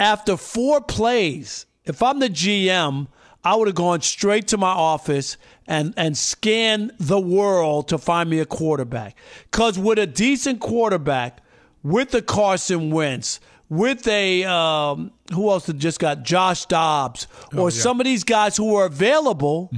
after 0.00 0.36
four 0.36 0.80
plays, 0.80 1.66
if 1.84 2.02
I'm 2.02 2.18
the 2.18 2.28
GM, 2.28 3.08
I 3.44 3.54
would 3.56 3.68
have 3.68 3.74
gone 3.74 4.00
straight 4.02 4.48
to 4.48 4.58
my 4.58 4.70
office 4.70 5.36
and 5.66 5.94
and 5.96 6.16
scanned 6.16 6.92
the 6.98 7.20
world 7.20 7.88
to 7.88 7.98
find 7.98 8.28
me 8.30 8.38
a 8.40 8.46
quarterback. 8.46 9.16
Cause 9.50 9.78
with 9.78 9.98
a 9.98 10.06
decent 10.06 10.60
quarterback, 10.60 11.40
with 11.82 12.10
the 12.10 12.20
Carson 12.22 12.90
Wentz, 12.90 13.40
with 13.68 14.06
a 14.08 14.44
um, 14.44 15.12
who 15.32 15.50
else 15.50 15.66
just 15.74 15.98
got 16.00 16.22
Josh 16.24 16.66
Dobbs, 16.66 17.26
or 17.52 17.60
Oh, 17.60 17.64
yeah. 17.64 17.70
some 17.70 18.00
of 18.00 18.04
these 18.04 18.24
guys 18.24 18.56
who 18.56 18.74
are 18.76 18.86
available, 18.86 19.70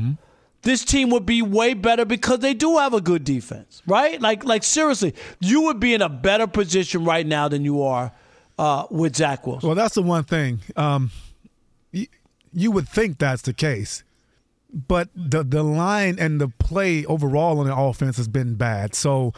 this 0.62 0.84
team 0.84 1.10
would 1.10 1.24
be 1.24 1.42
way 1.42 1.74
better 1.74 2.04
because 2.04 2.40
they 2.40 2.54
do 2.54 2.78
have 2.78 2.92
a 2.92 3.00
good 3.00 3.24
defense, 3.24 3.82
right? 3.86 4.20
Like 4.20 4.44
like 4.44 4.62
seriously, 4.62 5.14
you 5.40 5.62
would 5.62 5.80
be 5.80 5.94
in 5.94 6.02
a 6.02 6.08
better 6.08 6.46
position 6.46 7.04
right 7.04 7.26
now 7.26 7.48
than 7.48 7.64
you 7.64 7.82
are 7.82 8.12
uh, 8.58 8.86
with 8.90 9.16
Zach 9.16 9.46
Wilson. 9.46 9.68
Well, 9.68 9.76
that's 9.76 9.94
the 9.94 10.02
one 10.02 10.24
thing. 10.24 10.60
Um, 10.76 11.10
you, 11.92 12.06
you 12.52 12.70
would 12.70 12.88
think 12.88 13.18
that's 13.18 13.42
the 13.42 13.54
case, 13.54 14.04
but 14.72 15.08
the 15.14 15.42
the 15.42 15.62
line 15.62 16.18
and 16.18 16.40
the 16.40 16.48
play 16.48 17.04
overall 17.06 17.58
on 17.58 17.66
the 17.66 17.76
offense 17.76 18.18
has 18.18 18.28
been 18.28 18.54
bad. 18.56 18.94
So 18.94 19.32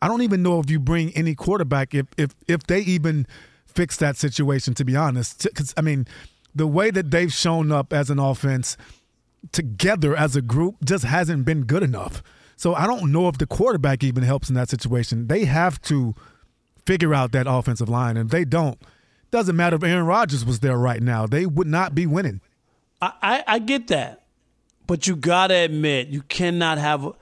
I 0.00 0.06
don't 0.06 0.22
even 0.22 0.42
know 0.42 0.60
if 0.60 0.70
you 0.70 0.78
bring 0.78 1.10
any 1.16 1.34
quarterback 1.34 1.92
if 1.92 2.06
if 2.16 2.34
if 2.46 2.62
they 2.64 2.80
even 2.80 3.26
fix 3.66 3.96
that 3.96 4.16
situation. 4.16 4.74
To 4.74 4.84
be 4.84 4.94
honest, 4.94 5.42
because 5.42 5.74
I 5.76 5.80
mean, 5.80 6.06
the 6.54 6.68
way 6.68 6.92
that 6.92 7.10
they've 7.10 7.32
shown 7.32 7.72
up 7.72 7.92
as 7.92 8.10
an 8.10 8.20
offense 8.20 8.76
together 9.52 10.16
as 10.16 10.36
a 10.36 10.42
group 10.42 10.76
just 10.84 11.04
hasn't 11.04 11.44
been 11.44 11.64
good 11.64 11.82
enough. 11.82 12.22
So 12.56 12.74
I 12.74 12.86
don't 12.86 13.12
know 13.12 13.28
if 13.28 13.38
the 13.38 13.46
quarterback 13.46 14.02
even 14.02 14.24
helps 14.24 14.48
in 14.48 14.54
that 14.56 14.68
situation. 14.68 15.28
They 15.28 15.44
have 15.44 15.80
to 15.82 16.14
figure 16.86 17.14
out 17.14 17.32
that 17.32 17.46
offensive 17.48 17.88
line. 17.88 18.16
And 18.16 18.28
if 18.28 18.32
they 18.32 18.44
don't, 18.44 18.80
doesn't 19.30 19.54
matter 19.54 19.76
if 19.76 19.84
Aaron 19.84 20.06
Rodgers 20.06 20.44
was 20.44 20.60
there 20.60 20.76
right 20.76 21.02
now. 21.02 21.26
They 21.26 21.46
would 21.46 21.66
not 21.66 21.94
be 21.94 22.06
winning. 22.06 22.40
I, 23.00 23.12
I, 23.22 23.44
I 23.46 23.58
get 23.60 23.88
that, 23.88 24.24
but 24.86 25.06
you 25.06 25.14
gotta 25.14 25.54
admit 25.54 26.08
you 26.08 26.22
cannot 26.22 26.78
have 26.78 27.12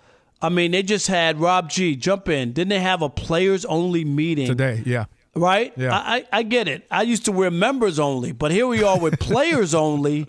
I 0.41 0.49
mean, 0.51 0.71
they 0.71 0.83
just 0.83 1.07
had 1.07 1.41
Rob 1.41 1.71
G 1.71 1.97
jump 1.97 2.29
in. 2.29 2.53
Didn't 2.53 2.69
they 2.69 2.81
have 2.81 3.03
a 3.03 3.09
players 3.09 3.65
only 3.65 4.05
meeting 4.05 4.47
today? 4.47 4.83
Yeah. 4.85 5.07
Right? 5.35 5.73
Yeah. 5.77 5.97
I, 5.97 6.17
I, 6.17 6.25
I 6.33 6.43
get 6.43 6.69
it. 6.69 6.87
I 6.91 7.03
used 7.03 7.25
to 7.27 7.33
wear 7.33 7.51
members 7.51 7.99
only, 7.99 8.33
but 8.33 8.51
here 8.51 8.67
we 8.67 8.83
are 8.83 8.99
with 8.99 9.19
players 9.19 9.75
only. 9.75 10.27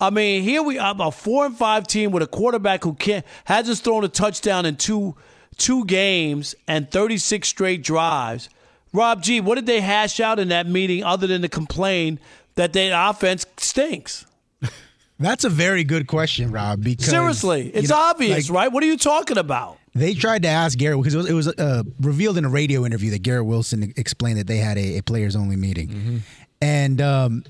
I 0.00 0.10
mean, 0.10 0.42
here 0.42 0.62
we 0.62 0.78
are 0.78 0.94
a 0.98 1.10
four 1.10 1.46
and 1.46 1.56
five 1.56 1.86
team 1.86 2.10
with 2.12 2.22
a 2.22 2.26
quarterback 2.26 2.84
who 2.84 2.94
can't 2.94 3.24
hasn't 3.44 3.78
thrown 3.78 4.04
a 4.04 4.08
touchdown 4.08 4.64
in 4.66 4.76
two 4.76 5.16
two 5.56 5.84
games 5.86 6.54
and 6.68 6.88
36 6.90 7.48
straight 7.48 7.82
drives. 7.82 8.48
Rob 8.92 9.22
G, 9.22 9.40
what 9.40 9.56
did 9.56 9.66
they 9.66 9.80
hash 9.80 10.20
out 10.20 10.38
in 10.38 10.48
that 10.48 10.66
meeting 10.68 11.02
other 11.02 11.26
than 11.26 11.42
to 11.42 11.48
complain 11.48 12.20
that 12.54 12.72
their 12.72 12.92
offense 13.10 13.44
stinks? 13.56 14.24
That's 15.18 15.44
a 15.44 15.48
very 15.50 15.82
good 15.84 16.06
question, 16.06 16.52
Rob. 16.52 16.82
Because 16.84 17.06
seriously, 17.06 17.68
it's 17.74 17.88
you 17.90 17.94
know, 17.94 18.00
obvious, 18.00 18.48
like, 18.48 18.56
right? 18.56 18.72
What 18.72 18.82
are 18.84 18.86
you 18.86 18.96
talking 18.96 19.36
about? 19.36 19.78
They 19.94 20.14
tried 20.14 20.42
to 20.42 20.48
ask 20.48 20.78
Garrett 20.78 21.00
because 21.00 21.14
it 21.14 21.18
was, 21.18 21.28
it 21.30 21.32
was 21.32 21.48
uh, 21.48 21.82
revealed 22.00 22.38
in 22.38 22.44
a 22.44 22.48
radio 22.48 22.86
interview 22.86 23.10
that 23.10 23.22
Garrett 23.22 23.46
Wilson 23.46 23.92
explained 23.96 24.38
that 24.38 24.46
they 24.46 24.58
had 24.58 24.78
a, 24.78 24.98
a 24.98 25.02
players 25.02 25.34
only 25.34 25.56
meeting, 25.56 25.88
Mm-hmm. 25.88 26.16
and 26.62 27.00
um, 27.00 27.44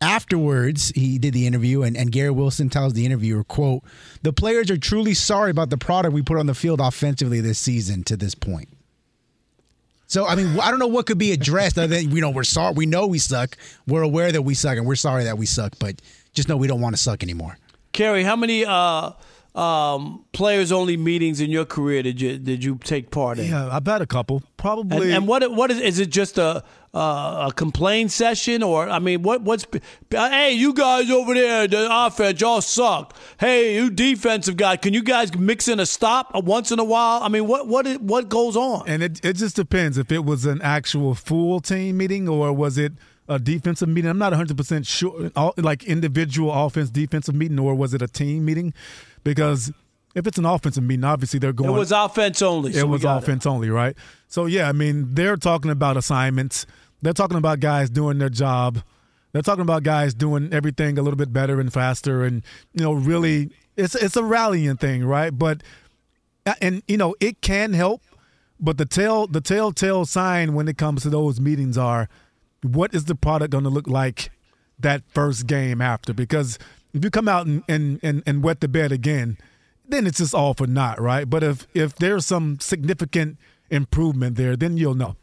afterwards 0.00 0.90
he 0.94 1.18
did 1.18 1.34
the 1.34 1.46
interview, 1.46 1.82
and, 1.82 1.96
and 1.96 2.10
Garrett 2.10 2.34
Wilson 2.34 2.68
tells 2.68 2.92
the 2.92 3.04
interviewer, 3.06 3.44
"quote 3.44 3.82
The 4.22 4.32
players 4.32 4.70
are 4.70 4.78
truly 4.78 5.14
sorry 5.14 5.50
about 5.50 5.70
the 5.70 5.78
product 5.78 6.14
we 6.14 6.22
put 6.22 6.38
on 6.38 6.46
the 6.46 6.54
field 6.54 6.80
offensively 6.80 7.40
this 7.40 7.58
season 7.58 8.04
to 8.04 8.16
this 8.16 8.34
point." 8.34 8.68
So 10.06 10.26
I 10.26 10.34
mean, 10.34 10.58
I 10.58 10.70
don't 10.70 10.80
know 10.80 10.88
what 10.88 11.06
could 11.06 11.18
be 11.18 11.30
addressed 11.30 11.78
other 11.78 11.86
than 11.86 12.10
you 12.10 12.20
know 12.20 12.30
we're 12.30 12.42
sorry, 12.42 12.74
we 12.74 12.86
know 12.86 13.06
we 13.06 13.18
suck, 13.18 13.56
we're 13.86 14.02
aware 14.02 14.32
that 14.32 14.42
we 14.42 14.54
suck, 14.54 14.76
and 14.76 14.86
we're 14.86 14.96
sorry 14.96 15.24
that 15.24 15.38
we 15.38 15.46
suck, 15.46 15.74
but 15.78 16.02
just 16.32 16.48
know 16.48 16.56
we 16.56 16.66
don't 16.66 16.80
want 16.80 16.96
to 16.96 17.00
suck 17.00 17.22
anymore. 17.22 17.56
Kerry, 17.92 18.24
how 18.24 18.36
many 18.36 18.64
uh, 18.64 19.12
um, 19.54 20.24
players 20.32 20.72
only 20.72 20.96
meetings 20.96 21.40
in 21.40 21.50
your 21.50 21.64
career 21.64 22.02
did 22.02 22.20
you 22.20 22.38
did 22.38 22.62
you 22.64 22.78
take 22.82 23.10
part 23.10 23.38
in? 23.38 23.50
Yeah, 23.50 23.68
I 23.70 23.78
bet 23.78 24.02
a 24.02 24.06
couple. 24.06 24.42
Probably. 24.56 25.08
And, 25.08 25.18
and 25.18 25.28
what 25.28 25.48
what 25.52 25.70
is 25.70 25.78
is 25.78 25.98
it 25.98 26.10
just 26.10 26.38
a 26.38 26.64
uh, 26.92 27.48
a 27.48 27.52
complaint 27.54 28.10
session 28.10 28.62
or 28.62 28.88
I 28.88 28.98
mean 28.98 29.22
what 29.22 29.42
what's 29.42 29.64
hey 30.10 30.52
you 30.52 30.74
guys 30.74 31.10
over 31.10 31.34
there 31.34 31.68
the 31.68 31.88
offense 31.90 32.40
y'all 32.40 32.60
suck. 32.60 33.16
Hey 33.38 33.76
you 33.76 33.90
defensive 33.90 34.56
guy 34.56 34.76
can 34.76 34.92
you 34.92 35.02
guys 35.02 35.32
mix 35.34 35.68
in 35.68 35.78
a 35.78 35.86
stop 35.86 36.30
once 36.44 36.72
in 36.72 36.78
a 36.78 36.84
while? 36.84 37.22
I 37.22 37.28
mean 37.28 37.46
what 37.46 37.68
what 37.68 37.86
what 38.00 38.28
goes 38.28 38.56
on? 38.56 38.88
And 38.88 39.02
it 39.02 39.24
it 39.24 39.34
just 39.34 39.56
depends 39.56 39.98
if 39.98 40.10
it 40.10 40.24
was 40.24 40.46
an 40.46 40.60
actual 40.62 41.14
full 41.14 41.60
team 41.60 41.98
meeting 41.98 42.28
or 42.28 42.52
was 42.52 42.76
it 42.76 42.92
a 43.28 43.38
defensive 43.38 43.88
meeting. 43.88 44.10
I'm 44.10 44.18
not 44.18 44.32
100% 44.32 44.86
sure 44.86 45.30
all, 45.36 45.54
like 45.56 45.84
individual 45.84 46.52
offense 46.52 46.90
defensive 46.90 47.34
meeting 47.34 47.60
or 47.60 47.76
was 47.76 47.94
it 47.94 48.02
a 48.02 48.08
team 48.08 48.44
meeting 48.44 48.74
because 49.22 49.72
if 50.14 50.26
it's 50.26 50.38
an 50.38 50.44
offensive 50.44 50.82
meeting, 50.82 51.04
obviously 51.04 51.38
they're 51.38 51.52
going. 51.52 51.70
It 51.70 51.78
was 51.78 51.92
offense 51.92 52.42
only. 52.42 52.72
So 52.72 52.80
it 52.80 52.88
was 52.88 53.04
offense 53.04 53.46
it. 53.46 53.48
only, 53.48 53.70
right? 53.70 53.96
So 54.28 54.46
yeah, 54.46 54.68
I 54.68 54.72
mean 54.72 55.14
they're 55.14 55.36
talking 55.36 55.70
about 55.70 55.96
assignments. 55.96 56.66
They're 57.02 57.12
talking 57.12 57.38
about 57.38 57.60
guys 57.60 57.90
doing 57.90 58.18
their 58.18 58.28
job. 58.28 58.82
They're 59.32 59.42
talking 59.42 59.62
about 59.62 59.84
guys 59.84 60.12
doing 60.12 60.52
everything 60.52 60.98
a 60.98 61.02
little 61.02 61.16
bit 61.16 61.32
better 61.32 61.60
and 61.60 61.72
faster, 61.72 62.24
and 62.24 62.42
you 62.72 62.82
know, 62.82 62.92
really, 62.92 63.50
it's 63.76 63.94
it's 63.94 64.16
a 64.16 64.24
rallying 64.24 64.76
thing, 64.76 65.04
right? 65.04 65.30
But 65.30 65.62
uh, 66.46 66.54
and 66.60 66.82
you 66.88 66.96
know, 66.96 67.14
it 67.20 67.40
can 67.40 67.72
help, 67.72 68.02
but 68.58 68.76
the 68.76 68.86
tell 68.86 69.28
the 69.28 69.40
telltale 69.40 70.04
sign 70.04 70.54
when 70.54 70.66
it 70.66 70.76
comes 70.76 71.02
to 71.02 71.10
those 71.10 71.40
meetings 71.40 71.78
are, 71.78 72.08
what 72.62 72.92
is 72.92 73.04
the 73.04 73.14
product 73.14 73.52
going 73.52 73.64
to 73.64 73.70
look 73.70 73.86
like 73.86 74.30
that 74.80 75.02
first 75.14 75.46
game 75.46 75.80
after? 75.80 76.12
Because 76.12 76.58
if 76.92 77.04
you 77.04 77.10
come 77.10 77.28
out 77.28 77.46
and 77.46 77.62
and 77.68 78.00
and, 78.02 78.24
and 78.26 78.42
wet 78.42 78.60
the 78.60 78.68
bed 78.68 78.90
again 78.90 79.38
then 79.90 80.06
it's 80.06 80.18
just 80.18 80.34
all 80.34 80.54
for 80.54 80.66
naught, 80.66 81.00
right? 81.00 81.28
But 81.28 81.42
if 81.42 81.66
if 81.74 81.94
there's 81.96 82.26
some 82.26 82.58
significant 82.60 83.38
improvement 83.70 84.36
there, 84.36 84.56
then 84.56 84.76
you'll 84.76 84.94
know. 84.94 85.16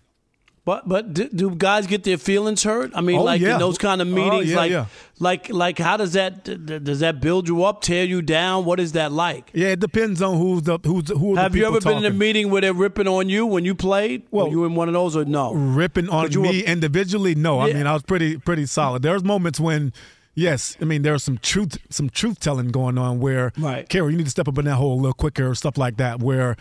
But 0.65 0.89
but 0.89 1.13
do, 1.13 1.29
do 1.29 1.55
guys 1.55 1.87
get 1.87 2.03
their 2.03 2.17
feelings 2.17 2.63
hurt? 2.63 2.91
I 2.93 2.99
mean, 2.99 3.19
Oh, 3.19 3.23
like 3.23 3.39
yeah. 3.39 3.53
in 3.53 3.59
those 3.59 3.77
kind 3.77 4.01
of 4.01 4.07
Oh, 4.09 4.11
meetings, 4.11 4.49
yeah, 4.51 4.57
like 4.57 4.71
yeah. 4.71 4.85
like 5.17 5.49
like 5.49 5.77
how 5.79 5.95
does 5.95 6.11
that 6.11 6.43
does 6.83 6.99
that 6.99 7.21
build 7.21 7.47
you 7.47 7.63
up, 7.63 7.81
tear 7.81 8.03
you 8.03 8.21
down? 8.21 8.65
What 8.65 8.81
is 8.81 8.91
that 8.91 9.13
like? 9.13 9.49
Yeah, 9.53 9.69
it 9.69 9.79
depends 9.79 10.21
on 10.21 10.37
who's 10.37 10.63
the 10.63 10.77
who's 10.83 11.07
who. 11.07 11.37
Are 11.37 11.43
Have 11.43 11.55
you 11.55 11.65
ever 11.65 11.79
been 11.79 11.99
in 11.99 12.05
a 12.05 12.09
meeting 12.11 12.51
where 12.51 12.59
they're 12.59 12.73
ripping 12.73 13.07
on 13.07 13.29
you 13.29 13.45
when 13.45 13.63
you 13.63 13.75
played? 13.75 14.23
Well, 14.29 14.47
Were 14.47 14.51
you 14.51 14.65
in 14.65 14.75
one 14.75 14.89
of 14.89 14.93
those 14.93 15.15
or 15.15 15.23
no? 15.23 15.53
ripping 15.53 16.09
on 16.09 16.29
you 16.33 16.41
were- 16.41 16.47
me 16.49 16.65
individually? 16.65 17.33
No, 17.33 17.61
I 17.61 17.71
mean 17.71 17.87
I 17.87 17.93
was 17.93 18.03
pretty 18.03 18.37
pretty 18.37 18.65
solid. 18.65 19.03
There's 19.03 19.23
moments 19.23 19.61
when, 19.61 19.93
yes, 20.37 20.77
I 20.79 20.85
mean 20.85 21.01
there's 21.01 21.23
some 21.23 21.37
truth 21.39 21.77
some 21.89 22.09
truth 22.09 22.39
telling 22.39 22.69
going 22.69 22.97
on 22.97 23.19
where, 23.19 23.51
Right. 23.57 23.87
Carol, 23.89 24.09
you 24.11 24.17
need 24.17 24.25
to 24.25 24.31
step 24.31 24.47
up 24.47 24.57
in 24.57 24.63
that 24.65 24.75
hole 24.75 24.93
a 24.93 25.01
little 25.01 25.13
quicker 25.13 25.49
or 25.49 25.55
stuff 25.55 25.77
like 25.77 25.97
that. 25.97 26.19
Where, 26.21 26.55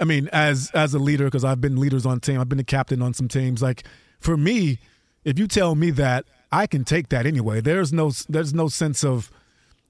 I 0.00 0.04
mean, 0.04 0.28
as 0.32 0.70
as 0.74 0.92
a 0.92 0.98
leader, 0.98 1.24
because 1.26 1.44
I've 1.44 1.60
been 1.60 1.76
leaders 1.80 2.04
on 2.04 2.20
team, 2.20 2.40
I've 2.40 2.48
been 2.50 2.60
a 2.60 2.64
captain 2.64 3.00
on 3.00 3.14
some 3.14 3.28
teams. 3.28 3.62
Like 3.62 3.84
for 4.20 4.36
me, 4.36 4.78
if 5.24 5.38
you 5.38 5.46
tell 5.46 5.74
me 5.74 5.90
that, 5.92 6.24
I 6.52 6.66
can 6.66 6.84
take 6.84 7.08
that 7.08 7.24
anyway. 7.24 7.60
There's 7.60 7.92
no 7.92 8.10
there's 8.28 8.52
no 8.52 8.68
sense 8.68 9.04
of 9.04 9.30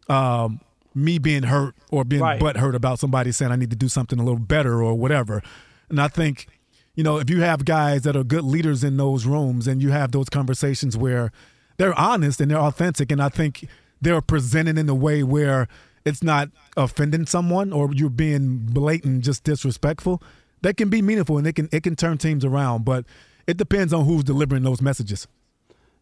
um, 0.09 0.61
me 0.95 1.19
being 1.19 1.45
hurt 1.45 1.75
or 1.91 2.05
being 2.05 2.23
Right. 2.23 2.39
butt 2.39 2.57
hurt 2.59 2.75
about 2.75 2.99
somebody 2.99 3.33
saying 3.33 3.51
I 3.51 3.57
need 3.57 3.71
to 3.71 3.77
do 3.77 3.89
something 3.89 4.19
a 4.19 4.23
little 4.23 4.39
better 4.39 4.83
or 4.83 4.95
whatever. 4.95 5.43
And 5.89 6.01
I 6.01 6.09
think, 6.09 6.47
you 6.95 7.03
know, 7.03 7.19
if 7.19 7.29
you 7.31 7.41
have 7.41 7.65
guys 7.65 8.03
that 8.03 8.15
are 8.17 8.25
good 8.25 8.45
leaders 8.45 8.85
in 8.85 8.97
those 8.97 9.27
rooms 9.27 9.67
and 9.67 9.83
you 9.83 9.91
have 9.91 10.13
those 10.13 10.29
conversations 10.29 10.97
where 10.97 11.33
they're 11.77 11.99
honest 11.99 12.41
and 12.41 12.51
they're 12.51 12.59
authentic, 12.59 13.11
and 13.13 13.23
I 13.23 13.29
think 13.29 13.67
they're 14.01 14.21
presented 14.21 14.79
in 14.79 14.89
a 14.89 14.95
way 14.95 15.23
where 15.23 15.69
it's 16.05 16.23
not 16.23 16.51
offending 16.77 17.27
someone 17.27 17.73
or 17.73 17.91
you're 17.93 18.11
being 18.11 18.59
blatant, 18.59 19.25
just 19.25 19.45
disrespectful. 19.45 20.23
That 20.63 20.77
can 20.77 20.89
be 20.89 21.03
meaningful 21.03 21.39
and 21.39 21.47
it 21.47 21.55
can 21.55 21.69
it 21.73 21.83
can 21.83 21.97
turn 21.97 22.19
teams 22.19 22.45
around, 22.45 22.85
but 22.85 23.05
it 23.47 23.57
depends 23.57 23.93
on 23.93 24.05
who's 24.05 24.25
delivering 24.25 24.63
those 24.63 24.81
messages. 24.83 25.27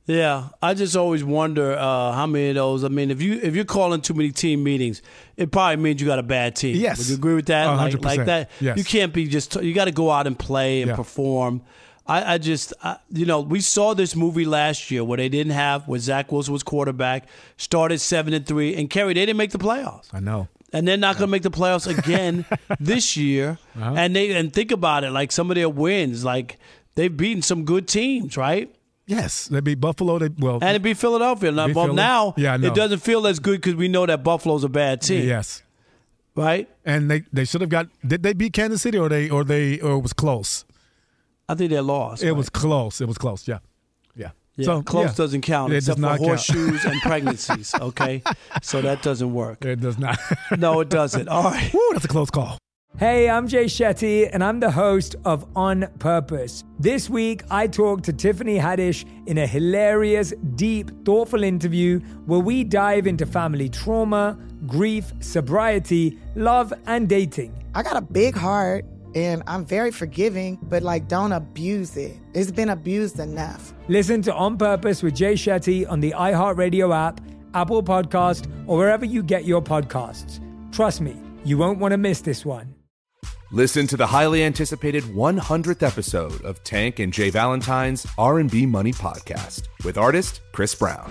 Yeah, 0.07 0.49
I 0.61 0.75
just 0.75 0.97
always 0.97 1.23
wonder 1.23 1.75
uh, 1.75 2.13
how 2.13 2.27
many 2.27 2.49
of 2.49 2.57
those. 2.57 2.83
I 2.83 2.89
mean, 2.89 3.13
if 3.13 3.23
you 3.23 3.39
if 3.41 3.55
you're 3.55 3.65
calling 3.65 4.01
too 4.01 4.15
many 4.15 4.33
team 4.33 4.65
meetings, 4.65 5.01
it 5.37 5.53
probably 5.53 5.77
means 5.77 6.01
you 6.01 6.09
got 6.09 6.19
a 6.19 6.25
bad 6.25 6.57
team. 6.57 6.75
Yes. 6.77 6.99
would 6.99 7.09
you 7.09 7.15
agree 7.15 7.35
with 7.37 7.47
that? 7.47 7.69
A 7.69 7.77
Like, 7.77 8.05
like 8.05 8.25
that. 8.27 8.51
Yes. 8.61 8.79
You 8.79 8.85
can't 8.85 9.13
be 9.13 9.29
just. 9.29 9.55
You 9.63 9.73
got 9.73 9.85
to 9.85 9.93
go 9.93 10.11
out 10.11 10.27
and 10.27 10.37
play 10.37 10.83
and 10.83 10.89
Yeah. 10.89 10.97
perform. 10.97 11.63
I, 12.07 12.35
I 12.35 12.39
just, 12.39 12.75
I, 12.83 12.97
you 13.11 13.27
know, 13.27 13.41
we 13.41 13.61
saw 13.61 13.95
this 13.95 14.17
movie 14.17 14.45
last 14.45 14.91
year 14.91 15.05
where 15.05 15.17
they 15.17 15.29
didn't 15.29 15.53
have 15.53 15.87
where 15.87 16.01
Zach 16.01 16.33
Wilson 16.33 16.53
was 16.53 16.63
quarterback, 16.63 17.29
started 17.57 18.01
seven 18.01 18.35
and 18.35 18.45
three, 18.47 18.75
and 18.75 18.91
Kerry 18.91 19.15
they 19.15 19.25
didn't 19.27 19.37
make 19.39 19.53
the 19.53 19.59
playoffs. 19.59 20.09
I 20.13 20.21
know. 20.21 20.49
and 20.73 20.89
they're 20.89 20.97
not 20.97 21.17
going 21.17 21.29
to 21.29 21.31
make 21.31 21.43
the 21.43 21.51
playoffs 21.51 21.87
again 21.87 22.45
this 22.81 23.17
year. 23.17 23.59
Uh-huh. 23.77 23.95
And 23.97 24.17
they 24.17 24.33
and 24.33 24.53
think 24.53 24.73
about 24.73 25.05
it, 25.05 25.11
like 25.11 25.31
some 25.31 25.51
of 25.51 25.55
their 25.55 25.69
wins, 25.69 26.25
like 26.25 26.59
they've 26.97 27.15
beaten 27.17 27.43
some 27.43 27.65
good 27.65 27.87
teams, 27.87 28.37
right? 28.37 28.75
Yes, 29.07 29.47
they 29.47 29.61
beat 29.61 29.81
Buffalo. 29.81 30.19
They 30.19 30.29
well, 30.29 30.59
And 30.63 30.75
it 30.77 30.83
beat 30.83 30.97
Philadelphia. 30.97 31.51
Now, 31.53 31.67
Beat 31.67 31.77
well, 31.77 31.87
Philly. 31.87 31.97
now 31.97 32.35
Yeah, 32.37 32.55
it 32.55 32.75
doesn't 32.75 33.01
feel 33.01 33.27
as 33.27 33.39
good 33.41 33.61
because 33.61 33.75
we 33.75 33.89
know 33.89 34.07
that 34.07 34.23
Buffalo's 34.25 34.65
a 34.65 34.69
bad 34.69 35.03
team. 35.03 35.27
Yes. 35.27 35.63
Right? 36.35 36.69
And 36.85 37.11
they, 37.11 37.25
they 37.33 37.45
should 37.45 37.61
have 37.61 37.69
got 37.71 37.89
did 38.07 38.23
they 38.23 38.33
beat 38.33 38.53
Kansas 38.55 38.81
City 38.83 38.97
or 38.99 39.09
they 39.09 39.29
or 39.29 39.45
they 39.45 39.81
or 39.81 39.93
it 39.93 40.01
was 40.01 40.13
close? 40.13 40.65
I 41.49 41.55
think 41.55 41.71
they 41.71 41.81
lost. 41.81 42.23
It 42.23 42.27
right? 42.29 42.37
was 42.37 42.49
close. 42.49 43.01
It 43.01 43.09
was 43.09 43.19
close. 43.19 43.47
Yeah. 43.49 43.59
Yeah. 44.17 44.31
Yeah, 44.57 44.67
So, 44.67 44.83
close 44.83 45.07
yeah. 45.11 45.15
doesn't 45.15 45.41
count 45.43 45.73
It 45.73 45.77
except 45.77 45.97
does 46.01 46.05
for 46.05 46.11
not 46.11 46.19
count. 46.19 46.29
horseshoes 46.29 46.85
and 46.85 47.01
pregnancies. 47.03 47.75
Okay, 47.81 48.23
so 48.63 48.83
that 48.83 49.03
doesn't 49.03 49.33
work. 49.33 49.65
It 49.65 49.81
does 49.81 49.99
not. 49.99 50.19
No, 50.59 50.81
it 50.81 50.89
doesn't. 50.91 51.29
All 51.29 51.45
right. 51.45 51.73
Woo, 51.73 51.81
that's 51.93 52.05
a 52.05 52.09
close 52.09 52.31
call. 52.31 52.59
Hey, 52.99 53.31
I'm 53.31 53.49
Jay 53.49 53.65
Shetty, 53.65 54.29
and 54.31 54.45
I'm 54.45 54.61
the 54.61 54.71
host 54.71 55.17
of 55.25 55.47
On 55.57 55.87
Purpose. 55.99 56.63
This 56.79 57.09
week, 57.09 57.43
I 57.51 57.67
talked 57.67 58.05
to 58.05 58.13
Tiffany 58.13 58.59
Haddish 58.59 59.07
in 59.27 59.39
a 59.39 59.47
hilarious, 59.47 60.35
deep, 60.57 60.91
thoughtful 61.07 61.43
interview 61.43 62.01
where 62.27 62.41
we 62.41 62.63
dive 62.65 63.07
into 63.07 63.25
family 63.25 63.71
trauma, 63.71 64.37
grief, 64.67 65.11
sobriety, 65.21 66.19
love, 66.37 66.75
and 66.87 67.09
dating. 67.09 67.55
I 67.75 67.83
got 67.83 67.97
a 67.97 68.03
big 68.03 68.35
heart 68.37 68.85
and 69.15 69.43
I'm 69.47 69.65
very 69.65 69.91
forgiving, 69.91 70.59
but 70.63 70.83
like 70.83 71.09
don't 71.09 71.33
abuse 71.33 71.97
it. 71.97 72.17
It's 72.35 72.51
been 72.51 72.71
abused 72.71 73.19
enough. 73.19 73.75
Listen 73.89 74.23
to 74.23 74.35
On 74.35 74.57
Purpose 74.57 75.03
with 75.03 75.15
Jay 75.15 75.35
Shetty 75.35 75.91
on 75.91 76.01
the 76.01 76.13
iHeartRadio 76.17 76.95
app, 76.95 77.21
Apple 77.55 77.83
Podcast, 77.83 78.51
or 78.67 78.79
wherever 78.79 79.05
you 79.05 79.23
get 79.23 79.45
your 79.45 79.63
podcasts. 79.63 80.41
Trust 80.73 81.01
me, 81.01 81.17
you 81.45 81.59
won't 81.59 81.79
want 81.79 81.93
to 81.93 81.99
miss 81.99 82.21
this 82.21 82.45
one. 82.45 82.75
Listen 83.51 83.87
to 83.89 83.99
the 83.99 84.07
highly 84.07 84.43
anticipated 84.43 85.05
100th 85.05 85.87
episode 85.87 86.43
of 86.43 86.65
Tank 86.65 87.01
and 87.01 87.13
J. 87.13 87.29
Valentine's 87.29 88.07
R&B 88.17 88.65
Money 88.65 88.93
podcast 88.93 89.65
with 89.85 89.99
artist 89.99 90.41
Chris 90.53 90.75
Brown. 90.75 91.11